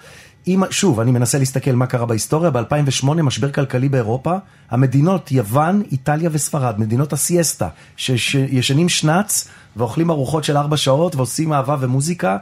אם, 0.47 0.63
שוב, 0.69 0.99
אני 0.99 1.11
מנסה 1.11 1.37
להסתכל 1.39 1.71
מה 1.71 1.87
קרה 1.87 2.05
בהיסטוריה, 2.05 2.49
ב-2008 2.51 3.05
משבר 3.05 3.51
כלכלי 3.51 3.89
באירופה, 3.89 4.35
המדינות 4.69 5.31
יוון, 5.31 5.83
איטליה 5.91 6.29
וספרד, 6.33 6.79
מדינות 6.79 7.13
הסיאסטה, 7.13 7.67
שישנים 7.97 8.89
שנץ 8.89 9.47
ואוכלים 9.75 10.09
ארוחות 10.09 10.43
של 10.43 10.57
ארבע 10.57 10.77
שעות 10.77 11.15
ועושים 11.15 11.53
אהבה 11.53 11.75
ומוזיקה, 11.79 12.37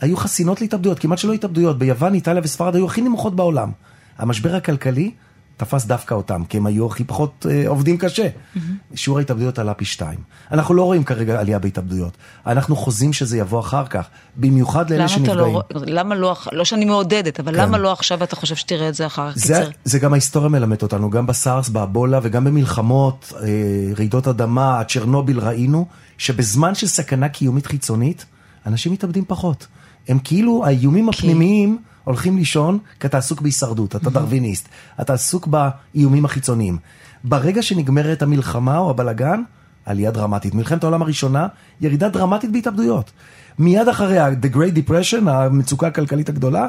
היו 0.00 0.16
חסינות 0.16 0.60
להתאבדויות, 0.60 0.98
כמעט 0.98 1.18
שלא 1.18 1.32
התאבדויות. 1.32 1.78
ביוון, 1.78 2.14
איטליה 2.14 2.42
וספרד 2.44 2.74
היו 2.74 2.86
הכי 2.86 3.00
נמוכות 3.00 3.36
בעולם. 3.36 3.70
המשבר 4.18 4.54
הכלכלי 4.54 5.10
תפס 5.58 5.84
דווקא 5.84 6.14
אותם, 6.14 6.44
כי 6.44 6.56
הם 6.56 6.66
היו 6.66 6.86
הכי 6.86 7.04
פחות 7.04 7.46
אה, 7.50 7.68
עובדים 7.68 7.98
קשה. 7.98 8.28
Mm-hmm. 8.28 8.58
שיעור 8.94 9.18
ההתאבדויות 9.18 9.58
עלה 9.58 9.74
פי 9.74 9.84
שתיים. 9.84 10.18
אנחנו 10.52 10.74
לא 10.74 10.82
רואים 10.82 11.04
כרגע 11.04 11.40
עלייה 11.40 11.58
בהתאבדויות. 11.58 12.16
אנחנו 12.46 12.76
חוזים 12.76 13.12
שזה 13.12 13.38
יבוא 13.38 13.60
אחר 13.60 13.86
כך, 13.86 14.06
במיוחד 14.36 14.90
לאלה 14.90 15.04
אתה 15.04 15.12
שנפגעים. 15.12 15.54
לא, 15.54 15.62
למה 15.74 16.14
לא, 16.14 16.36
לא 16.52 16.64
שאני 16.64 16.84
מעודדת, 16.84 17.40
אבל 17.40 17.52
כן. 17.52 17.60
למה 17.60 17.78
לא 17.78 17.92
עכשיו 17.92 18.22
אתה 18.22 18.36
חושב 18.36 18.54
שתראה 18.54 18.88
את 18.88 18.94
זה 18.94 19.06
אחר 19.06 19.32
כך? 19.32 19.38
זה. 19.38 19.70
זה 19.84 19.98
גם 19.98 20.12
ההיסטוריה 20.12 20.48
מלמדת 20.48 20.82
אותנו, 20.82 21.10
גם 21.10 21.26
בסארס, 21.26 21.68
באבולה 21.68 22.20
וגם 22.22 22.44
במלחמות, 22.44 23.32
אה, 23.42 23.48
רעידות 23.96 24.28
אדמה, 24.28 24.82
צ'רנוביל 24.88 25.40
ראינו, 25.40 25.86
שבזמן 26.18 26.74
של 26.74 26.86
סכנה 26.86 27.28
קיומית 27.28 27.66
חיצונית, 27.66 28.26
אנשים 28.66 28.92
מתאבדים 28.92 29.24
פחות. 29.26 29.66
הם 30.08 30.18
כאילו, 30.18 30.64
האיומים 30.66 31.08
הפנימיים 31.08 31.78
הולכים 32.08 32.36
לישון, 32.36 32.78
כי 33.00 33.06
אתה 33.06 33.18
עסוק 33.18 33.40
בהישרדות, 33.40 33.96
אתה 33.96 34.10
דרוויניסט, 34.10 34.68
אתה 35.00 35.12
עסוק 35.14 35.46
באיומים 35.46 36.24
החיצוניים. 36.24 36.78
ברגע 37.24 37.62
שנגמרת 37.62 38.22
המלחמה 38.22 38.78
או 38.78 38.90
הבלגן, 38.90 39.42
עלייה 39.86 40.10
דרמטית. 40.10 40.54
מלחמת 40.54 40.84
העולם 40.84 41.02
הראשונה, 41.02 41.46
ירידה 41.80 42.08
דרמטית 42.08 42.52
בהתאבדויות. 42.52 43.10
מיד 43.58 43.88
אחריה, 43.88 44.28
The 44.28 44.54
Great 44.54 44.88
Depression, 44.88 45.30
המצוקה 45.30 45.86
הכלכלית 45.86 46.28
הגדולה, 46.28 46.66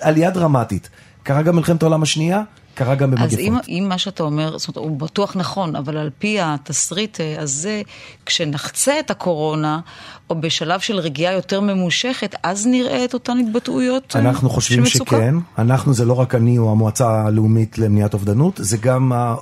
עלייה 0.00 0.30
דרמטית. 0.30 0.90
קרה 1.22 1.42
גם 1.42 1.56
מלחמת 1.56 1.82
העולם 1.82 2.02
השנייה, 2.02 2.42
קרה 2.74 2.94
גם 2.94 3.10
במגפות. 3.10 3.32
אז 3.32 3.38
אם, 3.38 3.56
אם 3.68 3.86
מה 3.88 3.98
שאתה 3.98 4.22
אומר, 4.22 4.58
זאת 4.58 4.76
אומרת, 4.76 4.90
הוא 4.90 4.98
בטוח 4.98 5.36
נכון, 5.36 5.76
אבל 5.76 5.96
על 5.96 6.10
פי 6.18 6.38
התסריט 6.40 7.20
אה, 7.20 7.42
הזה, 7.42 7.82
כשנחצה 8.26 9.00
את 9.00 9.10
הקורונה, 9.10 9.80
או 10.30 10.40
בשלב 10.40 10.80
של 10.80 10.98
רגיעה 10.98 11.32
יותר 11.32 11.60
ממושכת, 11.60 12.34
אז 12.42 12.66
נראה 12.66 13.04
את 13.04 13.14
אותן 13.14 13.38
התבטאויות 13.38 14.16
אה, 14.16 14.20
אנחנו 14.20 14.50
חושבים 14.50 14.86
של 14.86 14.96
מצוקה? 14.96 15.16
שכן. 15.16 15.34
אנחנו 15.58 15.94
זה 15.94 16.04
לא 16.04 16.20
רק 16.20 16.34
אני 16.34 16.58
או 16.58 16.70
המועצה 16.70 17.10
הלאומית 17.26 17.78
למניעת 17.78 18.14
אובדנות, 18.14 18.60
זה 18.62 18.76
גם 18.76 19.12
אה, 19.12 19.34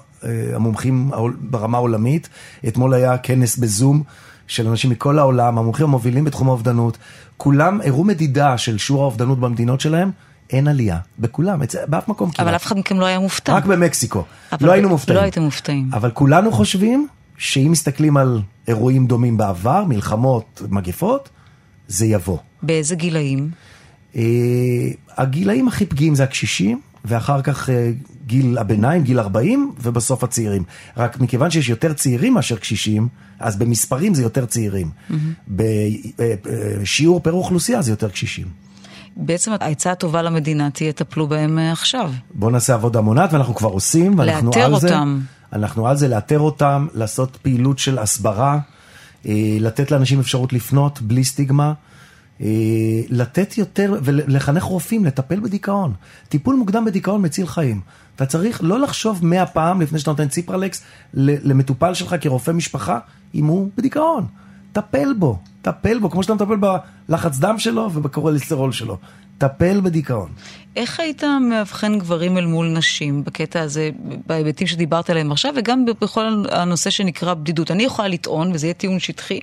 המומחים 0.54 1.10
ברמה 1.40 1.78
העולמית. 1.78 2.28
אתמול 2.68 2.94
היה 2.94 3.18
כנס 3.18 3.56
בזום 3.56 4.02
של 4.46 4.68
אנשים 4.68 4.90
מכל 4.90 5.18
העולם, 5.18 5.58
המומחים 5.58 5.86
המובילים 5.86 6.24
בתחום 6.24 6.48
האובדנות. 6.48 6.98
כולם 7.36 7.80
הראו 7.84 8.04
מדידה 8.04 8.58
של 8.58 8.78
שיעור 8.78 9.02
האובדנות 9.02 9.40
במדינות 9.40 9.80
שלהם, 9.80 10.10
אין 10.52 10.68
עלייה. 10.68 10.98
בכולם, 11.18 11.62
אצל- 11.62 11.78
באף 11.88 12.08
מקום 12.08 12.30
כמעט. 12.30 12.40
אבל 12.46 12.56
אף 12.56 12.66
אחד 12.66 12.78
מכם 12.78 13.00
לא 13.00 13.04
היה 13.06 13.18
מופתע. 13.18 13.54
רק 13.54 13.64
במקסיקו. 13.64 14.24
לא 14.60 14.72
היינו 14.72 14.88
מופתעים. 14.88 15.16
לא 15.18 15.22
הייתם 15.22 15.42
מופתעים. 15.42 15.90
אבל 15.92 16.10
כולנו 16.10 16.52
חושבים 16.52 17.08
שאם 17.38 17.68
מסתכלים 17.72 18.16
על 18.16 18.40
אירועים 18.68 19.06
דומים 19.06 19.36
בעבר, 19.36 19.84
מלחמות, 19.84 20.62
מגפות, 20.68 21.28
זה 21.88 22.06
יבוא. 22.06 22.38
באיזה 22.62 22.94
גילאים? 22.94 23.50
אה, 24.16 24.22
הגילאים 25.16 25.68
הכי 25.68 25.86
פגיעים 25.86 26.14
זה 26.14 26.24
הקשישים, 26.24 26.80
ואחר 27.04 27.42
כך 27.42 27.70
אה, 27.70 27.90
גיל 28.26 28.58
הביניים, 28.58 29.02
גיל 29.02 29.20
40, 29.20 29.72
ובסוף 29.82 30.24
הצעירים. 30.24 30.62
רק 30.96 31.20
מכיוון 31.20 31.50
שיש 31.50 31.68
יותר 31.68 31.92
צעירים 31.92 32.34
מאשר 32.34 32.56
קשישים, 32.56 33.08
אז 33.38 33.56
במספרים 33.56 34.14
זה 34.14 34.22
יותר 34.22 34.46
צעירים. 34.46 34.90
בשיעור 35.48 37.20
פר 37.20 37.32
אוכלוסייה 37.32 37.82
זה 37.82 37.92
יותר 37.92 38.08
קשישים. 38.08 38.46
בעצם 39.16 39.52
העצה 39.60 39.92
הטובה 39.92 40.22
למדינה 40.22 40.70
תהיה, 40.70 40.92
טפלו 40.92 41.26
בהם 41.26 41.58
אה, 41.58 41.72
עכשיו. 41.72 42.12
בואו 42.34 42.50
נעשה 42.50 42.74
עבודה 42.74 43.00
מונעת, 43.00 43.32
ואנחנו 43.32 43.54
כבר 43.54 43.68
עושים, 43.68 44.18
ואנחנו 44.18 44.46
לאתר 44.46 44.64
על 44.64 44.80
זה. 44.80 44.88
אותם. 44.88 45.20
אנחנו 45.52 45.88
על 45.88 45.96
זה 45.96 46.08
לאתר 46.08 46.38
אותם, 46.38 46.86
לעשות 46.94 47.36
פעילות 47.42 47.78
של 47.78 47.98
הסברה, 47.98 48.58
אה, 49.26 49.56
לתת 49.60 49.90
לאנשים 49.90 50.20
אפשרות 50.20 50.52
לפנות 50.52 51.02
בלי 51.02 51.24
סטיגמה. 51.24 51.72
אה, 52.40 52.46
לתת 53.08 53.58
יותר 53.58 53.98
ולחנך 54.02 54.62
רופאים 54.62 55.04
לטפל 55.04 55.40
בדיכאון. 55.40 55.92
טיפול 56.28 56.56
מוקדם 56.56 56.84
בדיכאון 56.84 57.24
מציל 57.24 57.46
חיים. 57.46 57.80
אתה 58.16 58.26
צריך 58.26 58.60
לא 58.62 58.80
לחשוב 58.80 59.26
מאה 59.26 59.46
פעם 59.46 59.80
לפני 59.80 59.98
שאתה 59.98 60.10
נותן 60.10 60.28
ציפרלקס 60.28 60.82
למטופל 61.14 61.94
שלך 61.94 62.16
כרופא 62.20 62.50
משפחה, 62.50 62.98
אם 63.34 63.46
הוא 63.46 63.70
בדיכאון. 63.76 64.26
טפל 64.72 65.12
בו, 65.18 65.38
טפל 65.62 65.98
בו, 65.98 66.10
כמו 66.10 66.22
שאתה 66.22 66.34
מטפל 66.34 66.56
בלחץ 67.08 67.38
דם 67.38 67.58
שלו 67.58 67.90
ובקורלסטרול 67.92 68.72
שלו. 68.72 68.96
טפל 69.38 69.80
בדיכאון. 69.80 70.28
איך 70.76 71.00
היית 71.00 71.24
מאבחן 71.24 71.98
גברים 71.98 72.38
אל 72.38 72.46
מול 72.46 72.66
נשים 72.66 73.24
בקטע 73.24 73.60
הזה, 73.60 73.90
בהיבטים 74.26 74.66
שדיברת 74.66 75.10
עליהם 75.10 75.32
עכשיו, 75.32 75.54
וגם 75.56 75.84
בכל 76.00 76.44
הנושא 76.50 76.90
שנקרא 76.90 77.34
בדידות? 77.34 77.70
אני 77.70 77.82
יכולה 77.82 78.08
לטעון, 78.08 78.52
וזה 78.52 78.66
יהיה 78.66 78.74
טיעון 78.74 78.98
שטחי, 78.98 79.40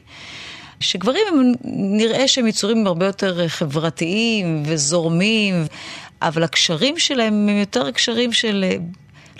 שגברים 0.80 1.22
הם 1.32 1.52
נראה 1.98 2.28
שהם 2.28 2.48
יצורים 2.48 2.88
הרבה 2.88 3.06
יותר 3.06 3.48
חברתיים 3.48 4.64
וזורמים, 4.66 5.56
אבל 6.22 6.44
הקשרים 6.44 7.00
שלהם 7.00 7.34
הם 7.50 7.58
יותר 7.58 7.92
קשרים 7.92 8.34
של... 8.34 8.66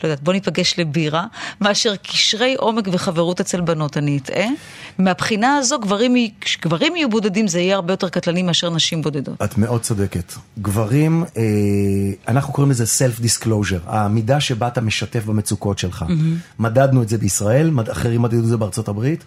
לא 0.04 0.10
יודעת, 0.10 0.24
בוא 0.24 0.34
ניפגש 0.34 0.80
לבירה, 0.80 1.26
מאשר 1.62 1.96
קשרי 1.96 2.56
עומק 2.56 2.88
וחברות 2.92 3.40
אצל 3.40 3.62
בנות, 3.62 3.98
אני 3.98 4.18
אטעה. 4.18 4.46
מהבחינה 4.98 5.56
הזו, 5.56 5.80
גברים, 5.80 6.16
גברים 6.62 6.96
יהיו 6.96 7.10
בודדים, 7.10 7.48
זה 7.48 7.60
יהיה 7.60 7.76
הרבה 7.76 7.94
יותר 7.94 8.10
קטלני 8.10 8.44
מאשר 8.44 8.70
נשים 8.70 9.02
בודדות. 9.02 9.42
את 9.44 9.58
מאוד 9.58 9.82
צודקת. 9.82 10.34
גברים, 10.60 11.24
אה, 11.38 11.42
אנחנו 12.28 12.54
קוראים 12.54 12.72
לזה 12.72 12.84
self-disclosure, 12.84 13.82
המידה 13.86 14.40
שבה 14.40 14.68
אתה 14.68 14.82
משתף 14.82 15.26
במצוקות 15.26 15.80
שלך. 15.80 16.06
Mm-hmm. 16.08 16.60
מדדנו 16.60 17.04
את 17.04 17.10
זה 17.10 17.18
בישראל, 17.18 17.72
אחרים 17.92 18.22
מדדו 18.22 18.40
את 18.40 18.46
זה 18.46 18.58
בארצות 18.58 18.88
הברית. 18.88 19.24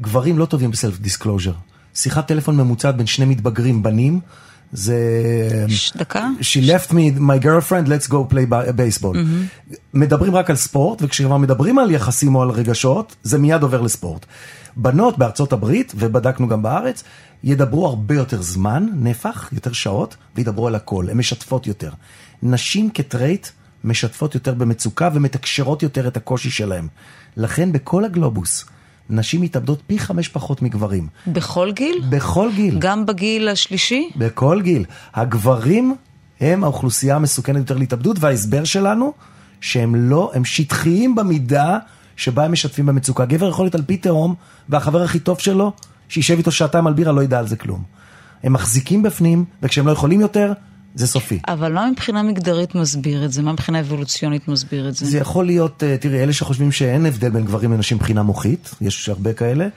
גברים 0.00 0.38
לא 0.38 0.46
טובים 0.46 0.70
ב 0.70 0.98
self-disclosure. 0.98 1.52
שיחת 1.94 2.26
טלפון 2.26 2.56
ממוצעת 2.56 2.96
בין 2.96 3.06
שני 3.06 3.24
מתבגרים 3.24 3.82
בנים, 3.82 4.20
זה... 4.74 5.66
דקה? 5.96 6.28
She 6.40 6.66
left 6.66 6.90
me, 6.90 7.18
my 7.18 7.44
girlfriend, 7.44 7.88
let's 7.88 8.08
go 8.08 8.32
play 8.32 8.46
baseball. 8.50 9.14
Mm-hmm. 9.14 9.74
מדברים 9.94 10.36
רק 10.36 10.50
על 10.50 10.56
ספורט, 10.56 11.02
וכשכבר 11.02 11.36
מדברים 11.36 11.78
על 11.78 11.90
יחסים 11.90 12.34
או 12.34 12.42
על 12.42 12.50
רגשות, 12.50 13.16
זה 13.22 13.38
מיד 13.38 13.62
עובר 13.62 13.80
לספורט. 13.80 14.26
בנות 14.76 15.18
בארצות 15.18 15.52
הברית, 15.52 15.92
ובדקנו 15.96 16.48
גם 16.48 16.62
בארץ, 16.62 17.04
ידברו 17.44 17.86
הרבה 17.86 18.14
יותר 18.14 18.42
זמן, 18.42 18.86
נפח, 18.94 19.48
יותר 19.52 19.72
שעות, 19.72 20.16
וידברו 20.36 20.66
על 20.66 20.74
הכל, 20.74 21.10
הן 21.10 21.16
משתפות 21.16 21.66
יותר. 21.66 21.90
נשים 22.42 22.90
כטרייט 22.94 23.48
משתפות 23.84 24.34
יותר 24.34 24.54
במצוקה 24.54 25.08
ומתקשרות 25.14 25.82
יותר 25.82 26.08
את 26.08 26.16
הקושי 26.16 26.50
שלהן. 26.50 26.88
לכן 27.36 27.72
בכל 27.72 28.04
הגלובוס, 28.04 28.64
נשים 29.10 29.40
מתאבדות 29.40 29.82
פי 29.86 29.98
חמש 29.98 30.28
פחות 30.28 30.62
מגברים. 30.62 31.08
בכל 31.26 31.72
גיל? 31.72 32.02
בכל 32.08 32.48
גיל. 32.54 32.78
גם 32.78 33.06
בגיל 33.06 33.48
השלישי? 33.48 34.10
בכל 34.16 34.60
גיל. 34.62 34.84
הגברים 35.14 35.94
הם 36.40 36.64
האוכלוסייה 36.64 37.16
המסוכנת 37.16 37.56
יותר 37.56 37.76
להתאבדות, 37.76 38.16
וההסבר 38.20 38.64
שלנו, 38.64 39.12
שהם 39.60 39.94
לא, 39.94 40.30
הם 40.34 40.44
שטחיים 40.44 41.14
במידה 41.14 41.78
שבה 42.16 42.44
הם 42.44 42.52
משתפים 42.52 42.86
במצוקה. 42.86 43.24
גבר 43.24 43.48
יכול 43.48 43.64
להיות 43.64 43.74
על 43.74 43.82
פי 43.82 43.96
תהום, 43.96 44.34
והחבר 44.68 45.02
הכי 45.02 45.18
טוב 45.18 45.38
שלו, 45.38 45.72
שישב 46.08 46.36
איתו 46.36 46.52
שעתיים 46.52 46.86
על 46.86 46.92
בירה, 46.92 47.12
לא 47.12 47.22
ידע 47.22 47.38
על 47.38 47.46
זה 47.46 47.56
כלום. 47.56 47.82
הם 48.42 48.52
מחזיקים 48.52 49.02
בפנים, 49.02 49.44
וכשהם 49.62 49.86
לא 49.86 49.92
יכולים 49.92 50.20
יותר, 50.20 50.52
זה 50.94 51.06
סופי. 51.06 51.38
אבל 51.48 51.72
מה 51.72 51.90
מבחינה 51.90 52.22
מגדרית 52.22 52.74
מסביר 52.74 53.24
את 53.24 53.32
זה? 53.32 53.42
מה 53.42 53.52
מבחינה 53.52 53.80
אבולוציונית 53.80 54.48
מסביר 54.48 54.88
את 54.88 54.94
זה? 54.94 55.06
זה 55.06 55.18
יכול 55.18 55.46
להיות, 55.46 55.82
אה, 55.82 55.96
תראי, 56.00 56.22
אלה 56.22 56.32
שחושבים 56.32 56.72
שאין 56.72 57.06
הבדל 57.06 57.30
בין 57.30 57.44
גברים 57.44 57.72
לנשים 57.72 57.96
מבחינה 57.96 58.22
מוחית, 58.22 58.74
יש 58.80 59.08
הרבה 59.08 59.32
כאלה, 59.32 59.68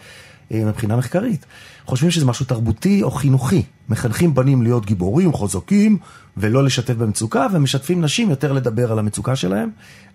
אה, 0.52 0.66
מבחינה 0.66 0.96
מחקרית. 0.96 1.46
חושבים 1.86 2.12
שזה 2.12 2.26
משהו 2.26 2.46
תרבותי 2.46 3.04
או 3.04 3.12
חינוכי. 3.12 3.64
מחנכים 3.90 4.34
בנים 4.34 4.62
להיות 4.62 4.86
גיבורים, 4.86 5.34
חזקים, 5.34 5.98
ולא 6.38 6.64
לשתף 6.64 6.94
במצוקה, 6.94 7.48
ומשתפים 7.54 8.02
נשים 8.02 8.30
יותר 8.30 8.52
לדבר 8.52 8.92
על 8.92 9.00
המצוקה 9.00 9.36
שלהם. 9.36 9.70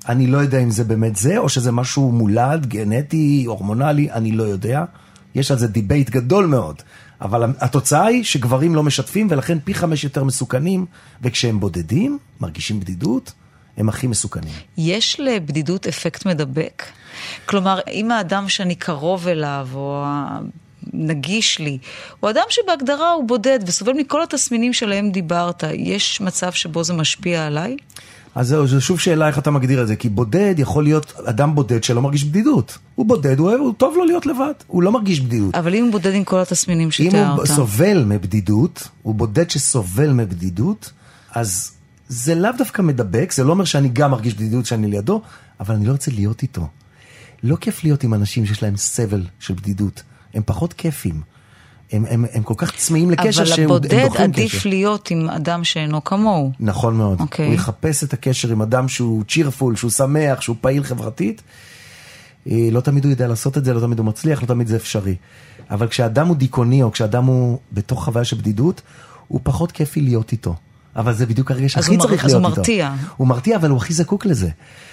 אני 0.08 0.26
לא 0.26 0.38
יודע 0.38 0.58
אם 0.58 0.70
זה 0.70 0.84
באמת 0.84 1.16
זה, 1.16 1.38
או 1.38 1.48
שזה 1.48 1.72
משהו 1.72 2.12
מולד, 2.12 2.66
גנטי, 2.66 3.44
הורמונלי, 3.46 4.10
אני 4.10 4.32
לא 4.32 4.42
יודע. 4.42 4.84
יש 5.34 5.50
על 5.50 5.58
זה 5.58 5.68
debate 5.68 6.10
גדול 6.10 6.46
מאוד. 6.46 6.82
אבל 7.22 7.44
התוצאה 7.58 8.06
היא 8.06 8.24
שגברים 8.24 8.74
לא 8.74 8.82
משתפים 8.82 9.26
ולכן 9.30 9.58
פי 9.64 9.74
חמש 9.74 10.04
יותר 10.04 10.24
מסוכנים, 10.24 10.86
וכשהם 11.22 11.60
בודדים, 11.60 12.18
מרגישים 12.40 12.80
בדידות, 12.80 13.32
הם 13.76 13.88
הכי 13.88 14.06
מסוכנים. 14.06 14.52
יש 14.76 15.20
לבדידות 15.20 15.86
אפקט 15.86 16.26
מדבק? 16.26 16.82
כלומר, 17.46 17.80
אם 17.90 18.10
האדם 18.10 18.48
שאני 18.48 18.74
קרוב 18.74 19.28
אליו, 19.28 19.68
או 19.74 20.04
נגיש 20.92 21.58
לי, 21.58 21.78
הוא 22.20 22.30
אדם 22.30 22.44
שבהגדרה 22.50 23.12
הוא 23.12 23.28
בודד 23.28 23.58
וסובל 23.66 23.92
מכל 23.92 24.22
התסמינים 24.22 24.72
שעליהם 24.72 25.10
דיברת, 25.10 25.64
יש 25.72 26.20
מצב 26.20 26.52
שבו 26.52 26.84
זה 26.84 26.92
משפיע 26.92 27.46
עליי? 27.46 27.76
אז 28.34 28.48
זהו, 28.48 28.66
זו 28.66 28.80
שוב 28.80 29.00
שאלה 29.00 29.28
איך 29.28 29.38
אתה 29.38 29.50
מגדיר 29.50 29.82
את 29.82 29.86
זה, 29.86 29.96
כי 29.96 30.08
בודד 30.08 30.54
יכול 30.58 30.84
להיות 30.84 31.12
אדם 31.24 31.54
בודד 31.54 31.84
שלא 31.84 32.02
מרגיש 32.02 32.24
בדידות. 32.24 32.78
הוא 32.94 33.06
בודד, 33.06 33.38
הוא, 33.38 33.50
הוא 33.50 33.74
טוב 33.76 33.96
לו 33.96 34.04
להיות 34.04 34.26
לבד, 34.26 34.52
הוא 34.66 34.82
לא 34.82 34.92
מרגיש 34.92 35.20
בדידות. 35.20 35.54
אבל 35.54 35.74
אם 35.74 35.84
הוא 35.84 35.92
בודד 35.92 36.14
עם 36.14 36.24
כל 36.24 36.40
התסמינים 36.40 36.90
שתיארת. 36.90 37.14
אם 37.14 37.36
הוא 37.36 37.46
סובל 37.46 38.04
מבדידות, 38.04 38.88
הוא 39.02 39.14
בודד 39.14 39.50
שסובל 39.50 40.12
מבדידות, 40.12 40.92
אז 41.30 41.72
זה 42.08 42.34
לאו 42.34 42.50
דווקא 42.58 42.82
מדבק, 42.82 43.32
זה 43.32 43.44
לא 43.44 43.50
אומר 43.52 43.64
שאני 43.64 43.88
גם 43.88 44.10
מרגיש 44.10 44.34
בדידות 44.34 44.66
שאני 44.66 44.86
לידו, 44.86 45.22
אבל 45.60 45.74
אני 45.74 45.86
לא 45.86 45.92
רוצה 45.92 46.10
להיות 46.10 46.42
איתו. 46.42 46.68
לא 47.42 47.56
כיף 47.56 47.84
להיות 47.84 48.04
עם 48.04 48.14
אנשים 48.14 48.46
שיש 48.46 48.62
להם 48.62 48.76
סבל 48.76 49.26
של 49.40 49.54
בדידות, 49.54 50.02
הם 50.34 50.42
פחות 50.46 50.72
כיפים. 50.72 51.20
הם, 51.92 52.04
הם, 52.10 52.24
הם 52.32 52.42
כל 52.42 52.54
כך 52.56 52.76
צמאים 52.76 53.10
לקשר 53.10 53.44
שהם 53.44 53.68
דוחים 53.68 53.88
קשר. 53.88 53.96
אבל 53.96 54.06
הבודד 54.06 54.22
עדיף 54.22 54.66
להיות 54.66 55.10
עם 55.10 55.30
אדם 55.30 55.64
שאינו 55.64 56.04
כמוהו. 56.04 56.52
נכון 56.60 56.96
מאוד. 56.96 57.18
Okay. 57.18 57.22
אוקיי. 57.22 57.46
הוא 57.46 57.54
יחפש 57.54 58.04
את 58.04 58.12
הקשר 58.12 58.52
עם 58.52 58.62
אדם 58.62 58.88
שהוא 58.88 59.24
צ'ירפול, 59.28 59.76
שהוא 59.76 59.90
שמח, 59.90 60.40
שהוא 60.40 60.56
פעיל 60.60 60.84
חברתית. 60.84 61.42
אה, 62.50 62.68
לא 62.72 62.80
תמיד 62.80 63.04
הוא 63.04 63.10
יודע 63.10 63.26
לעשות 63.26 63.58
את 63.58 63.64
זה, 63.64 63.74
לא 63.74 63.80
תמיד 63.80 63.98
הוא 63.98 64.06
מצליח, 64.06 64.42
לא 64.42 64.46
תמיד 64.46 64.66
זה 64.66 64.76
אפשרי. 64.76 65.16
אבל 65.70 65.88
כשאדם 65.88 66.28
הוא 66.28 66.36
דיכאוני, 66.36 66.82
או 66.82 66.92
כשאדם 66.92 67.24
הוא 67.24 67.58
בתוך 67.72 68.04
חוויה 68.04 68.24
של 68.24 68.36
בדידות, 68.36 68.82
הוא 69.28 69.40
פחות 69.42 69.72
כיפי 69.72 70.00
להיות 70.00 70.32
איתו. 70.32 70.54
אבל 70.96 71.14
זה 71.14 71.26
בדיוק 71.26 71.50
הרגע 71.50 71.68
שהכי 71.68 71.98
צריך 71.98 71.98
מר... 71.98 72.06
להיות 72.06 72.12
איתו. 72.12 72.26
אז 72.26 72.34
הוא 72.34 72.42
מרתיע. 72.42 72.94
הוא 73.16 73.28
מרתיע, 73.28 73.56
אבל 73.56 73.70
הוא 73.70 73.76
הכי 73.76 73.94
זקוק 73.94 74.26
לזה. 74.26 74.48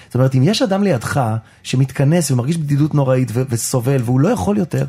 זאת 0.08 0.16
אומרת, 0.16 0.36
אם 0.36 0.44
יש 0.44 0.62
אדם 0.62 0.84
לידך 0.84 1.22
שמתכנס 1.64 2.32
ומרגיש 2.32 2.58
בדידות 2.58 2.94
נוראית 2.94 3.32
וסובל, 3.50 4.02
והוא 4.06 4.20
לא 4.20 4.30
יכול 4.30 4.58
יותר, 4.58 4.86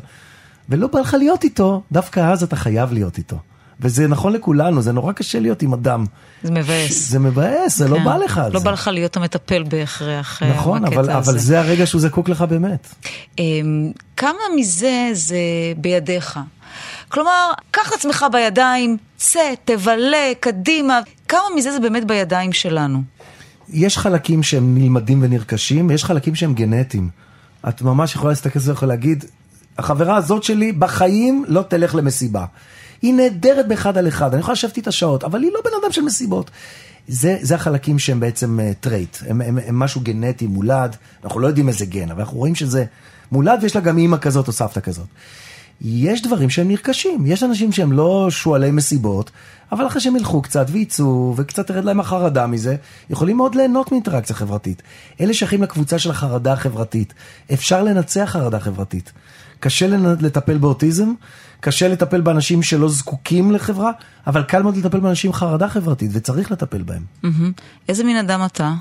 ולא 0.69 0.87
בא 0.87 0.99
לך 0.99 1.13
להיות 1.19 1.43
איתו, 1.43 1.81
דווקא 1.91 2.19
אז 2.19 2.43
אתה 2.43 2.55
חייב 2.55 2.93
להיות 2.93 3.17
איתו. 3.17 3.37
וזה 3.81 4.07
נכון 4.07 4.33
לכולנו, 4.33 4.81
זה 4.81 4.91
נורא 4.91 5.13
קשה 5.13 5.39
להיות 5.39 5.61
עם 5.61 5.73
אדם. 5.73 6.05
זה 6.43 6.51
מבאס. 6.51 7.09
זה 7.09 7.19
מבאס, 7.19 7.77
זה 7.77 7.87
לא 7.87 7.97
כן. 7.97 8.03
לא 8.03 8.11
בא 8.11 8.17
לך 8.17 8.41
לא 8.53 8.59
זה. 8.59 8.65
בא 8.65 8.71
לך 8.71 8.87
להיות 8.87 9.17
המטפל 9.17 9.63
בהכרח. 9.63 10.43
אה, 10.43 10.49
נכון, 10.49 10.85
אבל, 10.85 11.09
אבל 11.09 11.37
זה 11.37 11.59
הרגע 11.59 11.85
שהוא 11.85 12.01
זקוק 12.01 12.29
לך 12.29 12.41
באמת. 12.41 12.87
אמ, 13.39 13.91
כמה 14.17 14.39
מזה 14.57 15.09
זה 15.13 15.37
בידיך? 15.77 16.39
כלומר, 17.09 17.51
קח 17.71 17.93
עצמך 17.93 18.25
בידיים, 18.31 18.97
צא, 19.17 19.53
תבלה, 19.65 20.31
קדימה. 20.39 20.99
כמה 21.27 21.41
מזה 21.55 21.71
זה 21.71 21.79
באמת 21.79 22.05
בידיים 22.07 22.53
שלנו? 22.53 23.01
יש 23.69 23.97
חלקים 23.97 24.43
שהם 24.43 24.77
נלמדים 24.77 25.23
ונרכשים, 25.23 25.87
ויש 25.89 26.03
חלקים 26.05 26.35
שהם 26.35 26.53
גנטיים. 26.53 27.09
את 27.69 27.81
ממש 27.81 28.15
יכולה 28.15 28.31
להסתכל 28.31 28.59
על 28.59 28.65
זה 28.65 28.73
ולהגיד, 28.81 29.25
החברה 29.77 30.15
הזאת 30.15 30.43
שלי 30.43 30.71
בחיים 30.71 31.45
לא 31.47 31.61
תלך 31.61 31.95
למסיבה. 31.95 32.45
היא 33.01 33.13
נהדרת 33.13 33.67
באחד 33.67 33.97
על 33.97 34.07
אחד, 34.07 34.33
אני 34.33 34.41
יכול 34.41 34.51
לשבת 34.51 34.77
איתה 34.77 34.91
שעות, 34.91 35.23
אבל 35.23 35.43
היא 35.43 35.51
לא 35.53 35.59
בן 35.65 35.71
אדם 35.83 35.91
של 35.91 36.01
מסיבות. 36.01 36.51
זה, 37.07 37.37
זה 37.41 37.55
החלקים 37.55 37.99
שהם 37.99 38.19
בעצם 38.19 38.59
trait, 38.79 39.15
uh, 39.15 39.23
הם, 39.29 39.41
הם, 39.41 39.57
הם 39.65 39.79
משהו 39.79 40.01
גנטי 40.01 40.47
מולד, 40.47 40.95
אנחנו 41.23 41.39
לא 41.39 41.47
יודעים 41.47 41.67
איזה 41.67 41.85
גן, 41.85 42.11
אבל 42.11 42.21
אנחנו 42.21 42.37
רואים 42.37 42.55
שזה 42.55 42.85
מולד 43.31 43.59
ויש 43.61 43.75
לה 43.75 43.81
גם 43.81 43.97
אימא 43.97 44.17
כזאת 44.17 44.47
או 44.47 44.53
סבתא 44.53 44.79
כזאת. 44.79 45.07
יש 45.81 46.21
דברים 46.21 46.49
שהם 46.49 46.67
נרכשים, 46.67 47.25
יש 47.25 47.43
אנשים 47.43 47.71
שהם 47.71 47.91
לא 47.91 48.27
שועלי 48.29 48.71
מסיבות, 48.71 49.31
אבל 49.71 49.87
אחרי 49.87 50.01
שהם 50.01 50.15
ילכו 50.15 50.41
קצת 50.41 50.65
וייצאו 50.69 51.33
וקצת 51.37 51.67
תרד 51.67 51.85
להם 51.85 51.99
החרדה 51.99 52.47
מזה, 52.47 52.75
יכולים 53.09 53.37
מאוד 53.37 53.55
ליהנות 53.55 53.91
מאינטראקציה 53.91 54.35
חברתית. 54.35 54.81
אלה 55.21 55.33
שייכים 55.33 55.63
לקבוצה 55.63 55.99
של 55.99 56.11
החרדה 56.11 56.53
החברתית. 56.53 57.13
אפשר 57.53 57.83
לנצח 57.83 58.29
חרדה 58.31 58.59
חברתית. 58.59 59.11
קשה 59.61 59.87
לטפל 60.21 60.57
באוטיזם, 60.57 61.13
קשה 61.59 61.87
לטפל 61.87 62.21
באנשים 62.21 62.63
שלא 62.63 62.89
זקוקים 62.89 63.51
לחברה, 63.51 63.91
אבל 64.27 64.43
קל 64.43 64.61
מאוד 64.61 64.77
לטפל 64.77 64.99
באנשים 64.99 65.29
עם 65.29 65.33
חרדה 65.33 65.69
חברתית, 65.69 66.11
וצריך 66.13 66.51
לטפל 66.51 66.83
בהם. 66.83 67.03
איזה 67.89 68.03
מין 68.03 68.17
אדם 68.17 68.45
אתה? 68.45 68.73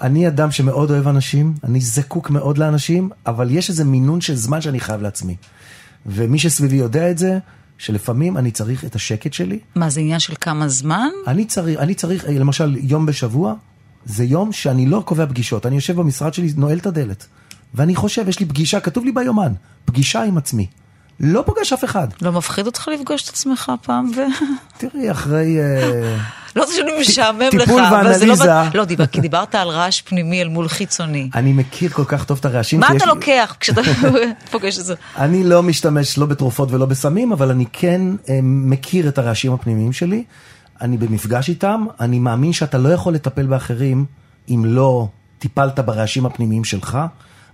אני 0.00 0.28
אדם 0.28 0.50
שמאוד 0.50 0.90
אוהב 0.90 1.08
אנשים, 1.08 1.54
אני 1.64 1.80
זקוק 1.80 2.30
מאוד 2.30 2.58
לאנשים, 2.58 3.10
אבל 3.26 3.50
יש 3.50 3.70
איזה 3.70 3.84
מינון 3.84 4.20
של 4.20 4.34
זמן 4.34 4.60
שאני 4.60 4.80
חייב 4.80 5.02
לעצמי. 5.02 5.36
ומי 6.06 6.38
שסביבי 6.38 6.76
יודע 6.76 7.10
את 7.10 7.18
זה, 7.18 7.38
שלפעמים 7.78 8.36
אני 8.36 8.50
צריך 8.50 8.84
את 8.84 8.94
השקט 8.94 9.32
שלי. 9.32 9.58
מה, 9.74 9.90
זה 9.90 10.00
עניין 10.00 10.20
של 10.20 10.34
כמה 10.40 10.68
זמן? 10.68 11.08
אני 11.26 11.44
צריך, 11.44 11.78
אני 11.78 11.94
צריך, 11.94 12.24
למשל, 12.28 12.76
יום 12.80 13.06
בשבוע, 13.06 13.54
זה 14.04 14.24
יום 14.24 14.52
שאני 14.52 14.86
לא 14.86 15.02
קובע 15.06 15.26
פגישות, 15.26 15.66
אני 15.66 15.74
יושב 15.74 15.96
במשרד 15.96 16.34
שלי, 16.34 16.52
נועל 16.56 16.78
את 16.78 16.86
הדלת. 16.86 17.26
ואני 17.74 17.94
חושב, 17.94 18.28
יש 18.28 18.40
לי 18.40 18.46
פגישה, 18.46 18.80
כתוב 18.80 19.04
לי 19.04 19.12
ביומן, 19.12 19.52
פגישה 19.84 20.22
עם 20.22 20.38
עצמי. 20.38 20.66
לא 21.20 21.42
פוגש 21.46 21.72
אף 21.72 21.84
אחד. 21.84 22.08
לא 22.22 22.32
מפחיד 22.32 22.66
אותך 22.66 22.88
לפגוש 22.94 23.24
את 23.24 23.28
עצמך 23.28 23.72
פעם 23.82 24.10
ו... 24.16 24.20
תראי, 24.78 25.10
אחרי... 25.10 25.58
אה, 25.60 26.16
לא 26.56 26.66
זה 26.66 26.72
שאני 26.74 26.90
משעמם 27.00 27.40
לך, 27.52 27.60
טיפול 27.62 27.82
לא... 27.82 27.86
ואנליזה. 27.92 28.52
לא, 28.74 28.84
כי 29.12 29.20
דיברת 29.20 29.54
על 29.54 29.68
רעש 29.68 30.00
פנימי 30.00 30.42
אל 30.42 30.48
מול 30.48 30.68
חיצוני. 30.68 31.30
אני 31.34 31.52
מכיר 31.52 31.90
כל 31.90 32.04
כך 32.04 32.24
טוב 32.24 32.38
את 32.38 32.44
הרעשים. 32.44 32.80
מה 32.80 32.86
כי 32.86 32.92
יש 32.96 33.02
אתה 33.02 33.10
לי- 33.12 33.14
לוקח 33.18 33.56
כשאתה 33.60 33.80
פוגש 34.50 34.78
את 34.78 34.84
זה? 34.84 34.94
אני 35.16 35.44
לא 35.44 35.62
משתמש 35.62 36.18
לא 36.18 36.26
בתרופות 36.26 36.72
ולא 36.72 36.86
בסמים, 36.86 37.32
אבל 37.32 37.50
אני 37.50 37.64
כן 37.72 38.00
אה, 38.28 38.38
מכיר 38.42 39.08
את 39.08 39.18
הרעשים 39.18 39.52
הפנימיים 39.52 39.92
שלי. 39.92 40.24
אני 40.80 40.96
במפגש 40.96 41.48
איתם, 41.48 41.84
אני 42.00 42.18
מאמין 42.18 42.52
שאתה 42.52 42.78
לא 42.78 42.88
יכול 42.88 43.14
לטפל 43.14 43.46
באחרים 43.46 44.04
אם 44.48 44.62
לא 44.66 45.08
טיפלת 45.38 45.80
ברעשים 45.80 46.26
הפנימיים 46.26 46.64
שלך. 46.64 46.98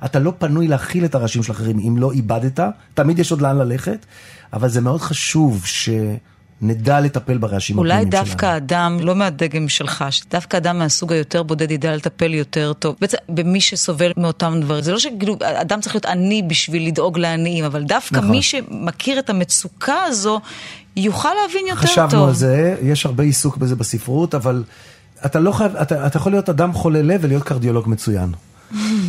אתה 0.04 0.18
לא 0.18 0.32
פנוי 0.38 0.68
להכיל 0.68 1.04
את 1.04 1.14
הרעשים 1.14 1.42
של 1.42 1.52
אחרים 1.52 1.78
אם 1.78 1.96
לא 1.98 2.12
איבדת, 2.12 2.60
תמיד 2.94 3.18
יש 3.18 3.30
עוד 3.30 3.42
לאן 3.42 3.58
ללכת, 3.58 4.06
אבל 4.52 4.68
זה 4.68 4.80
מאוד 4.80 5.00
חשוב 5.00 5.64
שנדע 5.66 7.00
לטפל 7.00 7.38
ברעשים 7.38 7.78
אולי 7.78 7.94
הפנימיים 7.94 8.12
שלנו. 8.12 8.24
דווקא 8.24 8.56
אדם, 8.56 8.98
לא 9.00 9.14
מהדגם 9.14 9.68
שלך, 9.68 10.04
שדווקא 10.10 10.56
אדם 10.56 10.78
מהסוג 10.78 11.12
היותר 11.12 11.42
בודד 11.42 11.70
ידע 11.70 11.96
לטפל 11.96 12.34
יותר 12.34 12.72
טוב. 12.72 12.96
בעצם 13.00 13.16
במי 13.28 13.60
שסובל 13.60 14.12
מאותם 14.16 14.54
דברים. 14.60 14.82
זה 14.82 14.92
לא 14.92 14.98
שכאילו 14.98 15.36
אדם 15.42 15.80
צריך 15.80 15.94
להיות 15.94 16.06
עני 16.06 16.42
בשביל 16.42 16.86
לדאוג 16.86 17.18
לעניים, 17.18 17.64
אבל 17.64 17.82
דווקא 17.82 18.16
נכון. 18.16 18.30
מי 18.30 18.42
שמכיר 18.42 19.18
את 19.18 19.30
המצוקה 19.30 20.02
הזו, 20.06 20.40
יוכל 20.96 21.28
להבין 21.42 21.66
יותר 21.66 21.80
טוב. 21.80 21.90
חשבנו 21.90 22.24
על 22.26 22.34
זה, 22.34 22.76
יש 22.82 23.06
הרבה 23.06 23.24
עיסוק 23.24 23.56
בזה 23.56 23.76
בספרות, 23.76 24.34
אבל 24.34 24.64
אתה 25.26 25.40
לא 25.40 25.52
חייב, 25.52 25.76
אתה, 25.76 26.06
אתה 26.06 26.16
יכול 26.16 26.32
להיות 26.32 26.48
אדם 26.48 26.72
חולה 26.72 27.02
לב 27.02 27.20
ולהיות 27.22 27.42
קרדיולוג 27.42 27.88
מצוין. 27.88 28.32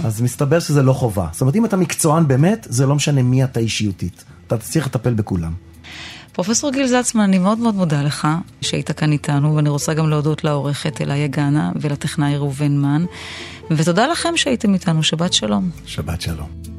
אז 0.03 0.21
מסתבר 0.21 0.59
שזה 0.59 0.83
לא 0.83 0.93
חובה. 0.93 1.27
זאת 1.31 1.41
אומרת, 1.41 1.55
אם 1.55 1.65
אתה 1.65 1.77
מקצוען 1.77 2.27
באמת, 2.27 2.67
זה 2.69 2.85
לא 2.85 2.95
משנה 2.95 3.23
מי 3.23 3.43
אתה 3.43 3.59
אישיותית. 3.59 4.23
אתה 4.47 4.57
צריך 4.57 4.85
לטפל 4.85 5.13
בכולם. 5.13 5.53
פרופסור 6.31 6.71
גיל 6.71 6.87
זלצמן, 6.87 7.23
אני 7.23 7.39
מאוד 7.39 7.59
מאוד 7.59 7.75
מודה 7.75 8.01
לך 8.01 8.27
שהיית 8.61 8.91
כאן 8.91 9.11
איתנו, 9.11 9.55
ואני 9.55 9.69
רוצה 9.69 9.93
גם 9.93 10.09
להודות 10.09 10.43
לעורכת 10.43 11.01
אליה 11.01 11.27
גאנה 11.27 11.71
ולטכנאי 11.81 12.37
ראובן 12.37 12.77
מן, 12.77 13.05
ותודה 13.71 14.07
לכם 14.07 14.37
שהייתם 14.37 14.73
איתנו, 14.73 15.03
שבת 15.03 15.33
שלום. 15.33 15.69
שבת 15.85 16.21
שלום. 16.21 16.74